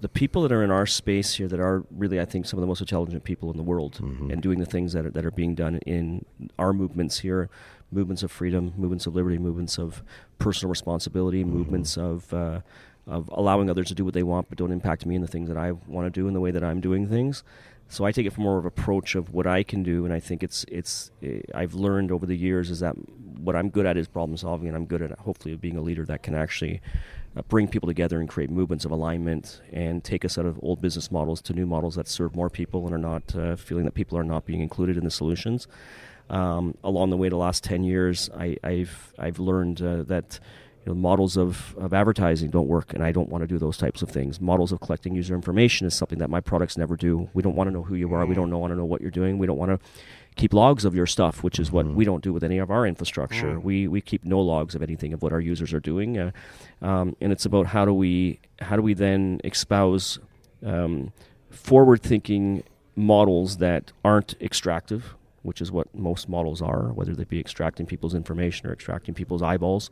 the 0.00 0.08
people 0.08 0.42
that 0.42 0.50
are 0.50 0.64
in 0.64 0.72
our 0.72 0.86
space 0.86 1.34
here 1.34 1.48
that 1.48 1.60
are 1.60 1.84
really, 1.90 2.20
I 2.20 2.24
think, 2.24 2.46
some 2.46 2.58
of 2.58 2.60
the 2.60 2.66
most 2.66 2.80
intelligent 2.80 3.22
people 3.22 3.52
in 3.52 3.56
the 3.56 3.62
world, 3.62 3.98
and 4.32 4.42
doing 4.42 4.58
the 4.58 4.66
things 4.66 4.92
that 4.94 5.06
are, 5.06 5.10
that 5.10 5.24
are 5.24 5.30
being 5.30 5.54
done 5.54 5.78
in 5.86 6.24
our 6.58 6.72
movements 6.72 7.20
here, 7.20 7.48
movements 7.92 8.22
of 8.24 8.30
freedom, 8.32 8.74
movements 8.76 9.06
of 9.06 9.14
liberty, 9.14 9.38
movements 9.38 9.78
of 9.78 10.02
personal 10.38 10.68
responsibility, 10.68 11.44
movements 11.44 11.96
of 11.96 12.34
uh, 12.34 12.60
of 13.06 13.30
allowing 13.32 13.70
others 13.70 13.88
to 13.88 13.94
do 13.94 14.04
what 14.04 14.14
they 14.14 14.22
want, 14.22 14.48
but 14.48 14.58
don't 14.58 14.72
impact 14.72 15.06
me 15.06 15.14
in 15.14 15.22
the 15.22 15.28
things 15.28 15.48
that 15.48 15.56
I 15.56 15.72
want 15.72 16.06
to 16.06 16.10
do 16.10 16.26
in 16.26 16.34
the 16.34 16.40
way 16.40 16.50
that 16.50 16.64
I'm 16.64 16.80
doing 16.80 17.08
things. 17.08 17.44
So 17.88 18.04
I 18.04 18.10
take 18.10 18.26
it 18.26 18.32
from 18.32 18.42
more 18.44 18.58
of 18.58 18.64
approach 18.64 19.14
of 19.14 19.32
what 19.32 19.46
I 19.46 19.62
can 19.62 19.84
do, 19.84 20.04
and 20.04 20.12
I 20.12 20.18
think 20.18 20.42
it's 20.42 20.64
it's 20.68 21.12
eh, 21.22 21.40
I've 21.54 21.74
learned 21.74 22.10
over 22.10 22.26
the 22.26 22.36
years 22.36 22.70
is 22.70 22.80
that 22.80 22.94
what 23.38 23.54
I'm 23.54 23.68
good 23.70 23.86
at 23.86 23.96
is 23.96 24.08
problem 24.08 24.36
solving, 24.36 24.66
and 24.66 24.76
I'm 24.76 24.86
good 24.86 25.02
at 25.02 25.16
hopefully 25.20 25.54
being 25.54 25.76
a 25.76 25.80
leader 25.80 26.04
that 26.06 26.24
can 26.24 26.34
actually 26.34 26.80
uh, 27.36 27.42
bring 27.42 27.68
people 27.68 27.86
together 27.86 28.18
and 28.18 28.28
create 28.28 28.50
movements 28.50 28.84
of 28.84 28.90
alignment 28.90 29.60
and 29.72 30.02
take 30.02 30.24
us 30.24 30.36
out 30.36 30.46
of 30.46 30.58
old 30.62 30.80
business 30.80 31.12
models 31.12 31.40
to 31.42 31.52
new 31.52 31.66
models 31.66 31.94
that 31.94 32.08
serve 32.08 32.34
more 32.34 32.50
people 32.50 32.86
and 32.86 32.94
are 32.94 32.98
not 32.98 33.36
uh, 33.36 33.54
feeling 33.54 33.84
that 33.84 33.94
people 33.94 34.18
are 34.18 34.24
not 34.24 34.46
being 34.46 34.60
included 34.60 34.96
in 34.96 35.04
the 35.04 35.10
solutions. 35.10 35.68
Um, 36.28 36.76
along 36.82 37.10
the 37.10 37.16
way, 37.16 37.28
the 37.28 37.36
last 37.36 37.62
ten 37.62 37.84
years, 37.84 38.28
I, 38.36 38.56
I've 38.64 39.14
I've 39.16 39.38
learned 39.38 39.80
uh, 39.80 40.02
that 40.04 40.40
you 40.86 40.92
know, 40.92 40.98
models 41.00 41.36
of, 41.36 41.74
of 41.78 41.92
advertising 41.92 42.50
don't 42.50 42.68
work, 42.68 42.94
and 42.94 43.02
I 43.02 43.10
don't 43.10 43.28
want 43.28 43.42
to 43.42 43.48
do 43.48 43.58
those 43.58 43.76
types 43.76 44.02
of 44.02 44.08
things. 44.08 44.40
Models 44.40 44.70
of 44.70 44.80
collecting 44.80 45.16
user 45.16 45.34
information 45.34 45.84
is 45.86 45.96
something 45.96 46.20
that 46.20 46.30
my 46.30 46.40
products 46.40 46.76
never 46.76 46.96
do. 46.96 47.28
We 47.34 47.42
don't 47.42 47.56
want 47.56 47.66
to 47.68 47.72
know 47.72 47.82
who 47.82 47.96
you 47.96 48.14
are. 48.14 48.24
We 48.24 48.36
don't 48.36 48.50
want 48.52 48.70
to 48.70 48.76
know 48.76 48.84
what 48.84 49.00
you're 49.00 49.10
doing. 49.10 49.38
We 49.38 49.48
don't 49.48 49.58
want 49.58 49.72
to 49.72 49.80
keep 50.36 50.54
logs 50.54 50.84
of 50.84 50.94
your 50.94 51.06
stuff, 51.06 51.42
which 51.42 51.58
is 51.58 51.72
what 51.72 51.86
we 51.86 52.04
don't 52.04 52.22
do 52.22 52.32
with 52.32 52.44
any 52.44 52.58
of 52.58 52.70
our 52.70 52.86
infrastructure. 52.86 53.58
We 53.58 53.88
we 53.88 54.00
keep 54.00 54.24
no 54.24 54.40
logs 54.40 54.76
of 54.76 54.82
anything 54.82 55.12
of 55.12 55.22
what 55.22 55.32
our 55.32 55.40
users 55.40 55.74
are 55.74 55.80
doing, 55.80 56.18
uh, 56.18 56.30
um, 56.82 57.16
and 57.20 57.32
it's 57.32 57.44
about 57.44 57.66
how 57.66 57.84
do 57.84 57.92
we 57.92 58.38
how 58.60 58.76
do 58.76 58.82
we 58.82 58.94
then 58.94 59.40
espouse 59.42 60.20
um, 60.64 61.12
forward 61.50 62.00
thinking 62.00 62.62
models 62.94 63.56
that 63.56 63.90
aren't 64.04 64.34
extractive 64.40 65.16
which 65.46 65.60
is 65.60 65.70
what 65.70 65.94
most 65.94 66.28
models 66.28 66.60
are, 66.60 66.92
whether 66.92 67.14
they 67.14 67.22
be 67.22 67.38
extracting 67.38 67.86
people's 67.86 68.14
information 68.14 68.66
or 68.66 68.72
extracting 68.72 69.14
people's 69.14 69.42
eyeballs 69.42 69.90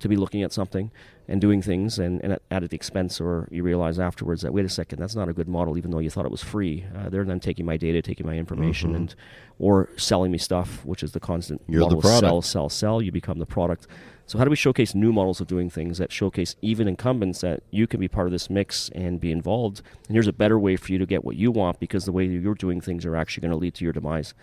to 0.00 0.08
be 0.08 0.16
looking 0.16 0.42
at 0.42 0.52
something 0.52 0.90
and 1.28 1.40
doing 1.40 1.60
things, 1.60 1.98
and, 1.98 2.22
and 2.22 2.34
at, 2.34 2.42
at 2.50 2.70
the 2.70 2.76
expense, 2.76 3.20
or 3.20 3.48
you 3.50 3.62
realize 3.62 3.98
afterwards 3.98 4.42
that, 4.42 4.52
wait 4.52 4.64
a 4.64 4.68
second, 4.68 5.00
that's 5.00 5.16
not 5.16 5.28
a 5.28 5.32
good 5.32 5.48
model, 5.48 5.76
even 5.76 5.90
though 5.90 5.98
you 5.98 6.10
thought 6.10 6.24
it 6.24 6.30
was 6.30 6.42
free. 6.42 6.84
Uh, 6.96 7.08
they're 7.08 7.24
then 7.24 7.40
taking 7.40 7.66
my 7.66 7.76
data, 7.76 8.00
taking 8.00 8.26
my 8.26 8.34
information, 8.36 8.94
and 8.94 9.14
or 9.58 9.88
selling 9.96 10.30
me 10.30 10.38
stuff, 10.38 10.84
which 10.84 11.02
is 11.02 11.12
the 11.12 11.20
constant 11.20 11.62
You're 11.66 11.80
model 11.80 12.00
product. 12.00 12.20
sell, 12.20 12.42
sell, 12.42 12.68
sell. 12.68 13.02
You 13.02 13.10
become 13.10 13.38
the 13.38 13.46
product. 13.46 13.88
So 14.26 14.38
how 14.38 14.44
do 14.44 14.50
we 14.50 14.56
showcase 14.56 14.94
new 14.94 15.12
models 15.12 15.40
of 15.40 15.46
doing 15.46 15.70
things 15.70 15.98
that 15.98 16.10
showcase 16.10 16.56
even 16.60 16.88
incumbents 16.88 17.40
that 17.42 17.62
you 17.70 17.86
can 17.86 18.00
be 18.00 18.08
part 18.08 18.26
of 18.26 18.32
this 18.32 18.50
mix 18.50 18.90
and 18.94 19.20
be 19.20 19.30
involved? 19.30 19.82
And 20.08 20.16
here's 20.16 20.26
a 20.26 20.32
better 20.32 20.58
way 20.58 20.76
for 20.76 20.90
you 20.90 20.98
to 20.98 21.06
get 21.06 21.24
what 21.24 21.36
you 21.36 21.52
want 21.52 21.78
because 21.78 22.06
the 22.06 22.12
way 22.12 22.24
you're 22.24 22.54
doing 22.54 22.80
things 22.80 23.06
are 23.06 23.14
actually 23.16 23.42
going 23.42 23.52
to 23.52 23.56
lead 23.56 23.74
to 23.74 23.84
your 23.84 23.92
demise. 23.92 24.34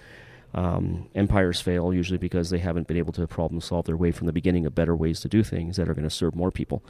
Um, 0.55 1.07
empires 1.15 1.59
fail 1.61 1.93
usually 1.93 2.19
because 2.19 2.51
they 2.51 2.59
haven't 2.59 2.87
been 2.87 2.97
able 2.97 3.11
to 3.13 3.25
problem 3.27 3.59
solve 3.59 3.85
their 3.85 3.97
way 3.97 4.11
from 4.11 4.27
the 4.27 4.33
beginning 4.33 4.65
of 4.67 4.75
better 4.75 4.95
ways 4.95 5.19
to 5.21 5.27
do 5.27 5.41
things 5.43 5.77
that 5.77 5.89
are 5.89 5.95
going 5.95 6.03
to 6.03 6.11
serve 6.11 6.35
more 6.35 6.51
people. 6.51 6.83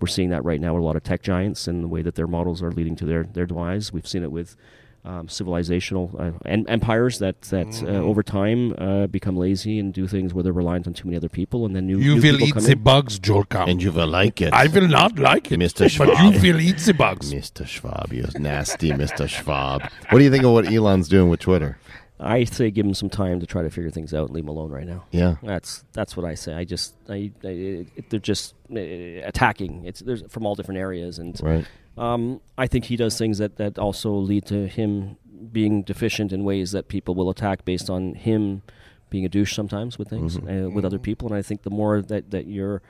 We're 0.00 0.08
seeing 0.08 0.30
that 0.30 0.44
right 0.44 0.60
now 0.60 0.74
with 0.74 0.82
a 0.82 0.84
lot 0.86 0.96
of 0.96 1.04
tech 1.04 1.22
giants 1.22 1.68
and 1.68 1.84
the 1.84 1.88
way 1.88 2.02
that 2.02 2.16
their 2.16 2.26
models 2.26 2.60
are 2.60 2.72
leading 2.72 2.96
to 2.96 3.04
their, 3.06 3.22
their 3.22 3.46
demise. 3.46 3.92
We've 3.92 4.06
seen 4.08 4.24
it 4.24 4.32
with 4.32 4.56
um, 5.04 5.28
civilizational 5.28 6.18
uh, 6.18 6.32
en- 6.46 6.66
empires 6.66 7.18
that 7.18 7.42
that 7.42 7.82
uh, 7.84 7.88
over 7.88 8.22
time 8.22 8.74
uh, 8.78 9.06
become 9.06 9.36
lazy 9.36 9.78
and 9.78 9.92
do 9.92 10.08
things 10.08 10.32
where 10.34 10.42
they're 10.42 10.52
reliant 10.52 10.86
on 10.88 10.94
too 10.94 11.04
many 11.06 11.16
other 11.16 11.28
people, 11.28 11.66
and 11.66 11.76
then 11.76 11.86
new, 11.86 11.98
You 11.98 12.14
new 12.14 12.14
will 12.16 12.22
people 12.22 12.48
eat 12.48 12.54
come 12.54 12.62
the 12.64 12.72
in. 12.72 12.82
bugs, 12.82 13.20
Jolka. 13.20 13.68
And 13.68 13.82
you 13.82 13.92
will 13.92 14.06
like 14.08 14.40
it. 14.40 14.52
I 14.54 14.66
will 14.66 14.88
not 14.88 15.18
like 15.18 15.52
it, 15.52 15.60
Mr. 15.60 15.88
Schwab. 15.90 16.08
but 16.08 16.16
Schwab. 16.16 16.34
you 16.42 16.52
will 16.54 16.60
eat 16.60 16.78
the 16.78 16.94
bugs. 16.94 17.32
Mr. 17.32 17.66
Schwab, 17.66 18.12
You're 18.12 18.26
nasty 18.40 18.90
Mr. 18.90 19.28
Schwab. 19.28 19.82
What 20.08 20.18
do 20.18 20.24
you 20.24 20.30
think 20.30 20.42
of 20.44 20.52
what 20.52 20.66
Elon's 20.72 21.08
doing 21.08 21.28
with 21.28 21.40
Twitter? 21.40 21.78
I 22.20 22.44
say 22.44 22.70
give 22.70 22.86
them 22.86 22.94
some 22.94 23.10
time 23.10 23.40
to 23.40 23.46
try 23.46 23.62
to 23.62 23.70
figure 23.70 23.90
things 23.90 24.14
out 24.14 24.26
and 24.26 24.34
leave 24.34 24.44
them 24.44 24.56
alone 24.56 24.70
right 24.70 24.86
now. 24.86 25.04
Yeah. 25.10 25.36
That's 25.42 25.84
that's 25.92 26.16
what 26.16 26.24
I 26.24 26.34
say. 26.34 26.54
I 26.54 26.64
just 26.64 26.94
I, 27.08 27.32
I 27.42 27.48
it, 27.48 28.10
they're 28.10 28.20
just 28.20 28.54
uh, 28.72 28.78
attacking. 28.78 29.84
It's 29.84 30.00
there's 30.00 30.22
from 30.30 30.46
all 30.46 30.54
different 30.54 30.78
areas, 30.78 31.18
and 31.18 31.38
Right. 31.42 31.66
um, 31.98 32.40
I 32.56 32.66
think 32.68 32.84
he 32.86 32.96
does 32.96 33.18
things 33.18 33.38
that 33.38 33.56
that 33.56 33.78
also 33.78 34.12
lead 34.12 34.46
to 34.46 34.68
him 34.68 35.16
being 35.52 35.82
deficient 35.82 36.32
in 36.32 36.44
ways 36.44 36.70
that 36.72 36.88
people 36.88 37.14
will 37.14 37.28
attack 37.30 37.64
based 37.64 37.90
on 37.90 38.14
him 38.14 38.62
being 39.10 39.24
a 39.24 39.28
douche 39.28 39.54
sometimes 39.54 39.98
with 39.98 40.08
things 40.08 40.38
uh, 40.38 40.70
with 40.72 40.84
other 40.84 40.98
people. 41.00 41.28
And 41.28 41.36
I 41.36 41.42
think 41.42 41.62
the 41.62 41.70
more 41.70 42.00
that 42.00 42.30
that 42.30 42.46
you're 42.46 42.80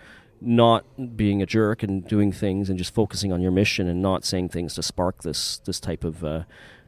not 0.41 0.85
being 1.16 1.41
a 1.41 1.47
jerk 1.47 1.83
and 1.83 2.07
doing 2.07 2.31
things 2.31 2.68
and 2.68 2.79
just 2.79 2.93
focusing 2.93 3.33
on 3.33 3.41
your 3.41 3.51
mission 3.53 3.89
and 3.89 4.03
not 4.03 4.25
saying 4.25 4.51
things 4.51 4.75
to 4.75 4.83
spark 4.83 5.22
this 5.22 5.59
this 5.64 5.81
type 5.81 6.05
of 6.05 6.22
uh, 6.25 6.43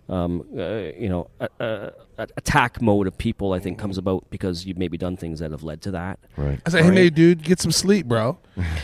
um, 0.08 0.44
uh, 0.56 0.62
you 0.98 1.08
know 1.08 1.28
a, 1.40 1.48
a, 1.60 1.92
a- 2.18 2.28
attack 2.36 2.80
mode 2.80 3.06
of 3.06 3.18
people 3.18 3.52
I 3.52 3.58
think 3.58 3.78
comes 3.78 3.98
about 3.98 4.24
because 4.30 4.64
you've 4.64 4.78
maybe 4.78 4.96
done 4.96 5.16
things 5.16 5.40
that 5.40 5.50
have 5.50 5.62
led 5.62 5.82
to 5.82 5.90
that. 5.92 6.18
Right. 6.36 6.60
I 6.64 6.70
say, 6.70 6.82
hey, 6.82 6.92
hey, 6.94 7.10
dude, 7.10 7.42
get 7.42 7.60
some 7.60 7.72
sleep, 7.72 8.06
bro. 8.06 8.38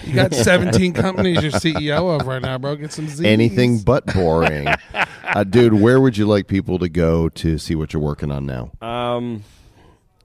You 0.05 0.15
got 0.15 0.35
17 0.51 0.93
companies 0.93 1.43
you're 1.43 1.53
CEO 1.53 2.21
of 2.21 2.27
right 2.27 2.43
now, 2.43 2.59
bro. 2.59 2.77
Get 2.77 2.93
some 2.93 3.07
Z's. 3.09 3.21
Anything 3.25 3.79
but 3.79 4.07
boring. 4.07 4.67
uh, 5.25 5.45
dude, 5.45 5.75
where 5.75 6.01
would 6.01 6.17
you 6.17 6.27
like 6.27 6.47
people 6.49 6.79
to 6.81 6.89
go 6.89 7.29
to 7.31 7.57
see 7.59 7.75
what 7.75 7.93
you're 7.93 8.03
working 8.03 8.31
on 8.33 8.45
now? 8.47 8.73
Um, 8.81 9.45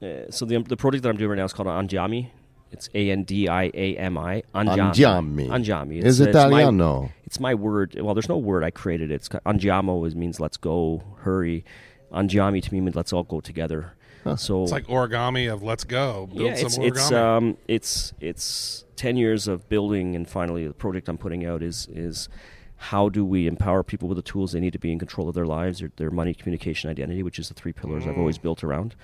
uh, 0.02 0.30
so 0.32 0.46
the 0.46 0.58
the 0.64 0.78
project 0.78 1.04
that 1.04 1.10
I'm 1.10 1.18
doing 1.18 1.30
right 1.30 1.38
now 1.38 1.46
is 1.46 1.54
called 1.54 1.68
Andiami. 1.70 2.30
It's 2.72 2.90
A 2.94 3.10
N 3.12 3.24
D 3.24 3.48
I 3.48 3.72
A 3.74 3.96
M 3.98 4.18
I. 4.18 4.44
Anjami. 4.54 5.48
Andiami. 5.48 6.04
Is 6.04 6.20
It's, 6.20 6.28
it's 6.28 6.36
my- 6.36 6.42
Italiano. 6.48 7.12
It's 7.28 7.42
my 7.42 7.54
word. 7.54 7.96
Well, 8.00 8.14
there's 8.16 8.30
no 8.30 8.38
word. 8.38 8.64
I 8.64 8.72
created. 8.72 9.12
It's 9.12 9.28
ca- 9.28 9.42
Andiamo 9.46 10.08
is 10.08 10.16
means 10.16 10.40
let's 10.40 10.56
go, 10.56 11.04
hurry. 11.20 11.66
Andiami 12.12 12.64
to 12.64 12.74
me 12.74 12.80
means 12.80 12.96
let's 12.96 13.12
all 13.12 13.24
go 13.24 13.42
together. 13.42 13.94
So 14.38 14.64
It's 14.64 14.72
like 14.72 14.88
origami 14.88 15.52
of 15.52 15.62
let's 15.62 15.84
go. 15.84 16.28
Build 16.28 16.42
yeah, 16.42 16.56
some 16.56 16.66
it's 16.66 16.78
origami. 16.78 16.88
it's 16.88 17.12
um 17.12 17.58
it's 17.68 18.14
it's 18.22 18.86
ten 18.96 19.18
years 19.18 19.48
of 19.48 19.68
building, 19.70 20.16
and 20.16 20.28
finally 20.28 20.66
the 20.68 20.74
project 20.74 21.08
I'm 21.10 21.18
putting 21.18 21.46
out 21.46 21.62
is 21.62 21.88
is 21.92 22.30
how 22.78 23.10
do 23.10 23.26
we 23.26 23.46
empower 23.48 23.84
people 23.84 24.08
with 24.08 24.16
the 24.18 24.22
tools 24.22 24.54
they 24.54 24.60
need 24.62 24.74
to 24.74 24.80
be 24.80 24.92
in 24.92 25.00
control 25.00 25.28
of 25.28 25.36
their 25.36 25.46
lives, 25.46 25.80
their, 25.80 25.92
their 25.98 26.12
money, 26.12 26.34
communication, 26.34 26.90
identity, 26.90 27.24
which 27.24 27.40
is 27.40 27.48
the 27.50 27.54
three 27.56 27.74
pillars 27.74 28.06
I've 28.08 28.18
always 28.18 28.38
built 28.38 28.64
around. 28.64 28.96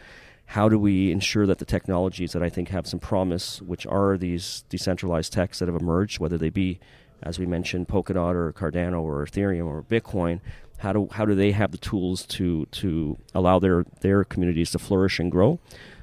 How 0.45 0.69
do 0.69 0.77
we 0.77 1.11
ensure 1.11 1.45
that 1.47 1.57
the 1.59 1.65
technologies 1.65 2.33
that 2.33 2.43
I 2.43 2.49
think 2.49 2.69
have 2.69 2.85
some 2.85 2.99
promise, 2.99 3.61
which 3.61 3.87
are 3.87 4.17
these 4.17 4.63
decentralized 4.69 5.33
techs 5.33 5.59
that 5.59 5.67
have 5.67 5.75
emerged, 5.81 6.19
whether 6.19 6.37
they 6.37 6.49
be, 6.49 6.79
as 7.23 7.39
we 7.39 7.45
mentioned, 7.45 7.87
Polkadot 7.87 8.35
or 8.35 8.53
Cardano 8.53 9.01
or 9.01 9.25
Ethereum 9.25 9.65
or 9.65 9.83
Bitcoin, 9.83 10.39
how 10.77 10.93
do 10.93 11.07
how 11.11 11.25
do 11.25 11.33
they 11.33 11.51
have 11.51 11.71
the 11.71 11.77
tools 11.77 12.25
to 12.27 12.65
to 12.67 13.17
allow 13.33 13.59
their 13.59 13.85
their 14.01 14.23
communities 14.23 14.71
to 14.71 14.79
flourish 14.79 15.19
and 15.19 15.31
grow? 15.31 15.59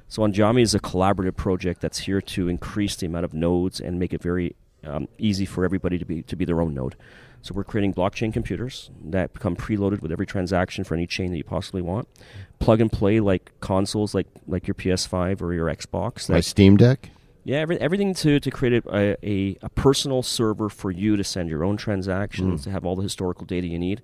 So 0.09 0.23
Andiami 0.23 0.63
is 0.63 0.75
a 0.75 0.81
collaborative 0.81 1.37
project 1.37 1.81
that's 1.81 1.99
here 2.01 2.21
to 2.21 2.49
increase 2.49 2.97
the 2.97 3.07
amount 3.07 3.25
of 3.25 3.33
nodes 3.33 3.81
and 3.81 3.99
make 3.99 4.13
it 4.13 4.21
very 4.21 4.57
um, 4.83 5.07
easy 5.19 5.45
for 5.45 5.65
everybody 5.65 5.99
to 5.99 6.05
be 6.05 6.23
to 6.23 6.35
be 6.35 6.45
their 6.45 6.61
own 6.61 6.75
node. 6.75 6.97
So 7.43 7.55
we're 7.55 7.65
creating 7.65 7.95
blockchain 7.95 8.33
computers 8.33 8.91
that 9.03 9.33
become 9.33 9.57
preloaded 9.57 10.03
with 10.03 10.13
every 10.13 10.27
transaction 10.27 10.85
for 10.85 10.95
any 10.95 11.07
chain 11.07 11.31
that 11.31 11.39
you 11.39 11.45
possibly 11.45 11.81
want. 11.81 12.09
Plug 12.59 12.81
and 12.81 12.93
play 12.93 13.21
like 13.21 13.53
consoles 13.61 14.15
like 14.15 14.27
like 14.47 14.67
your 14.67 14.75
PS5 14.75 15.41
or 15.41 15.55
your 15.55 15.67
Xbox. 15.67 16.29
My 16.29 16.41
Steam 16.41 16.77
Deck? 16.77 17.11
Yeah, 17.45 17.59
every, 17.59 17.81
everything 17.81 18.15
to, 18.15 18.39
to 18.41 18.51
create 18.51 18.85
a, 18.87 19.17
a, 19.27 19.57
a 19.63 19.69
personal 19.71 20.23
server 20.23 20.69
for 20.69 20.91
you 20.91 21.17
to 21.17 21.25
send 21.25 21.49
your 21.49 21.65
own 21.65 21.77
transactions, 21.77 22.65
to 22.65 22.71
have 22.71 22.85
all 22.85 22.97
the 22.97 23.03
historical 23.03 23.47
data 23.47 23.67
you 23.67 23.79
need. 23.79 24.03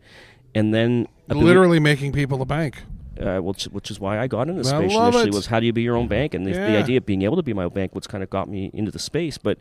And 0.55 0.73
then 0.73 1.07
ability- 1.29 1.47
Literally 1.47 1.81
making 1.81 2.13
people 2.13 2.41
a 2.43 2.47
bank. 2.47 2.83
uh, 3.21 3.39
which, 3.39 3.65
which 3.67 3.91
is 3.91 3.99
why 4.01 4.19
I 4.19 4.27
got 4.27 4.49
into 4.49 4.63
the 4.63 4.69
space 4.81 4.93
initially 5.09 5.29
it. 5.29 5.35
was 5.35 5.47
how 5.47 5.59
do 5.61 5.67
you 5.67 5.73
be 5.73 5.83
your 5.83 5.97
own 5.97 6.07
bank 6.09 6.35
and 6.35 6.47
the, 6.47 6.53
the 6.53 6.77
idea 6.79 6.97
of 6.99 7.07
being 7.07 7.23
able 7.23 7.37
to 7.37 7.43
be 7.43 7.53
my 7.55 7.65
own 7.65 7.73
bank 7.73 7.95
what's 7.95 8.07
kind 8.07 8.23
of 8.23 8.29
got 8.31 8.49
me 8.49 8.71
into 8.75 8.91
the 8.91 8.99
space 8.99 9.39
but 9.39 9.59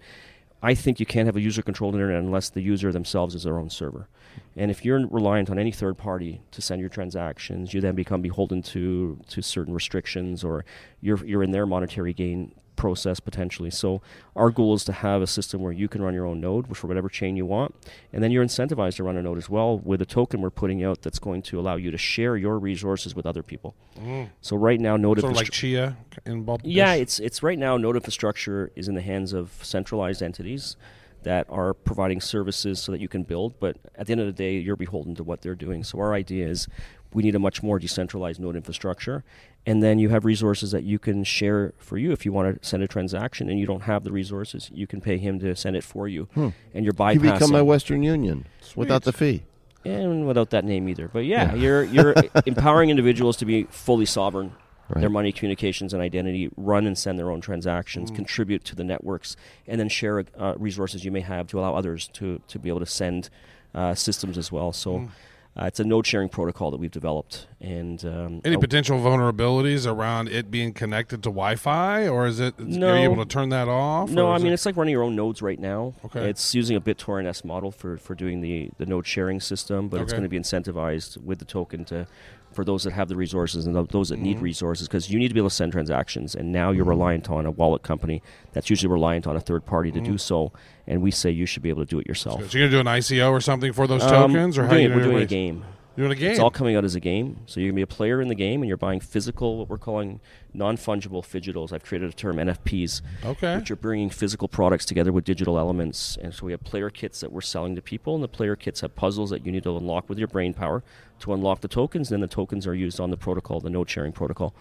I 0.62 0.74
think 0.74 1.00
you 1.00 1.06
can't 1.06 1.26
have 1.28 1.36
a 1.38 1.42
user 1.42 1.62
controlled 1.62 1.94
internet 1.96 2.18
unless 2.22 2.50
the 2.50 2.62
user 2.62 2.92
themselves 2.92 3.34
is 3.36 3.44
their 3.44 3.58
own 3.58 3.70
server 3.70 4.10
and 4.58 4.72
if 4.72 4.84
you're 4.84 5.08
reliant 5.08 5.50
on 5.50 5.58
any 5.58 5.72
third 5.72 5.98
party 5.98 6.42
to 6.52 6.62
send 6.62 6.82
your 6.82 6.90
transactions 6.90 7.74
you 7.74 7.80
then 7.80 7.96
become 7.96 8.22
beholden 8.22 8.62
to 8.62 9.20
to 9.30 9.42
certain 9.42 9.74
restrictions 9.74 10.44
or 10.44 10.66
you're 11.00 11.24
you're 11.26 11.44
in 11.44 11.52
their 11.52 11.66
monetary 11.66 12.12
gain 12.14 12.54
process 12.76 13.20
potentially. 13.20 13.70
So 13.70 14.02
our 14.36 14.52
goal 14.52 14.74
is 14.74 14.84
to 14.86 14.94
have 14.94 15.22
a 15.22 15.28
system 15.28 15.62
where 15.62 15.72
you 15.72 15.88
can 15.88 16.02
run 16.02 16.14
your 16.14 16.26
own 16.26 16.42
node 16.42 16.76
for 16.78 16.88
whatever 16.88 17.10
chain 17.10 17.36
you 17.36 17.46
want, 17.46 17.76
and 18.14 18.24
then 18.24 18.32
you're 18.32 18.46
incentivized 18.46 18.96
to 18.96 19.04
run 19.04 19.18
a 19.18 19.22
node 19.22 19.38
as 19.38 19.50
well 19.50 19.80
with 19.80 20.02
a 20.02 20.06
token 20.06 20.42
we're 20.42 20.50
putting 20.50 20.84
out 20.84 21.02
that's 21.02 21.20
going 21.20 21.42
to 21.44 21.60
allow 21.60 21.76
you 21.76 21.92
to 21.92 21.98
share 21.98 22.38
your 22.38 22.60
resources 22.60 23.16
with 23.16 23.26
other 23.26 23.44
people. 23.44 23.76
Mm. 24.00 24.30
So 24.42 24.56
right 24.56 24.80
now, 24.80 24.98
node 24.98 25.20
Sort 25.20 25.32
of 25.32 25.38
like 25.38 25.52
Chia 25.52 25.98
in 26.26 26.46
yeah, 26.64 26.94
it's 26.94 27.20
it's 27.20 27.44
right 27.44 27.58
now 27.58 27.78
node 27.78 27.96
infrastructure 27.96 28.72
is 28.76 28.88
in 28.88 28.96
the 28.96 29.02
hands 29.02 29.34
of 29.34 29.52
centralized 29.62 30.22
entities 30.22 30.76
that 31.26 31.48
are 31.50 31.74
providing 31.74 32.22
services 32.22 32.80
so 32.80 32.92
that 32.92 33.02
you 33.02 33.08
can 33.08 33.24
build, 33.24 33.60
but 33.60 33.78
at 33.96 34.06
the 34.06 34.12
end 34.12 34.22
of 34.22 34.28
the 34.28 34.34
day 34.34 34.58
you're 34.58 34.76
beholden 34.76 35.16
to 35.16 35.24
what 35.24 35.42
they're 35.42 35.56
doing. 35.56 35.84
So 35.84 36.00
our 36.00 36.14
idea 36.14 36.48
is 36.48 36.68
we 37.16 37.24
need 37.24 37.36
a 37.36 37.40
much 37.40 37.64
more 37.64 37.78
decentralized 37.80 38.40
node 38.40 38.56
infrastructure 38.56 39.24
and 39.66 39.82
then 39.82 39.98
you 40.04 40.10
have 40.10 40.26
resources 40.26 40.70
that 40.72 40.84
you 40.84 41.00
can 41.00 41.24
share 41.24 41.74
for 41.78 41.98
you 41.98 42.12
if 42.12 42.26
you 42.26 42.32
want 42.32 42.46
to 42.62 42.68
send 42.68 42.84
a 42.84 42.88
transaction 42.88 43.50
and 43.50 43.58
you 43.60 43.66
don't 43.66 43.82
have 43.84 44.04
the 44.04 44.12
resources, 44.12 44.70
you 44.74 44.86
can 44.86 45.00
pay 45.02 45.18
him 45.18 45.40
to 45.40 45.56
send 45.56 45.76
it 45.76 45.84
for 45.84 46.08
you. 46.08 46.28
And 46.36 46.84
you're 46.86 46.94
bypassing 46.94 47.14
You 47.24 47.32
become 47.32 47.52
my 47.52 47.64
Western 47.64 48.04
Union 48.04 48.46
without 48.76 49.04
the 49.04 49.12
fee. 49.14 49.44
and 49.84 50.28
without 50.28 50.50
that 50.52 50.66
name 50.66 50.88
either. 50.90 51.08
But 51.08 51.26
yeah, 51.26 51.56
you're 51.56 51.84
you're 51.84 52.14
empowering 52.46 52.90
individuals 52.92 53.38
to 53.38 53.46
be 53.46 53.64
fully 53.72 54.06
sovereign. 54.06 54.52
Right. 54.90 55.00
Their 55.02 55.10
money, 55.10 55.32
communications, 55.32 55.94
and 55.96 56.02
identity 56.04 56.52
run 56.58 56.86
and 56.86 56.96
send 56.96 57.18
their 57.18 57.32
own 57.32 57.42
transactions, 57.42 58.12
Mm. 58.12 58.16
contribute 58.22 58.64
to 58.66 58.76
the 58.76 58.84
networks, 58.84 59.36
and 59.68 59.80
then 59.80 59.90
share 59.90 60.24
uh, 60.38 60.54
resources 60.58 61.04
you 61.04 61.12
may 61.12 61.22
have 61.22 61.48
to 61.48 61.60
allow 61.60 61.74
others 61.74 62.08
to, 62.20 62.40
to 62.50 62.60
be 62.60 62.70
able 62.70 62.82
to 62.82 62.86
send 62.86 63.30
uh, 63.74 63.96
systems 63.96 64.38
as 64.38 64.52
well. 64.52 64.72
So 64.72 64.92
Mm. 65.00 65.10
Uh, 65.58 65.66
it's 65.66 65.80
a 65.80 65.84
node 65.84 66.06
sharing 66.06 66.28
protocol 66.30 66.70
that 66.72 66.78
we've 66.78 66.92
developed. 66.92 67.48
And 67.62 68.04
um, 68.06 68.42
Any 68.44 68.58
potential 68.58 69.00
vulnerabilities 69.00 69.90
around 69.90 70.28
it 70.30 70.52
being 70.52 70.74
connected 70.74 71.24
to 71.24 71.30
Wi-Fi, 71.30 72.08
or 72.08 72.28
is 72.28 72.40
it? 72.40 72.60
No. 72.60 72.90
Are 72.90 72.98
you 72.98 73.04
able 73.06 73.24
to 73.24 73.26
turn 73.26 73.50
that 73.50 73.68
off? 73.68 74.10
No, 74.10 74.32
I 74.32 74.38
mean 74.38 74.48
it- 74.48 74.54
it's 74.54 74.66
like 74.66 74.76
running 74.78 74.92
your 74.92 75.04
own 75.04 75.16
nodes 75.16 75.42
right 75.42 75.60
now. 75.60 75.94
Okay. 76.06 76.30
It's 76.30 76.54
using 76.54 76.76
a 76.76 76.82
BitTorrent 76.82 77.26
S 77.26 77.44
model 77.46 77.72
for, 77.72 77.98
for 77.98 78.16
doing 78.16 78.42
the, 78.42 78.70
the 78.78 78.86
node 78.86 79.08
sharing 79.08 79.40
system, 79.40 79.88
but 79.88 80.02
it's 80.02 80.12
going 80.12 80.24
to 80.24 80.30
be 80.30 80.38
incentivized 80.40 81.18
with 81.24 81.40
the 81.40 81.46
token 81.46 81.86
to 81.86 82.06
for 82.56 82.64
those 82.66 82.84
that 82.86 82.94
have 82.94 83.08
the 83.10 83.16
resources 83.16 83.66
and 83.68 83.76
those 83.76 84.10
that 84.10 84.16
Mm-hmm. 84.16 84.24
need 84.24 84.40
resources 84.40 84.88
because 84.88 85.12
you 85.12 85.20
need 85.20 85.28
to 85.28 85.34
be 85.34 85.40
able 85.40 85.50
to 85.50 85.56
send 85.56 85.72
transactions 85.74 86.34
and 86.36 86.52
now 86.52 86.72
you're 86.72 86.86
reliant 86.86 87.30
on 87.30 87.46
a 87.46 87.52
wallet 87.52 87.84
company 87.84 88.22
that's 88.54 88.70
usually 88.70 88.92
reliant 88.92 89.28
on 89.28 89.36
a 89.36 89.42
third 89.42 89.66
party 89.66 89.92
to 89.92 90.00
Mm-hmm. 90.00 90.14
do 90.14 90.18
so 90.18 90.52
and 90.88 91.02
we 91.02 91.12
say 91.12 91.30
you 91.30 91.46
should 91.46 91.62
be 91.64 91.70
able 91.70 91.84
to 91.86 91.90
do 91.90 92.00
it 92.00 92.08
yourself. 92.08 92.50
So 92.50 92.58
you're 92.58 92.68
gonna 92.70 92.84
do 92.84 92.90
an 92.90 92.96
ICO 92.98 93.30
or 93.32 93.42
something 93.42 93.74
for 93.74 93.86
those 93.88 94.04
Um, 94.04 94.32
tokens, 94.34 94.58
or 94.58 94.62
we're 94.62 94.68
how 94.68 94.74
doing, 94.76 94.84
you 94.90 94.96
we're 94.96 95.04
doing 95.04 95.18
a 95.24 95.26
game. 95.26 95.66
Doing 95.98 96.12
a 96.12 96.16
game. 96.16 96.32
It's 96.32 96.42
all 96.42 96.52
coming 96.52 96.76
out 96.76 96.84
as 96.84 96.96
a 96.96 97.00
game. 97.00 97.38
So 97.46 97.62
you're 97.62 97.68
going 97.72 97.76
to 97.76 97.86
be 97.88 97.94
a 97.94 97.96
player 97.98 98.22
in 98.22 98.28
the 98.28 98.36
game 98.36 98.62
and 98.62 98.68
you're 98.68 98.76
buying 98.76 99.00
physical, 99.00 99.58
what 99.60 99.70
we're 99.70 99.78
calling 99.78 100.20
non 100.54 100.76
fungible 100.76 101.24
fidgetals. 101.24 101.72
I've 101.72 101.86
created 101.86 102.10
a 102.10 102.14
term, 102.14 102.36
NFPs. 102.36 103.02
Okay. 103.24 103.56
Which 103.56 103.72
are 103.72 103.78
bringing 103.78 104.10
physical 104.10 104.50
products 104.50 104.84
together 104.84 105.14
with 105.14 105.24
digital 105.24 105.58
elements. 105.58 106.18
And 106.22 106.34
so 106.34 106.46
we 106.48 106.52
have 106.52 106.66
player 106.66 106.90
kits 106.90 107.22
that 107.22 107.32
we're 107.32 107.40
selling 107.40 107.76
to 107.78 107.82
people, 107.82 108.14
and 108.14 108.22
the 108.22 108.28
player 108.28 108.58
kits 108.58 108.82
have 108.82 108.94
puzzles 108.94 109.30
that 109.30 109.46
you 109.46 109.54
need 109.54 109.64
to 109.64 109.78
unlock 109.78 110.10
with 110.10 110.20
your 110.20 110.28
brain 110.28 110.54
power 110.54 110.84
to 111.26 111.34
unlock 111.34 111.62
the 111.62 111.68
tokens. 111.68 112.10
Then 112.10 112.22
the 112.22 112.28
tokens 112.28 112.66
are 112.66 112.74
used 112.74 113.00
on 113.00 113.10
the 113.10 113.18
protocol, 113.18 113.60
the 113.60 113.70
node 113.70 113.90
sharing 113.90 114.12
protocol. 114.14 114.56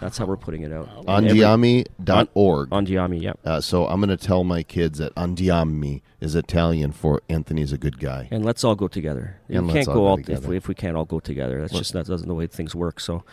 That's 0.00 0.18
how 0.18 0.26
we're 0.26 0.36
putting 0.36 0.62
it 0.62 0.72
out. 0.72 0.88
And 1.06 1.26
every- 1.26 1.40
Andiami.org. 1.40 2.70
Andiami, 2.70 3.22
yeah. 3.22 3.32
Uh, 3.44 3.60
so 3.60 3.86
I'm 3.86 4.00
going 4.00 4.16
to 4.16 4.16
tell 4.16 4.44
my 4.44 4.62
kids 4.62 4.98
that 4.98 5.14
Andiami 5.14 6.02
is 6.20 6.34
Italian 6.34 6.92
for 6.92 7.22
Anthony's 7.28 7.72
a 7.72 7.78
good 7.78 7.98
guy. 7.98 8.28
And 8.30 8.44
let's 8.44 8.64
all 8.64 8.74
go 8.74 8.88
together. 8.88 9.40
And 9.48 9.66
we 9.66 9.72
can't 9.72 9.86
go 9.86 9.94
go 9.94 10.06
all 10.06 10.18
if 10.18 10.46
we, 10.46 10.56
if 10.56 10.68
we 10.68 10.74
can't 10.74 10.96
all 10.96 11.04
go 11.04 11.20
together. 11.20 11.60
That's 11.60 11.72
just 11.72 11.92
that 11.94 12.06
doesn't 12.06 12.28
the 12.28 12.34
way 12.34 12.46
things 12.46 12.74
work. 12.74 13.00
So, 13.00 13.24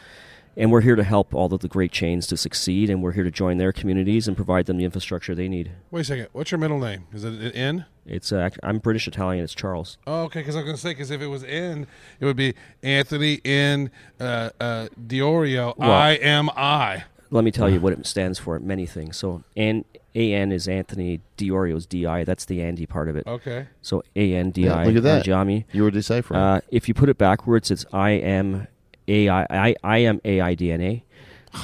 and 0.57 0.71
we're 0.71 0.81
here 0.81 0.95
to 0.95 1.03
help 1.03 1.33
all 1.33 1.53
of 1.53 1.59
the 1.61 1.67
great 1.67 1.91
chains 1.91 2.27
to 2.27 2.37
succeed, 2.37 2.89
and 2.89 3.01
we're 3.03 3.11
here 3.11 3.23
to 3.25 3.31
join 3.31 3.57
their 3.57 3.73
communities 3.73 4.27
and 4.27 4.37
provide 4.37 4.67
them 4.67 4.77
the 4.77 4.85
infrastructure 4.85 5.35
they 5.35 5.49
need. 5.49 5.71
Wait 5.91 6.01
a 6.01 6.03
second. 6.05 6.27
What's 6.31 6.51
your 6.51 6.59
middle 6.59 6.79
name? 6.79 7.07
Is 7.13 7.23
it 7.25 7.33
an 7.33 7.51
N? 7.51 7.85
It's 8.05 8.31
uh, 8.31 8.49
I'm 8.63 8.77
British 8.79 9.07
Italian. 9.07 9.43
It's 9.43 9.55
Charles. 9.55 9.97
Oh, 10.05 10.23
okay. 10.23 10.39
Because 10.41 10.55
I 10.55 10.59
was 10.59 10.65
going 10.65 10.75
to 10.75 10.81
say, 10.81 10.91
because 10.91 11.09
if 11.11 11.21
it 11.21 11.27
was 11.27 11.43
N, 11.43 11.87
it 12.19 12.25
would 12.25 12.35
be 12.35 12.53
Anthony 12.83 13.41
N. 13.43 13.89
Uh, 14.19 14.49
uh, 14.59 14.87
Di 15.07 15.19
Iorio. 15.19 15.75
Well- 15.77 15.91
I 15.91 16.11
am 16.11 16.49
I. 16.51 17.03
Let 17.31 17.43
me 17.43 17.51
tell 17.51 17.69
you 17.69 17.81
what 17.81 17.91
it 17.91 18.05
stands 18.05 18.37
for. 18.37 18.57
Many 18.59 18.85
things. 18.85 19.17
So, 19.17 19.43
N 19.57 19.83
A 20.13 20.33
N 20.33 20.51
is 20.51 20.67
Anthony. 20.67 21.21
Di 21.37 21.49
Iorio 21.49 21.75
is 21.75 21.85
D 21.87 22.05
I. 22.05 22.23
That's 22.23 22.45
the 22.45 22.61
Andy 22.61 22.85
part 22.85 23.09
of 23.09 23.15
it. 23.15 23.25
Okay. 23.25 23.65
So 23.81 24.03
A 24.15 24.35
N 24.35 24.51
D 24.51 24.61
Yeah, 24.65 24.83
look 24.83 24.95
at 24.95 25.03
that. 25.03 25.25
Andiami. 25.25 25.65
You 25.73 25.83
were 25.83 25.91
deciphering. 25.91 26.39
Uh, 26.39 26.61
if 26.69 26.87
you 26.87 26.93
put 26.93 27.09
it 27.09 27.17
backwards, 27.17 27.71
it's 27.71 27.83
I 27.91 28.11
am 28.11 28.67
A 29.07 29.27
I 29.27 29.45
I 29.69 29.75
I 29.83 29.97
am 29.97 30.21
A 30.23 30.39
I 30.39 30.53
D 30.53 30.71
N 30.71 30.81
A. 30.81 31.03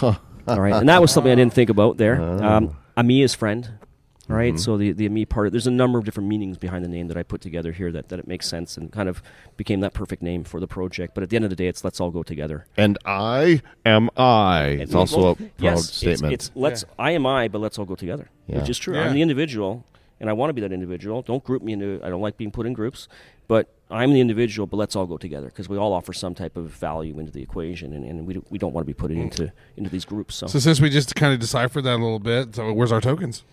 All 0.01 0.59
right, 0.59 0.73
and 0.73 0.89
that 0.89 0.99
was 0.99 1.11
something 1.11 1.31
I 1.31 1.35
didn't 1.35 1.53
think 1.53 1.69
about 1.69 1.97
there. 1.97 2.19
Um, 2.41 2.75
Ami 2.97 3.21
is 3.21 3.33
friend. 3.35 3.69
All 4.31 4.37
right? 4.37 4.53
Mm-hmm. 4.53 4.59
so 4.59 4.77
the 4.77 4.91
the 4.91 5.07
Ami 5.07 5.25
part. 5.25 5.51
There's 5.51 5.67
a 5.67 5.71
number 5.71 5.99
of 5.99 6.05
different 6.05 6.29
meanings 6.29 6.57
behind 6.57 6.85
the 6.85 6.89
name 6.89 7.07
that 7.07 7.17
I 7.17 7.23
put 7.23 7.41
together 7.41 7.71
here 7.71 7.91
that, 7.91 8.09
that 8.09 8.19
it 8.19 8.27
makes 8.27 8.47
sense 8.47 8.77
and 8.77 8.91
kind 8.91 9.09
of 9.09 9.21
became 9.57 9.81
that 9.81 9.93
perfect 9.93 10.21
name 10.21 10.43
for 10.43 10.59
the 10.59 10.67
project. 10.67 11.13
But 11.13 11.23
at 11.23 11.29
the 11.29 11.35
end 11.35 11.45
of 11.45 11.49
the 11.49 11.55
day, 11.55 11.67
it's 11.67 11.83
let's 11.83 11.99
all 11.99 12.11
go 12.11 12.23
together. 12.23 12.65
and 12.77 12.97
I 13.05 13.61
am 13.85 14.09
I. 14.17 14.77
It's 14.81 14.95
also 14.95 15.31
a 15.31 15.35
proud 15.35 15.51
yes, 15.59 15.93
statement. 15.93 16.33
It's, 16.33 16.51
let's 16.55 16.85
I 16.97 17.11
am 17.11 17.25
I, 17.25 17.47
but 17.47 17.59
let's 17.59 17.77
all 17.77 17.85
go 17.85 17.95
together, 17.95 18.29
Yeah. 18.47 18.59
which 18.59 18.69
is 18.69 18.77
true. 18.77 18.95
Yeah. 18.95 19.03
I'm 19.03 19.13
the 19.13 19.21
individual, 19.21 19.85
and 20.19 20.29
I 20.29 20.33
want 20.33 20.49
to 20.49 20.53
be 20.53 20.61
that 20.61 20.71
individual. 20.71 21.21
Don't 21.21 21.43
group 21.43 21.61
me 21.61 21.73
into. 21.73 21.99
I 22.03 22.09
don't 22.09 22.21
like 22.21 22.37
being 22.37 22.51
put 22.51 22.65
in 22.65 22.73
groups, 22.73 23.07
but 23.47 23.73
I'm 23.89 24.13
the 24.13 24.21
individual. 24.21 24.67
But 24.67 24.77
let's 24.77 24.95
all 24.95 25.05
go 25.05 25.17
together 25.17 25.47
because 25.47 25.67
we 25.67 25.77
all 25.77 25.93
offer 25.93 26.13
some 26.13 26.35
type 26.35 26.55
of 26.55 26.67
value 26.67 27.19
into 27.19 27.31
the 27.31 27.41
equation, 27.41 27.93
and, 27.93 28.05
and 28.05 28.25
we 28.25 28.35
do, 28.35 28.45
we 28.49 28.57
don't 28.57 28.73
want 28.73 28.85
to 28.85 28.87
be 28.87 28.93
put 28.93 29.11
mm. 29.11 29.21
into 29.21 29.51
into 29.75 29.89
these 29.89 30.05
groups. 30.05 30.35
So. 30.35 30.47
So 30.47 30.59
since 30.59 30.79
we 30.79 30.89
just 30.89 31.15
kind 31.15 31.33
of 31.33 31.39
deciphered 31.39 31.83
that 31.83 31.95
a 31.95 32.03
little 32.03 32.19
bit, 32.19 32.55
so 32.55 32.71
where's 32.71 32.91
our 32.91 33.01
tokens? 33.01 33.43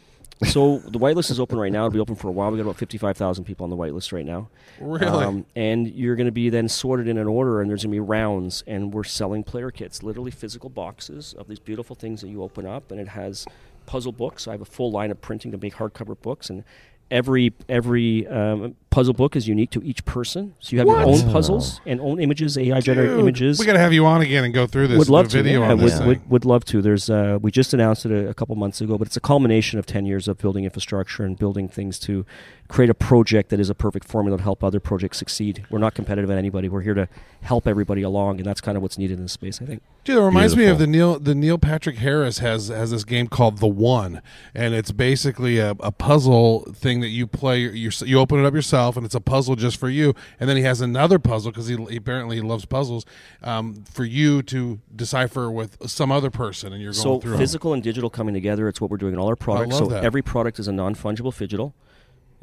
So 0.44 0.78
the 0.78 0.98
whitelist 0.98 1.30
is 1.32 1.40
open 1.40 1.58
right 1.58 1.72
now. 1.72 1.86
It'll 1.86 1.94
be 1.94 1.98
open 1.98 2.14
for 2.14 2.28
a 2.28 2.32
while. 2.32 2.50
We 2.50 2.58
got 2.58 2.62
about 2.62 2.76
fifty-five 2.76 3.16
thousand 3.16 3.44
people 3.44 3.64
on 3.64 3.70
the 3.70 3.76
whitelist 3.76 4.12
right 4.12 4.24
now. 4.24 4.48
Really? 4.80 5.06
Um, 5.06 5.46
and 5.56 5.88
you're 5.88 6.14
going 6.14 6.26
to 6.26 6.32
be 6.32 6.48
then 6.48 6.68
sorted 6.68 7.08
in 7.08 7.18
an 7.18 7.26
order, 7.26 7.60
and 7.60 7.68
there's 7.68 7.82
going 7.82 7.90
to 7.90 7.96
be 7.96 8.00
rounds, 8.00 8.62
and 8.66 8.94
we're 8.94 9.02
selling 9.04 9.42
player 9.42 9.72
kits, 9.72 10.02
literally 10.02 10.30
physical 10.30 10.70
boxes 10.70 11.34
of 11.34 11.48
these 11.48 11.58
beautiful 11.58 11.96
things 11.96 12.20
that 12.20 12.28
you 12.28 12.42
open 12.42 12.66
up, 12.66 12.92
and 12.92 13.00
it 13.00 13.08
has 13.08 13.46
puzzle 13.86 14.12
books. 14.12 14.46
I 14.46 14.52
have 14.52 14.60
a 14.60 14.66
full 14.66 14.92
line 14.92 15.10
of 15.10 15.20
printing 15.20 15.50
to 15.50 15.58
make 15.58 15.74
hardcover 15.74 16.20
books, 16.20 16.50
and 16.50 16.62
every 17.10 17.52
every 17.68 18.26
um, 18.28 18.76
puzzle 18.98 19.14
book 19.14 19.36
is 19.36 19.46
unique 19.46 19.70
to 19.70 19.80
each 19.84 20.04
person. 20.04 20.56
So 20.58 20.72
you 20.72 20.78
have 20.80 20.88
your 20.88 20.98
own 20.98 21.22
puzzles 21.30 21.80
and 21.86 22.00
own 22.00 22.18
images, 22.18 22.58
AI 22.58 22.80
generated 22.80 23.20
images 23.20 23.60
We 23.60 23.64
got 23.64 23.74
to 23.74 23.78
have 23.78 23.92
you 23.92 24.04
on 24.06 24.22
again 24.22 24.42
and 24.42 24.52
go 24.52 24.66
through 24.66 24.88
this 24.88 24.98
would 24.98 25.08
love 25.08 25.30
the 25.30 25.40
video 25.40 25.60
to. 25.60 25.66
Yeah, 25.66 25.70
on 25.70 25.78
would, 25.78 25.86
this 25.86 26.00
would, 26.00 26.28
would 26.28 26.44
love 26.44 26.64
to. 26.64 26.82
There's 26.82 27.08
uh, 27.08 27.38
we 27.40 27.52
just 27.52 27.72
announced 27.72 28.06
it 28.06 28.10
a, 28.10 28.30
a 28.30 28.34
couple 28.34 28.56
months 28.56 28.80
ago, 28.80 28.98
but 28.98 29.06
it's 29.06 29.16
a 29.16 29.20
culmination 29.20 29.78
of 29.78 29.86
ten 29.86 30.04
years 30.04 30.26
of 30.26 30.38
building 30.38 30.64
infrastructure 30.64 31.22
and 31.22 31.38
building 31.38 31.68
things 31.68 32.00
to 32.00 32.26
create 32.66 32.90
a 32.90 32.94
project 32.94 33.50
that 33.50 33.60
is 33.60 33.70
a 33.70 33.74
perfect 33.74 34.06
formula 34.06 34.36
to 34.36 34.42
help 34.42 34.62
other 34.62 34.80
projects 34.80 35.18
succeed. 35.18 35.64
We're 35.70 35.78
not 35.78 35.94
competitive 35.94 36.30
at 36.30 36.36
anybody. 36.36 36.68
We're 36.68 36.82
here 36.82 36.94
to 36.94 37.08
help 37.42 37.66
everybody 37.66 38.02
along, 38.02 38.38
and 38.38 38.46
that's 38.46 38.60
kind 38.60 38.76
of 38.76 38.82
what's 38.82 38.98
needed 38.98 39.16
in 39.18 39.24
this 39.24 39.32
space. 39.32 39.62
I 39.62 39.64
think. 39.64 39.82
Dude, 40.04 40.16
it 40.16 40.20
reminds 40.20 40.56
me 40.56 40.66
of 40.66 40.78
the 40.78 40.86
Neil 40.86 41.18
the 41.18 41.34
Neil 41.34 41.58
Patrick 41.58 41.98
Harris 41.98 42.38
has 42.38 42.68
has 42.68 42.90
this 42.90 43.04
game 43.04 43.28
called 43.28 43.58
The 43.58 43.68
One, 43.68 44.22
and 44.54 44.74
it's 44.74 44.90
basically 44.90 45.58
a, 45.58 45.70
a 45.80 45.92
puzzle 45.92 46.66
thing 46.74 47.00
that 47.00 47.08
you 47.08 47.26
play. 47.26 47.60
You 47.60 47.90
you 48.04 48.18
open 48.18 48.40
it 48.40 48.46
up 48.46 48.54
yourself, 48.54 48.87
and 48.96 49.04
it's 49.06 49.14
a 49.14 49.20
puzzle 49.20 49.56
just 49.56 49.78
for 49.78 49.88
you. 49.88 50.14
And 50.40 50.48
then 50.48 50.56
he 50.56 50.62
has 50.62 50.80
another 50.80 51.18
puzzle 51.18 51.50
because 51.50 51.66
he, 51.68 51.76
he 51.86 51.96
apparently 51.96 52.40
loves 52.40 52.64
puzzles 52.64 53.04
um, 53.42 53.84
for 53.92 54.04
you 54.04 54.42
to 54.44 54.80
decipher 54.94 55.50
with 55.50 55.76
some 55.88 56.10
other 56.12 56.30
person, 56.30 56.72
and 56.72 56.82
you're 56.82 56.92
going 56.92 57.02
So 57.02 57.20
through. 57.20 57.36
physical 57.38 57.72
and 57.72 57.82
digital 57.82 58.10
coming 58.10 58.34
together. 58.34 58.68
It's 58.68 58.80
what 58.80 58.90
we're 58.90 58.96
doing 58.96 59.14
in 59.14 59.18
all 59.18 59.28
our 59.28 59.36
products. 59.36 59.78
so 59.78 59.86
that. 59.86 60.04
every 60.04 60.22
product 60.22 60.58
is 60.58 60.68
a 60.68 60.72
non 60.72 60.94
fungible 60.94 61.36
digital. 61.36 61.74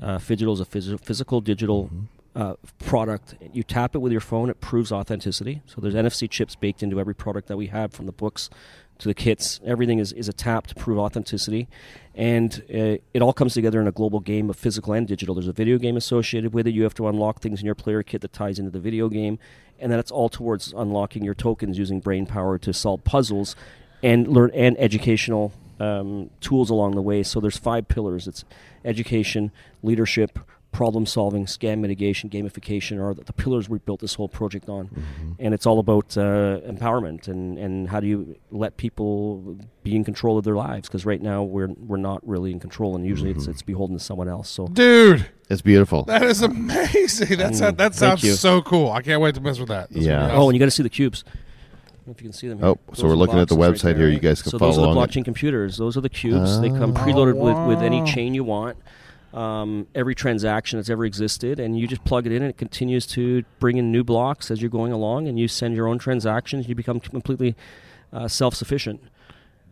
Uh, 0.02 0.20
is 0.20 0.60
a 0.60 0.66
phys- 0.66 1.00
physical 1.00 1.40
digital 1.40 1.90
uh, 2.36 2.56
product. 2.80 3.36
You 3.54 3.64
tap 3.64 3.96
it 3.96 4.00
with 4.00 4.12
your 4.12 4.22
phone, 4.22 4.50
it 4.50 4.60
proves 4.60 4.92
authenticity. 4.92 5.62
So 5.66 5.80
there's 5.80 5.94
NFC 5.96 6.30
chips 6.30 6.56
baked 6.56 6.84
into 6.84 7.00
every 7.00 7.16
product 7.16 7.48
that 7.48 7.56
we 7.58 7.68
have, 7.68 7.94
from 7.94 8.06
the 8.06 8.12
books 8.12 8.50
to 9.00 9.08
the 9.08 9.14
kits. 9.14 9.60
Everything 9.66 10.00
is, 10.00 10.12
is 10.14 10.30
a 10.30 10.34
tap 10.34 10.68
to 10.68 10.76
prove 10.76 10.98
authenticity. 10.98 11.68
And 12.14 12.64
uh, 12.70 12.98
it 13.14 13.22
all 13.22 13.34
comes 13.34 13.54
together 13.54 13.82
in 13.82 13.88
a 13.88 13.92
global 13.92 14.20
game 14.20 14.50
of 14.50 14.56
physical 14.56 14.94
and 14.94 15.08
digital. 15.08 15.36
There's 15.36 15.48
a 15.48 15.54
video 15.54 15.78
game 15.78 15.98
associated 15.98 16.54
with 16.54 16.68
it. 16.68 16.74
You 16.74 16.84
have 16.84 16.94
to 16.96 17.08
unlock 17.08 17.42
things 17.42 17.60
in 17.60 17.66
your 17.66 17.76
player 17.76 18.04
kit 18.04 18.22
that 18.22 18.34
ties 18.34 18.58
into 18.58 18.72
the 18.72 18.80
video 18.80 19.10
game. 19.10 19.38
And 19.80 19.92
then 19.92 20.00
it's 20.00 20.12
all 20.12 20.30
towards 20.30 20.74
unlocking 20.74 21.24
your 21.26 21.34
tokens 21.34 21.78
using 21.78 22.00
brain 22.00 22.26
power 22.26 22.58
to 22.60 22.74
solve 22.74 23.04
puzzles 23.04 23.56
and 24.02 24.28
learn 24.28 24.52
and 24.54 24.78
educational 24.80 25.52
um, 25.80 26.30
tools 26.40 26.70
along 26.70 26.96
the 26.96 27.02
way. 27.02 27.24
So 27.24 27.42
there's 27.42 27.58
five 27.58 27.88
pillars. 27.88 28.28
It's 28.28 28.46
education, 28.86 29.52
leadership, 29.84 30.40
problem 30.76 31.06
solving, 31.06 31.46
scam 31.46 31.80
mitigation, 31.80 32.30
gamification 32.30 33.00
are 33.02 33.14
the, 33.14 33.24
the 33.24 33.32
pillars 33.34 33.70
we 33.70 33.80
built 33.80 34.02
this 34.02 34.16
whole 34.16 34.28
project 34.28 34.68
on. 34.68 34.90
And 35.40 35.54
it's 35.54 35.66
all 35.66 35.80
about 35.80 36.18
uh, 36.18 36.60
empowerment 36.68 37.30
and, 37.30 37.58
and 37.58 37.88
how 37.90 38.00
do 38.02 38.08
you 38.08 38.36
let 38.52 38.76
people 38.76 39.58
be 39.84 39.96
in 39.96 40.04
control 40.04 40.38
of 40.38 40.44
their 40.44 40.56
lives? 40.56 40.88
Because 40.90 41.06
right 41.06 41.22
now 41.22 41.44
we're 41.44 41.70
we're 41.90 41.96
not 42.12 42.20
really 42.28 42.52
in 42.52 42.60
control, 42.60 42.96
and 42.96 43.06
usually 43.06 43.32
it's 43.32 43.48
it's 43.48 43.62
beholden 43.62 43.98
to 43.98 44.04
someone 44.04 44.28
else. 44.28 44.50
So 44.50 44.68
Dude, 44.68 45.26
it's 45.50 45.62
beautiful. 45.62 46.04
that 46.04 46.24
is 46.24 46.42
amazing. 46.42 47.38
That's 47.38 47.60
that, 47.62 47.78
that 47.78 47.92
Mm, 47.94 47.96
sounds 47.96 48.24
you. 48.24 48.34
so 48.34 48.62
cool. 48.62 48.92
I 48.92 49.02
can't 49.02 49.22
wait 49.22 49.36
to 49.36 49.42
mess 49.42 49.60
with 49.60 49.70
that. 49.70 49.90
That's 49.92 50.06
Yeah. 50.06 50.28
gonna 50.28 50.34
oh, 50.34 50.50
and 50.50 50.56
you 50.56 50.60
got 50.60 50.66
to 50.66 50.72
see 50.72 50.84
the 50.84 50.90
cubes. 50.90 51.24
I 51.28 51.32
don't 51.32 52.08
know 52.08 52.12
if 52.12 52.22
you 52.22 52.26
can 52.30 52.34
see 52.34 52.48
them. 52.50 52.58
Here. 52.60 52.68
Oh, 52.68 52.78
so 52.94 53.08
we're 53.08 53.16
looking 53.16 53.40
at 53.40 53.48
the 53.48 53.56
website 53.56 53.86
right 53.86 53.96
here. 53.96 54.06
there. 54.08 54.10
You 54.10 54.20
guys 54.20 54.42
can 54.42 54.52
so 54.52 54.60
follow 54.60 54.72
those 54.72 54.78
are 54.80 54.82
the 54.82 54.88
along. 54.90 55.08
blockchain 55.08 55.24
computers. 55.26 55.78
Those 55.78 55.96
are 55.98 56.02
the 56.02 56.10
cubes. 56.10 56.60
They 56.62 56.70
come 56.70 56.92
Oh. 56.92 57.00
preloaded 57.00 57.38
with, 57.38 57.58
with 57.68 57.82
any 57.82 58.04
chain 58.04 58.34
you 58.36 58.44
want. 58.44 58.78
Um, 59.36 59.88
every 59.94 60.16
transaction 60.16 60.80
that's 60.80 60.90
ever 60.90 61.04
existed, 61.04 61.60
and 61.60 61.78
you 61.78 61.88
just 61.88 62.06
plug 62.06 62.26
it 62.26 62.32
in, 62.32 62.42
and 62.42 62.50
it 62.50 62.58
continues 62.58 63.06
to 63.08 63.44
bring 63.60 63.76
in 63.76 63.92
new 63.92 64.02
blocks 64.02 64.50
as 64.50 64.62
you're 64.62 64.70
going 64.70 64.94
along, 64.94 65.28
and 65.28 65.38
you 65.38 65.50
send 65.50 65.76
your 65.76 65.90
own 65.90 66.00
transactions. 66.00 66.70
You 66.70 66.76
become 66.76 67.02
completely 67.02 67.54
uh, 68.14 68.30
self-sufficient. 68.30 69.02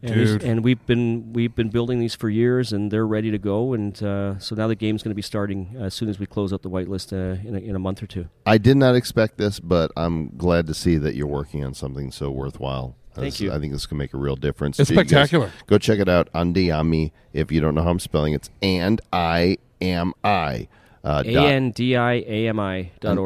And, 0.01 0.13
Dude. 0.13 0.43
and 0.43 0.65
we've 0.65 0.85
been 0.85 1.31
we've 1.31 1.55
been 1.55 1.69
building 1.69 1.99
these 1.99 2.13
for 2.13 2.29
years, 2.29 2.73
and 2.73 2.91
they're 2.91 3.07
ready 3.07 3.31
to 3.31 3.37
go. 3.37 3.71
And 3.71 4.03
uh, 4.03 4.37
so 4.37 4.53
now 4.53 4.67
the 4.67 4.75
game's 4.75 5.01
going 5.01 5.11
to 5.11 5.15
be 5.15 5.21
starting 5.21 5.77
as 5.79 5.93
soon 5.93 6.09
as 6.09 6.19
we 6.19 6.25
close 6.25 6.51
out 6.51 6.61
the 6.61 6.69
whitelist 6.69 7.13
uh, 7.13 7.39
in, 7.47 7.55
a, 7.55 7.59
in 7.59 7.73
a 7.73 7.79
month 7.79 8.03
or 8.03 8.07
two. 8.07 8.27
I 8.45 8.57
did 8.57 8.75
not 8.75 8.95
expect 8.95 9.37
this, 9.37 9.61
but 9.61 9.91
I'm 9.95 10.35
glad 10.35 10.67
to 10.67 10.73
see 10.73 10.97
that 10.97 11.15
you're 11.15 11.25
working 11.25 11.63
on 11.63 11.73
something 11.73 12.11
so 12.11 12.29
worthwhile. 12.31 12.97
Thank 13.13 13.25
This- 13.25 13.41
you. 13.41 13.51
I 13.51 13.59
think 13.59 13.73
this 13.73 13.85
can 13.85 13.97
make 13.97 14.13
a 14.13 14.17
real 14.17 14.35
difference. 14.35 14.79
It's 14.79 14.89
So 14.89 14.93
you 14.93 14.99
guys 15.01 15.09
spectacular. 15.09 15.51
Go 15.67 15.77
check 15.77 15.99
it 15.99 16.09
out. 16.09 16.31
Andiami. 16.33 17.11
If 17.31 17.51
you 17.51 17.61
don't 17.61 17.75
know 17.75 17.83
how 17.83 17.91
I'm 17.91 17.99
spelling, 17.99 18.33
it, 18.33 18.37
it's 18.37 18.49
and 18.61 18.99
I 19.11 19.57
am 19.81 20.13
I. 20.23 20.67
Uh, 21.03 21.21
A 21.25 21.33
dot- 21.33 21.45
n 21.47 21.71
d 21.71 21.97
i 21.97 22.13
a 22.13 22.47
m 22.47 22.59
i 22.59 22.91
dot 23.01 23.17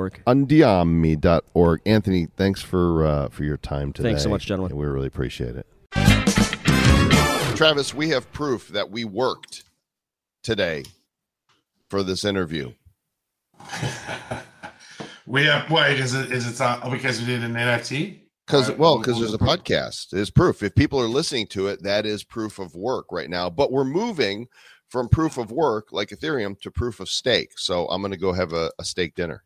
org. 1.53 1.81
Anthony, 1.85 2.27
thanks 2.35 2.61
for 2.61 3.05
uh, 3.05 3.29
for 3.29 3.43
your 3.43 3.57
time 3.57 3.93
today. 3.93 4.09
Thanks 4.09 4.23
so 4.23 4.29
much, 4.29 4.45
gentlemen. 4.45 4.75
We 4.75 4.85
really 4.87 5.07
appreciate 5.07 5.55
it. 5.55 5.67
Travis, 7.55 7.93
we 7.93 8.09
have 8.09 8.31
proof 8.33 8.69
that 8.69 8.89
we 8.91 9.05
worked 9.05 9.63
today 10.43 10.83
for 11.89 12.03
this 12.03 12.25
interview. 12.25 12.73
We 15.27 15.43
have 15.43 15.69
wait, 15.69 15.99
is 15.99 16.13
it 16.13 16.31
is 16.31 16.47
it 16.47 16.61
uh, 16.61 16.89
because 16.89 17.19
we 17.19 17.25
did 17.25 17.43
an 17.43 17.53
NFT? 17.53 18.19
Because 18.47 18.71
well, 18.71 18.97
because 18.97 19.19
there's 19.19 19.33
a 19.33 19.37
podcast. 19.37 20.13
It's 20.13 20.29
proof. 20.29 20.63
If 20.63 20.73
people 20.73 21.01
are 21.01 21.07
listening 21.07 21.47
to 21.47 21.67
it, 21.67 21.83
that 21.83 22.05
is 22.05 22.23
proof 22.23 22.59
of 22.59 22.73
work 22.75 23.07
right 23.11 23.29
now. 23.29 23.49
But 23.49 23.73
we're 23.73 23.83
moving 23.83 24.47
from 24.87 25.09
proof 25.09 25.37
of 25.37 25.51
work 25.51 25.89
like 25.91 26.09
Ethereum 26.09 26.57
to 26.61 26.71
proof 26.71 27.01
of 27.01 27.09
stake. 27.09 27.59
So 27.59 27.87
I'm 27.87 28.01
going 28.01 28.13
to 28.13 28.17
go 28.17 28.31
have 28.31 28.53
a, 28.53 28.71
a 28.79 28.85
steak 28.85 29.15
dinner. 29.15 29.43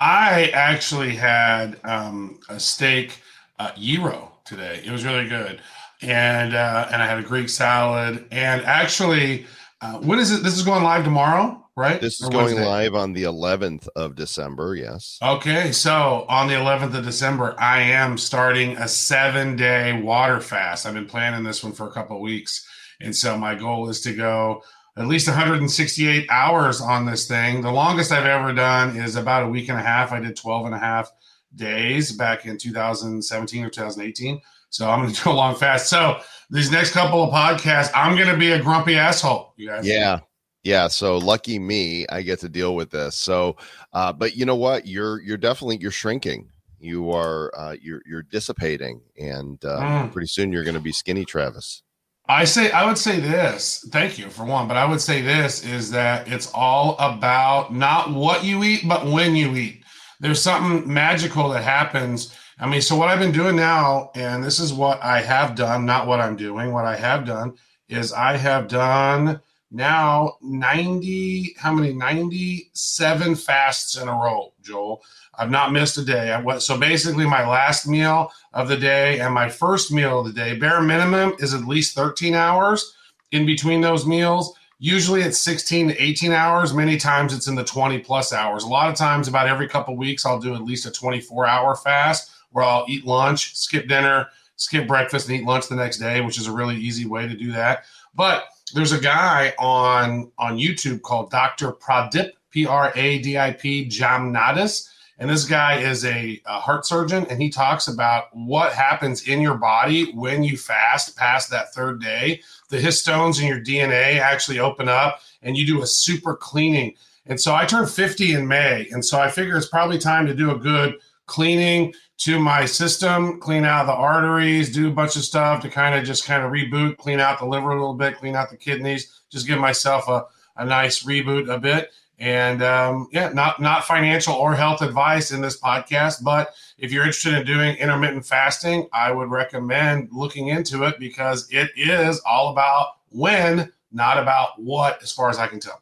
I 0.00 0.50
actually 0.54 1.16
had 1.16 1.80
um, 1.82 2.38
a 2.48 2.60
steak 2.60 3.18
uh, 3.58 3.72
gyro 3.76 4.32
today. 4.44 4.82
It 4.84 4.92
was 4.92 5.04
really 5.04 5.28
good, 5.28 5.60
and 6.00 6.54
uh, 6.54 6.88
and 6.92 7.02
I 7.02 7.06
had 7.06 7.18
a 7.18 7.22
Greek 7.22 7.48
salad. 7.48 8.24
And 8.30 8.62
actually, 8.62 9.46
uh, 9.80 9.98
what 9.98 10.20
is 10.20 10.30
it? 10.30 10.44
This 10.44 10.56
is 10.56 10.62
going 10.62 10.84
live 10.84 11.02
tomorrow, 11.02 11.59
right? 11.76 12.00
This 12.00 12.20
is 12.20 12.28
Or 12.28 12.30
going 12.30 12.56
live 12.56 12.94
on 12.94 13.12
the 13.12 13.24
11th 13.24 13.88
of 13.96 14.14
December. 14.14 14.74
Yes. 14.74 15.18
Okay, 15.22 15.72
so 15.72 16.26
on 16.28 16.46
the 16.46 16.54
11th 16.54 16.94
of 16.94 17.04
December, 17.04 17.54
I 17.58 17.82
am 17.82 18.18
starting 18.18 18.76
a 18.76 18.88
seven 18.88 19.56
day 19.56 20.00
water 20.00 20.40
fast. 20.40 20.86
I've 20.86 20.94
been 20.94 21.06
planning 21.06 21.44
this 21.44 21.62
one 21.62 21.72
for 21.72 21.88
a 21.88 21.92
couple 21.92 22.16
of 22.16 22.22
weeks. 22.22 22.66
And 23.00 23.16
so 23.16 23.38
my 23.38 23.54
goal 23.54 23.88
is 23.88 24.00
to 24.02 24.14
go 24.14 24.62
at 24.96 25.06
least 25.06 25.28
168 25.28 26.26
hours 26.30 26.80
on 26.80 27.06
this 27.06 27.26
thing. 27.26 27.62
The 27.62 27.70
longest 27.70 28.12
I've 28.12 28.26
ever 28.26 28.52
done 28.52 28.96
is 28.96 29.16
about 29.16 29.44
a 29.44 29.48
week 29.48 29.68
and 29.68 29.78
a 29.78 29.82
half. 29.82 30.12
I 30.12 30.20
did 30.20 30.36
12 30.36 30.66
and 30.66 30.74
a 30.74 30.78
half 30.78 31.10
days 31.54 32.12
back 32.12 32.46
in 32.46 32.58
2017 32.58 33.64
or 33.64 33.70
2018. 33.70 34.40
So 34.68 34.88
I'm 34.88 35.02
going 35.02 35.14
to 35.14 35.22
do 35.22 35.30
a 35.30 35.32
long 35.32 35.54
fast. 35.54 35.88
So 35.88 36.20
these 36.50 36.70
next 36.70 36.92
couple 36.92 37.22
of 37.22 37.30
podcasts, 37.30 37.90
I'm 37.94 38.16
going 38.16 38.28
to 38.28 38.36
be 38.36 38.52
a 38.52 38.62
grumpy 38.62 38.96
asshole. 38.96 39.54
You 39.56 39.68
guys. 39.68 39.86
Yeah. 39.86 40.20
Yeah, 40.62 40.88
so 40.88 41.16
lucky 41.16 41.58
me, 41.58 42.06
I 42.08 42.22
get 42.22 42.40
to 42.40 42.48
deal 42.48 42.74
with 42.74 42.90
this. 42.90 43.16
So, 43.16 43.56
uh, 43.94 44.12
but 44.12 44.36
you 44.36 44.44
know 44.44 44.56
what? 44.56 44.86
You're 44.86 45.20
you're 45.22 45.38
definitely 45.38 45.78
you're 45.78 45.90
shrinking. 45.90 46.50
You 46.78 47.10
are 47.12 47.50
uh, 47.58 47.76
you're 47.80 48.02
you're 48.06 48.22
dissipating, 48.22 49.00
and 49.18 49.62
uh, 49.64 49.80
Mm. 49.80 50.12
pretty 50.12 50.28
soon 50.28 50.52
you're 50.52 50.64
going 50.64 50.74
to 50.74 50.80
be 50.80 50.92
skinny, 50.92 51.24
Travis. 51.24 51.82
I 52.28 52.44
say 52.44 52.70
I 52.70 52.84
would 52.86 52.98
say 52.98 53.20
this. 53.20 53.86
Thank 53.90 54.18
you 54.18 54.28
for 54.28 54.44
one, 54.44 54.68
but 54.68 54.76
I 54.76 54.84
would 54.84 55.00
say 55.00 55.22
this 55.22 55.64
is 55.64 55.90
that 55.92 56.28
it's 56.28 56.50
all 56.54 56.94
about 56.98 57.74
not 57.74 58.12
what 58.12 58.44
you 58.44 58.62
eat, 58.62 58.86
but 58.86 59.06
when 59.06 59.34
you 59.34 59.56
eat. 59.56 59.82
There's 60.20 60.42
something 60.42 60.92
magical 60.92 61.48
that 61.50 61.64
happens. 61.64 62.34
I 62.58 62.66
mean, 62.68 62.82
so 62.82 62.94
what 62.96 63.08
I've 63.08 63.18
been 63.18 63.32
doing 63.32 63.56
now, 63.56 64.10
and 64.14 64.44
this 64.44 64.60
is 64.60 64.74
what 64.74 65.02
I 65.02 65.22
have 65.22 65.54
done, 65.54 65.86
not 65.86 66.06
what 66.06 66.20
I'm 66.20 66.36
doing. 66.36 66.72
What 66.72 66.84
I 66.84 66.96
have 66.96 67.24
done 67.24 67.54
is 67.88 68.12
I 68.12 68.36
have 68.36 68.68
done 68.68 69.40
now 69.70 70.36
90 70.42 71.54
how 71.58 71.72
many? 71.72 71.92
97 71.92 73.36
fasts 73.36 73.96
in 73.96 74.08
a 74.08 74.12
row 74.12 74.52
joel. 74.62 75.02
I've 75.38 75.50
not 75.50 75.72
missed 75.72 75.96
a 75.96 76.04
day. 76.04 76.32
I 76.32 76.40
was 76.40 76.66
so 76.66 76.76
basically 76.76 77.24
my 77.24 77.46
last 77.46 77.86
meal 77.86 78.30
of 78.52 78.68
the 78.68 78.76
day 78.76 79.20
and 79.20 79.32
my 79.32 79.48
first 79.48 79.92
meal 79.92 80.20
of 80.20 80.26
the 80.26 80.32
day 80.32 80.56
bare 80.56 80.82
minimum 80.82 81.34
is 81.38 81.54
at 81.54 81.64
least 81.64 81.94
13 81.94 82.34
hours 82.34 82.94
in 83.32 83.46
between 83.46 83.80
those 83.80 84.06
meals. 84.06 84.54
Usually 84.80 85.20
it's 85.20 85.38
16 85.40 85.88
to 85.88 86.02
18 86.02 86.32
hours. 86.32 86.74
Many 86.74 86.96
times 86.96 87.32
it's 87.32 87.46
in 87.46 87.54
the 87.54 87.64
20 87.64 87.98
plus 88.00 88.32
hours. 88.32 88.64
A 88.64 88.68
lot 88.68 88.88
of 88.88 88.96
times 88.96 89.28
about 89.28 89.46
every 89.46 89.68
couple 89.68 89.96
weeks 89.96 90.26
i'll 90.26 90.40
do 90.40 90.54
at 90.54 90.64
least 90.64 90.86
a 90.86 90.90
24 90.90 91.46
hour 91.46 91.76
fast 91.76 92.30
where 92.50 92.64
i'll 92.64 92.86
eat 92.88 93.04
lunch 93.04 93.56
skip 93.56 93.86
dinner 93.86 94.26
skip 94.56 94.86
breakfast 94.86 95.28
and 95.28 95.38
eat 95.38 95.46
lunch 95.46 95.68
the 95.68 95.76
next 95.76 95.98
day 95.98 96.20
which 96.20 96.38
is 96.38 96.46
a 96.46 96.52
really 96.52 96.76
easy 96.76 97.06
way 97.06 97.28
to 97.28 97.36
do 97.36 97.52
that. 97.52 97.84
But 98.14 98.44
there's 98.74 98.92
a 98.92 99.00
guy 99.00 99.52
on 99.58 100.30
on 100.38 100.58
YouTube 100.58 101.02
called 101.02 101.30
Dr. 101.30 101.72
Pradip 101.72 102.32
P 102.50 102.66
R 102.66 102.92
A 102.94 103.18
D 103.18 103.38
I 103.38 103.52
P 103.52 103.88
Jamnadas, 103.88 104.88
and 105.18 105.28
this 105.28 105.44
guy 105.44 105.78
is 105.78 106.04
a, 106.04 106.40
a 106.46 106.60
heart 106.60 106.86
surgeon, 106.86 107.26
and 107.28 107.40
he 107.40 107.50
talks 107.50 107.88
about 107.88 108.34
what 108.34 108.72
happens 108.72 109.28
in 109.28 109.40
your 109.40 109.56
body 109.56 110.12
when 110.12 110.42
you 110.42 110.56
fast 110.56 111.16
past 111.16 111.50
that 111.50 111.74
third 111.74 112.00
day. 112.00 112.40
The 112.70 112.78
histones 112.78 113.40
in 113.40 113.46
your 113.46 113.60
DNA 113.60 114.18
actually 114.18 114.58
open 114.58 114.88
up, 114.88 115.20
and 115.42 115.56
you 115.56 115.66
do 115.66 115.82
a 115.82 115.86
super 115.86 116.34
cleaning. 116.34 116.94
And 117.26 117.40
so 117.40 117.54
I 117.54 117.66
turned 117.66 117.90
50 117.90 118.32
in 118.32 118.48
May, 118.48 118.88
and 118.90 119.04
so 119.04 119.20
I 119.20 119.30
figure 119.30 119.56
it's 119.56 119.68
probably 119.68 119.98
time 119.98 120.26
to 120.26 120.34
do 120.34 120.52
a 120.52 120.58
good 120.58 120.94
cleaning 121.26 121.92
to 122.20 122.38
my 122.38 122.66
system, 122.66 123.40
clean 123.40 123.64
out 123.64 123.86
the 123.86 123.92
arteries, 123.92 124.70
do 124.70 124.88
a 124.88 124.92
bunch 124.92 125.16
of 125.16 125.24
stuff 125.24 125.62
to 125.62 125.70
kind 125.70 125.94
of 125.94 126.04
just 126.04 126.26
kind 126.26 126.44
of 126.44 126.52
reboot, 126.52 126.98
clean 126.98 127.18
out 127.18 127.38
the 127.38 127.46
liver 127.46 127.70
a 127.70 127.74
little 127.74 127.94
bit, 127.94 128.16
clean 128.16 128.36
out 128.36 128.50
the 128.50 128.58
kidneys, 128.58 129.22
just 129.30 129.46
give 129.46 129.58
myself 129.58 130.06
a, 130.06 130.26
a 130.56 130.64
nice 130.64 131.02
reboot 131.02 131.52
a 131.52 131.58
bit. 131.58 131.90
And 132.18 132.62
um, 132.62 133.08
yeah, 133.10 133.30
not 133.30 133.62
not 133.62 133.84
financial 133.86 134.34
or 134.34 134.54
health 134.54 134.82
advice 134.82 135.30
in 135.30 135.40
this 135.40 135.58
podcast, 135.58 136.22
but 136.22 136.52
if 136.76 136.92
you're 136.92 137.04
interested 137.04 137.32
in 137.32 137.46
doing 137.46 137.76
intermittent 137.76 138.26
fasting, 138.26 138.86
I 138.92 139.10
would 139.12 139.30
recommend 139.30 140.10
looking 140.12 140.48
into 140.48 140.84
it 140.84 140.98
because 140.98 141.48
it 141.50 141.70
is 141.74 142.20
all 142.26 142.50
about 142.50 142.96
when, 143.08 143.72
not 143.92 144.18
about 144.18 144.60
what, 144.60 145.02
as 145.02 145.10
far 145.10 145.30
as 145.30 145.38
I 145.38 145.46
can 145.46 145.60
tell. 145.60 145.80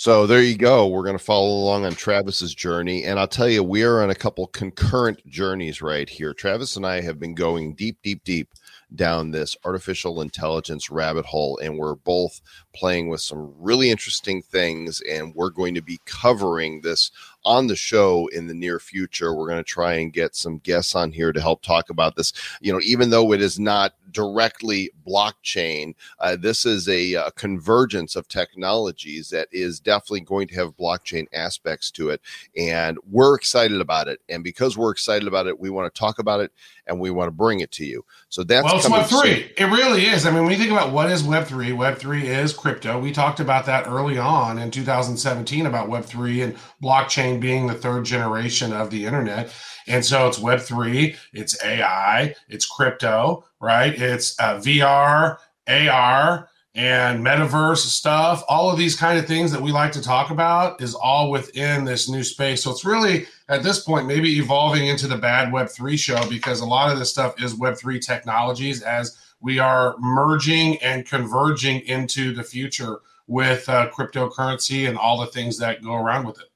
So 0.00 0.28
there 0.28 0.44
you 0.44 0.56
go. 0.56 0.86
We're 0.86 1.02
going 1.02 1.18
to 1.18 1.24
follow 1.24 1.48
along 1.48 1.84
on 1.84 1.90
Travis's 1.90 2.54
journey. 2.54 3.02
And 3.02 3.18
I'll 3.18 3.26
tell 3.26 3.48
you, 3.48 3.64
we 3.64 3.82
are 3.82 4.00
on 4.00 4.10
a 4.10 4.14
couple 4.14 4.46
concurrent 4.46 5.26
journeys 5.26 5.82
right 5.82 6.08
here. 6.08 6.32
Travis 6.32 6.76
and 6.76 6.86
I 6.86 7.00
have 7.00 7.18
been 7.18 7.34
going 7.34 7.74
deep, 7.74 7.98
deep, 8.04 8.22
deep 8.22 8.48
down 8.94 9.32
this 9.32 9.56
artificial 9.64 10.20
intelligence 10.20 10.88
rabbit 10.88 11.26
hole. 11.26 11.58
And 11.60 11.76
we're 11.76 11.96
both 11.96 12.40
playing 12.78 13.08
with 13.08 13.20
some 13.20 13.52
really 13.58 13.90
interesting 13.90 14.40
things. 14.40 15.02
And 15.10 15.34
we're 15.34 15.50
going 15.50 15.74
to 15.74 15.82
be 15.82 16.00
covering 16.04 16.80
this 16.80 17.10
on 17.44 17.66
the 17.66 17.76
show 17.76 18.26
in 18.28 18.46
the 18.46 18.54
near 18.54 18.78
future. 18.78 19.34
We're 19.34 19.48
going 19.48 19.58
to 19.58 19.64
try 19.64 19.94
and 19.94 20.12
get 20.12 20.36
some 20.36 20.58
guests 20.58 20.94
on 20.94 21.12
here 21.12 21.32
to 21.32 21.40
help 21.40 21.62
talk 21.62 21.90
about 21.90 22.14
this. 22.14 22.32
You 22.60 22.72
know, 22.72 22.80
even 22.82 23.10
though 23.10 23.32
it 23.32 23.40
is 23.40 23.58
not 23.58 23.94
directly 24.10 24.90
blockchain, 25.06 25.94
uh, 26.18 26.36
this 26.36 26.66
is 26.66 26.88
a, 26.88 27.14
a 27.14 27.30
convergence 27.32 28.16
of 28.16 28.28
technologies 28.28 29.30
that 29.30 29.48
is 29.50 29.80
definitely 29.80 30.20
going 30.20 30.48
to 30.48 30.54
have 30.56 30.76
blockchain 30.76 31.26
aspects 31.32 31.90
to 31.92 32.10
it. 32.10 32.20
And 32.56 32.98
we're 33.10 33.34
excited 33.34 33.80
about 33.80 34.08
it. 34.08 34.20
And 34.28 34.44
because 34.44 34.76
we're 34.76 34.90
excited 34.90 35.26
about 35.26 35.46
it, 35.46 35.58
we 35.58 35.70
want 35.70 35.92
to 35.92 35.98
talk 35.98 36.18
about 36.18 36.40
it 36.40 36.52
and 36.86 37.00
we 37.00 37.10
want 37.10 37.28
to 37.28 37.32
bring 37.32 37.60
it 37.60 37.70
to 37.72 37.84
you. 37.84 38.04
So 38.28 38.42
that's 38.44 38.64
well, 38.64 38.76
it's 38.76 38.84
coming 38.86 39.00
Web 39.00 39.08
soon. 39.08 39.20
three. 39.20 39.52
It 39.56 39.66
really 39.66 40.06
is. 40.06 40.26
I 40.26 40.30
mean, 40.30 40.42
when 40.42 40.52
you 40.52 40.58
think 40.58 40.72
about 40.72 40.92
what 40.92 41.10
is 41.10 41.22
Web 41.22 41.46
three, 41.46 41.72
Web 41.72 41.98
three 41.98 42.26
is 42.26 42.52
crypto. 42.68 42.98
We 42.98 43.12
talked 43.12 43.40
about 43.40 43.64
that 43.64 43.86
early 43.86 44.18
on 44.18 44.58
in 44.58 44.70
2017 44.70 45.64
about 45.64 45.88
Web 45.88 46.04
three 46.04 46.42
and 46.42 46.54
blockchain 46.82 47.40
being 47.40 47.66
the 47.66 47.72
third 47.72 48.04
generation 48.04 48.74
of 48.74 48.90
the 48.90 49.06
internet. 49.06 49.50
And 49.86 50.04
so 50.04 50.28
it's 50.28 50.38
Web 50.38 50.60
three, 50.60 51.16
it's 51.32 51.64
AI, 51.64 52.34
it's 52.50 52.66
crypto, 52.66 53.46
right? 53.58 53.94
It's 53.98 54.38
uh, 54.38 54.58
VR, 54.58 55.38
AR, 55.66 56.50
and 56.74 57.24
metaverse 57.24 57.78
stuff. 57.78 58.44
All 58.48 58.70
of 58.70 58.76
these 58.76 58.94
kind 58.94 59.18
of 59.18 59.26
things 59.26 59.50
that 59.50 59.62
we 59.62 59.72
like 59.72 59.92
to 59.92 60.02
talk 60.02 60.28
about 60.28 60.82
is 60.82 60.94
all 60.94 61.30
within 61.30 61.86
this 61.86 62.06
new 62.06 62.22
space. 62.22 62.62
So 62.64 62.70
it's 62.70 62.84
really 62.84 63.28
at 63.48 63.62
this 63.62 63.82
point 63.82 64.06
maybe 64.06 64.36
evolving 64.36 64.88
into 64.88 65.06
the 65.06 65.16
bad 65.16 65.50
Web 65.50 65.70
three 65.70 65.96
show 65.96 66.28
because 66.28 66.60
a 66.60 66.66
lot 66.66 66.92
of 66.92 66.98
this 66.98 67.08
stuff 67.08 67.42
is 67.42 67.54
Web 67.54 67.78
three 67.78 67.98
technologies 67.98 68.82
as 68.82 69.16
we 69.40 69.58
are 69.58 69.96
merging 69.98 70.76
and 70.82 71.06
converging 71.06 71.80
into 71.80 72.34
the 72.34 72.42
future 72.42 73.00
with 73.26 73.68
uh, 73.68 73.88
cryptocurrency 73.90 74.88
and 74.88 74.98
all 74.98 75.18
the 75.18 75.26
things 75.26 75.58
that 75.58 75.82
go 75.82 75.94
around 75.94 76.26
with 76.26 76.38
it. 76.40 76.48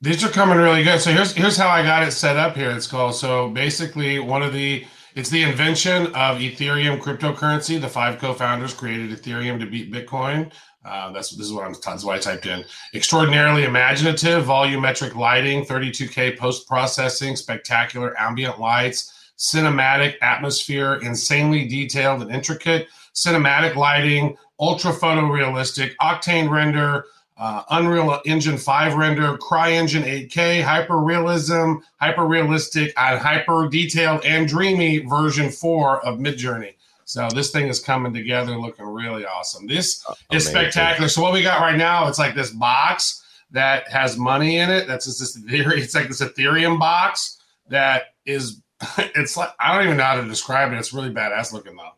These 0.00 0.22
are 0.22 0.28
coming 0.28 0.58
really 0.58 0.84
good. 0.84 1.00
So 1.00 1.10
here's 1.10 1.32
here's 1.32 1.56
how 1.56 1.70
I 1.70 1.82
got 1.82 2.06
it 2.06 2.12
set 2.12 2.36
up 2.36 2.54
here. 2.54 2.70
It's 2.70 2.86
called 2.86 3.16
so 3.16 3.48
basically 3.48 4.20
one 4.20 4.44
of 4.44 4.52
the 4.52 4.86
it's 5.16 5.30
the 5.30 5.42
invention 5.42 6.08
of 6.08 6.38
Ethereum 6.38 7.00
cryptocurrency. 7.00 7.80
The 7.80 7.88
five 7.88 8.18
co-founders 8.18 8.74
created 8.74 9.10
Ethereum 9.10 9.58
to 9.58 9.66
beat 9.66 9.90
Bitcoin. 9.90 10.52
Uh, 10.84 11.10
that's 11.10 11.30
this 11.30 11.46
is 11.46 11.52
what 11.52 11.64
I'm 11.64 11.74
that's 11.84 12.04
what 12.04 12.16
I 12.16 12.18
typed 12.18 12.44
in. 12.44 12.64
Extraordinarily 12.94 13.64
imaginative, 13.64 14.44
volumetric 14.44 15.14
lighting, 15.14 15.64
32k 15.64 16.38
post 16.38 16.68
processing, 16.68 17.34
spectacular 17.34 18.14
ambient 18.20 18.60
lights, 18.60 19.32
cinematic 19.38 20.16
atmosphere, 20.20 20.96
insanely 20.96 21.66
detailed 21.66 22.20
and 22.20 22.30
intricate, 22.30 22.88
cinematic 23.14 23.74
lighting, 23.74 24.36
ultra 24.60 24.92
photorealistic, 24.92 25.96
octane 25.96 26.50
render, 26.50 27.06
uh, 27.38 27.62
Unreal 27.70 28.20
Engine 28.24 28.56
5 28.56 28.94
render, 28.94 29.36
CryEngine 29.38 30.28
8K, 30.30 30.62
hyper 30.62 30.98
realism, 30.98 31.74
hyper 32.00 32.24
realistic, 32.24 32.92
and 32.96 33.18
hyper 33.18 33.68
detailed 33.68 34.24
and 34.24 34.48
dreamy 34.48 34.98
version 35.00 35.50
4 35.50 36.04
of 36.04 36.18
Midjourney. 36.18 36.74
So 37.04 37.28
this 37.32 37.50
thing 37.50 37.68
is 37.68 37.78
coming 37.78 38.12
together 38.12 38.56
looking 38.56 38.86
really 38.86 39.24
awesome. 39.26 39.66
This 39.66 40.04
is 40.32 40.48
Amazing. 40.48 40.50
spectacular. 40.50 41.08
So 41.08 41.22
what 41.22 41.32
we 41.32 41.42
got 41.42 41.60
right 41.60 41.76
now, 41.76 42.08
it's 42.08 42.18
like 42.18 42.34
this 42.34 42.50
box 42.50 43.22
that 43.52 43.88
has 43.88 44.16
money 44.16 44.58
in 44.58 44.70
it. 44.70 44.88
That's 44.88 45.06
just 45.06 45.20
this 45.20 45.38
Ethereum. 45.38 45.78
It's 45.78 45.94
like 45.94 46.08
this 46.08 46.20
Ethereum 46.20 46.78
box 46.78 47.40
that 47.68 48.14
is. 48.24 48.60
It's 48.98 49.38
like 49.38 49.50
I 49.58 49.74
don't 49.74 49.86
even 49.86 49.96
know 49.96 50.04
how 50.04 50.20
to 50.20 50.28
describe 50.28 50.70
it. 50.72 50.76
It's 50.76 50.92
really 50.92 51.08
badass 51.10 51.50
looking 51.52 51.76
though. 51.76 51.92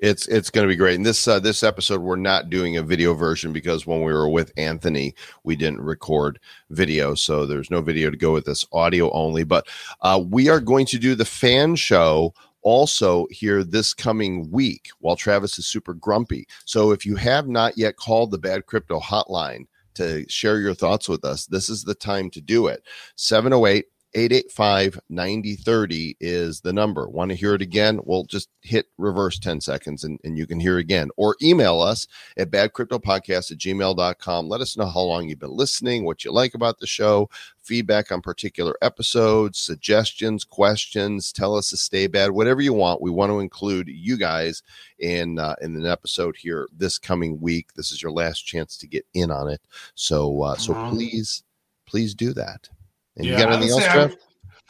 It's 0.00 0.28
it's 0.28 0.50
going 0.50 0.66
to 0.66 0.72
be 0.72 0.76
great. 0.76 0.96
And 0.96 1.06
this 1.06 1.26
uh, 1.26 1.40
this 1.40 1.62
episode 1.62 2.00
we're 2.00 2.16
not 2.16 2.50
doing 2.50 2.76
a 2.76 2.82
video 2.82 3.14
version 3.14 3.52
because 3.52 3.86
when 3.86 4.02
we 4.02 4.12
were 4.12 4.28
with 4.28 4.52
Anthony, 4.56 5.14
we 5.44 5.56
didn't 5.56 5.80
record 5.80 6.38
video, 6.70 7.14
so 7.14 7.46
there's 7.46 7.70
no 7.70 7.80
video 7.80 8.10
to 8.10 8.16
go 8.16 8.32
with 8.32 8.44
this 8.44 8.64
audio 8.72 9.10
only. 9.12 9.44
But 9.44 9.68
uh, 10.02 10.22
we 10.28 10.48
are 10.48 10.60
going 10.60 10.86
to 10.86 10.98
do 10.98 11.14
the 11.14 11.24
fan 11.24 11.76
show 11.76 12.34
also 12.62 13.26
here 13.30 13.62
this 13.62 13.94
coming 13.94 14.50
week 14.50 14.88
while 14.98 15.16
Travis 15.16 15.58
is 15.58 15.66
super 15.66 15.94
grumpy. 15.94 16.46
So 16.64 16.90
if 16.90 17.06
you 17.06 17.14
have 17.16 17.48
not 17.48 17.78
yet 17.78 17.96
called 17.96 18.32
the 18.32 18.38
Bad 18.38 18.66
Crypto 18.66 18.98
Hotline 18.98 19.66
to 19.94 20.28
share 20.28 20.58
your 20.58 20.74
thoughts 20.74 21.08
with 21.08 21.24
us, 21.24 21.46
this 21.46 21.70
is 21.70 21.84
the 21.84 21.94
time 21.94 22.28
to 22.30 22.40
do 22.40 22.66
it. 22.66 22.82
708 23.14 23.86
885 24.14 24.98
9030 25.10 26.16
is 26.20 26.60
the 26.60 26.72
number. 26.72 27.08
Want 27.08 27.30
to 27.30 27.36
hear 27.36 27.54
it 27.54 27.60
again? 27.60 28.00
Well, 28.04 28.24
just 28.24 28.48
hit 28.62 28.86
reverse 28.96 29.38
10 29.38 29.60
seconds 29.60 30.04
and, 30.04 30.18
and 30.24 30.38
you 30.38 30.46
can 30.46 30.58
hear 30.58 30.78
again. 30.78 31.10
Or 31.16 31.36
email 31.42 31.80
us 31.80 32.06
at 32.36 32.50
badcryptopodcast 32.50 33.52
at 33.52 33.58
gmail.com. 33.58 34.48
Let 34.48 34.60
us 34.60 34.76
know 34.76 34.86
how 34.86 35.00
long 35.00 35.28
you've 35.28 35.38
been 35.38 35.50
listening, 35.56 36.04
what 36.04 36.24
you 36.24 36.32
like 36.32 36.54
about 36.54 36.78
the 36.78 36.86
show, 36.86 37.28
feedback 37.62 38.10
on 38.10 38.22
particular 38.22 38.74
episodes, 38.80 39.58
suggestions, 39.58 40.44
questions. 40.44 41.32
Tell 41.32 41.54
us 41.56 41.68
to 41.70 41.76
stay 41.76 42.06
bad, 42.06 42.30
whatever 42.30 42.62
you 42.62 42.72
want. 42.72 43.02
We 43.02 43.10
want 43.10 43.30
to 43.30 43.40
include 43.40 43.88
you 43.88 44.16
guys 44.16 44.62
in 44.98 45.38
uh, 45.38 45.56
in 45.60 45.76
an 45.76 45.84
episode 45.86 46.36
here 46.36 46.68
this 46.76 46.98
coming 46.98 47.40
week. 47.40 47.74
This 47.74 47.92
is 47.92 48.02
your 48.02 48.12
last 48.12 48.46
chance 48.46 48.78
to 48.78 48.86
get 48.86 49.04
in 49.14 49.30
on 49.30 49.48
it. 49.48 49.60
So 49.94 50.42
uh, 50.42 50.56
so 50.56 50.72
Mhm. 50.72 50.90
please 50.90 51.42
please 51.86 52.14
do 52.14 52.32
that. 52.32 52.68
And 53.16 53.26
you 53.26 53.32
Yeah, 53.32 53.38
got 53.38 53.52
anything 53.52 53.70
else, 53.70 53.84
say 53.84 54.16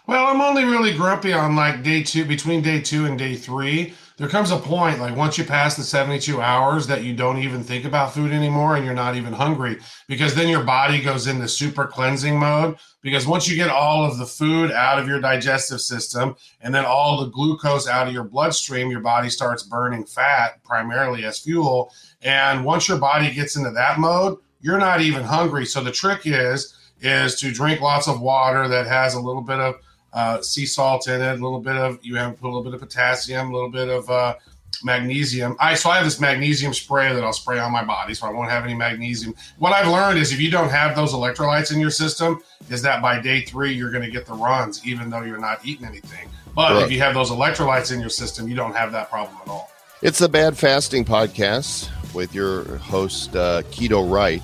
Well, 0.07 0.27
I'm 0.27 0.41
only 0.41 0.65
really 0.65 0.97
grumpy 0.97 1.33
on 1.33 1.57
like 1.57 1.83
day 1.83 2.03
two, 2.03 2.25
between 2.25 2.63
day 2.63 2.81
two 2.81 3.07
and 3.07 3.19
day 3.19 3.35
three. 3.35 3.95
There 4.19 4.29
comes 4.29 4.51
a 4.51 4.57
point, 4.57 4.99
like 4.99 5.15
once 5.15 5.37
you 5.37 5.45
pass 5.45 5.77
the 5.77 5.83
72 5.83 6.41
hours, 6.41 6.87
that 6.87 7.05
you 7.05 7.15
don't 7.15 7.39
even 7.39 7.63
think 7.63 7.85
about 7.85 8.15
food 8.15 8.33
anymore 8.33 8.77
and 8.77 8.85
you're 8.85 8.95
not 8.95 9.15
even 9.15 9.33
hungry 9.35 9.79
because 10.09 10.35
then 10.35 10.49
your 10.49 10.63
body 10.63 11.03
goes 11.03 11.27
into 11.27 11.47
super 11.49 11.87
cleansing 11.87 12.39
mode. 12.39 12.77
Because 13.03 13.27
once 13.27 13.47
you 13.47 13.57
get 13.57 13.69
all 13.69 14.05
of 14.05 14.17
the 14.17 14.25
food 14.25 14.71
out 14.71 14.99
of 14.99 15.07
your 15.07 15.21
digestive 15.21 15.83
system 15.83 16.35
and 16.63 16.75
then 16.75 16.87
all 16.87 17.21
the 17.21 17.31
glucose 17.31 17.87
out 17.87 18.07
of 18.07 18.15
your 18.15 18.25
bloodstream, 18.25 18.91
your 18.91 19.01
body 19.01 19.29
starts 19.29 19.65
burning 19.65 20.07
fat 20.07 20.63
primarily 20.65 21.25
as 21.25 21.39
fuel. 21.39 21.93
And 22.23 22.65
once 22.65 22.89
your 22.89 22.99
body 22.99 23.31
gets 23.35 23.57
into 23.57 23.71
that 23.73 23.99
mode, 23.99 24.39
you're 24.61 24.79
not 24.79 25.03
even 25.03 25.25
hungry. 25.25 25.67
So 25.67 25.83
the 25.83 25.93
trick 25.93 26.23
is, 26.25 26.76
is 27.01 27.35
to 27.37 27.53
drink 27.53 27.81
lots 27.81 28.09
of 28.09 28.21
water 28.21 28.69
that 28.69 28.87
has 28.87 29.15
a 29.15 29.21
little 29.21 29.43
bit 29.43 29.59
of 29.59 29.77
uh, 30.13 30.41
sea 30.41 30.65
salt 30.67 31.09
in 31.09 31.21
it, 31.21 31.31
a 31.33 31.43
little 31.43 31.61
bit 31.61 31.77
of 31.77 31.99
you 32.03 32.17
have 32.17 32.39
put 32.41 32.47
a 32.47 32.49
little 32.49 32.63
bit 32.63 32.75
of 32.75 32.81
potassium, 32.81 33.51
a 33.51 33.53
little 33.53 33.71
bit 33.71 33.89
of 33.89 34.09
uh, 34.09 34.35
magnesium. 34.83 35.57
I 35.61 35.75
so 35.75 35.91
I 35.91 35.97
have 35.97 36.05
this 36.05 36.21
magnesium 36.21 36.73
spray 36.73 37.13
that 37.13 37.23
I'll 37.23 37.33
spray 37.33 37.59
on 37.59 37.73
my 37.73 37.85
body, 37.85 38.15
so 38.15 38.27
I 38.27 38.31
won't 38.31 38.51
have 38.51 38.65
any 38.65 38.75
magnesium. 38.75 39.35
What 39.59 39.73
I've 39.73 39.89
learned 39.89 40.19
is 40.19 40.33
if 40.33 40.41
you 40.41 40.51
don't 40.51 40.71
have 40.71 40.97
those 40.97 41.13
electrolytes 41.13 41.73
in 41.73 41.81
your 41.81 41.91
system, 41.91 42.41
is 42.71 42.83
that 42.83 43.03
by 43.03 43.21
day 43.21 43.43
three 43.43 43.73
you're 43.73 43.91
going 43.91 44.05
to 44.05 44.11
get 44.11 44.27
the 44.27 44.35
runs, 44.35 44.87
even 44.87 45.11
though 45.11 45.23
you're 45.23 45.39
not 45.39 45.65
eating 45.65 45.87
anything. 45.87 46.29
But 46.55 46.73
Right. 46.73 46.83
if 46.85 46.91
you 46.91 46.99
have 47.01 47.13
those 47.15 47.31
electrolytes 47.31 47.93
in 47.93 48.01
your 48.01 48.09
system, 48.09 48.49
you 48.49 48.57
don't 48.57 48.75
have 48.75 48.93
that 48.93 49.11
problem 49.11 49.37
at 49.43 49.49
all. 49.49 49.71
It's 50.03 50.19
the 50.19 50.29
Bad 50.29 50.57
Fasting 50.57 51.05
Podcast 51.05 51.91
with 52.15 52.35
your 52.35 52.77
host, 52.79 53.37
uh, 53.37 53.63
Keto 53.71 54.11
Wright, 54.11 54.43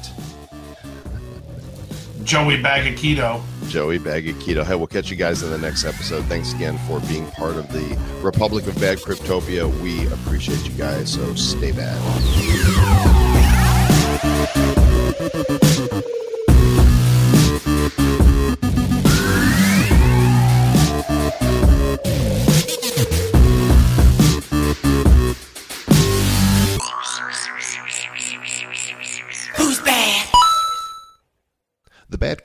Joey 2.24 2.62
Bag 2.62 2.92
of 2.92 2.98
Keto. 2.98 3.42
Joey 3.68 3.98
Bag 3.98 4.28
of 4.28 4.36
Keto. 4.36 4.64
Hey, 4.64 4.74
we'll 4.74 4.86
catch 4.86 5.10
you 5.10 5.16
guys 5.16 5.42
in 5.42 5.50
the 5.50 5.58
next 5.58 5.84
episode. 5.84 6.24
Thanks 6.26 6.52
again 6.52 6.78
for 6.86 7.00
being 7.00 7.26
part 7.32 7.56
of 7.56 7.70
the 7.72 7.98
Republic 8.22 8.66
of 8.66 8.78
Bad 8.80 8.98
Cryptopia. 8.98 9.68
We 9.80 10.06
appreciate 10.08 10.64
you 10.64 10.72
guys, 10.72 11.12
so 11.12 11.34
stay 11.34 11.72
bad. 11.72 11.98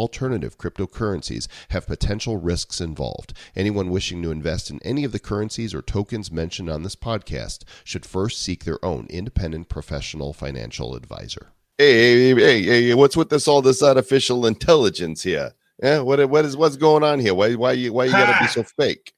alternative 0.00 0.56
cryptocurrencies 0.56 1.46
have 1.68 1.86
potential 1.86 2.38
risks 2.38 2.80
involved. 2.80 3.34
Anyone 3.54 3.90
wishing 3.90 4.22
to 4.22 4.30
invest 4.30 4.70
in 4.70 4.80
any 4.82 5.04
of 5.04 5.12
the 5.12 5.18
currencies 5.18 5.74
or 5.74 5.82
tokens 5.82 6.32
mentioned 6.32 6.70
on 6.70 6.82
this 6.82 6.96
podcast 6.96 7.64
should 7.84 8.06
first 8.06 8.42
seek 8.42 8.64
their 8.64 8.82
own 8.82 9.06
independent 9.10 9.68
professional 9.68 10.32
financial 10.32 10.96
advisor. 10.96 11.52
Hey, 11.76 12.32
hey, 12.32 12.34
hey, 12.34 12.62
hey, 12.62 12.94
what's 12.94 13.16
with 13.16 13.28
this 13.28 13.46
all 13.46 13.60
this 13.60 13.82
artificial 13.82 14.46
intelligence 14.46 15.22
here? 15.22 15.52
Yeah, 15.82 16.00
what 16.00 16.28
what 16.28 16.44
is 16.44 16.56
what's 16.56 16.76
going 16.76 17.02
on 17.02 17.20
here? 17.20 17.34
Why 17.34 17.54
why 17.54 17.72
you 17.72 17.92
why 17.92 18.06
you 18.06 18.12
gotta 18.12 18.42
be 18.42 18.48
so 18.48 18.62
fake? 18.62 19.12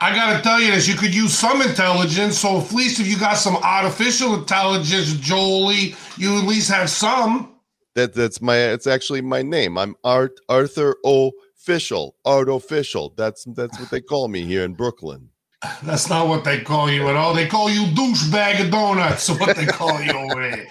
I 0.00 0.14
gotta 0.14 0.42
tell 0.42 0.60
you 0.60 0.70
this: 0.70 0.88
you 0.88 0.94
could 0.94 1.14
use 1.14 1.36
some 1.36 1.60
intelligence. 1.60 2.38
So 2.38 2.60
at 2.60 2.72
least 2.72 3.00
if 3.00 3.06
you 3.06 3.18
got 3.18 3.34
some 3.34 3.56
artificial 3.56 4.34
intelligence, 4.34 5.12
Jolie, 5.14 5.94
you 6.16 6.38
at 6.38 6.44
least 6.44 6.70
have 6.70 6.88
some. 6.88 7.54
That 8.00 8.14
that's 8.14 8.40
my 8.40 8.56
it's 8.56 8.86
actually 8.86 9.20
my 9.20 9.42
name. 9.42 9.76
I'm 9.76 9.94
Art 10.04 10.40
Arthur 10.48 10.96
O. 11.04 11.32
Official, 11.58 12.16
Art 12.24 12.48
Official. 12.48 13.12
That's 13.14 13.44
that's 13.48 13.78
what 13.78 13.90
they 13.90 14.00
call 14.00 14.28
me 14.28 14.46
here 14.46 14.64
in 14.64 14.72
Brooklyn. 14.72 15.28
That's 15.82 16.08
not 16.08 16.26
what 16.26 16.42
they 16.42 16.62
call 16.62 16.90
you 16.90 17.08
at 17.08 17.16
all. 17.16 17.34
They 17.34 17.46
call 17.46 17.68
you 17.68 17.82
douchebag 17.88 18.64
of 18.64 18.70
donuts. 18.70 19.28
What 19.28 19.54
they 19.54 19.66
call 19.66 20.00
you 20.00 20.12
over 20.12 20.40
there. 20.40 20.66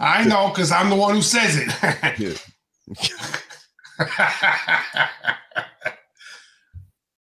I 0.00 0.24
know 0.24 0.48
because 0.48 0.72
I'm 0.72 0.90
the 0.90 0.96
one 0.96 1.14
who 1.14 1.22
says 1.22 1.56
it. 1.56 2.42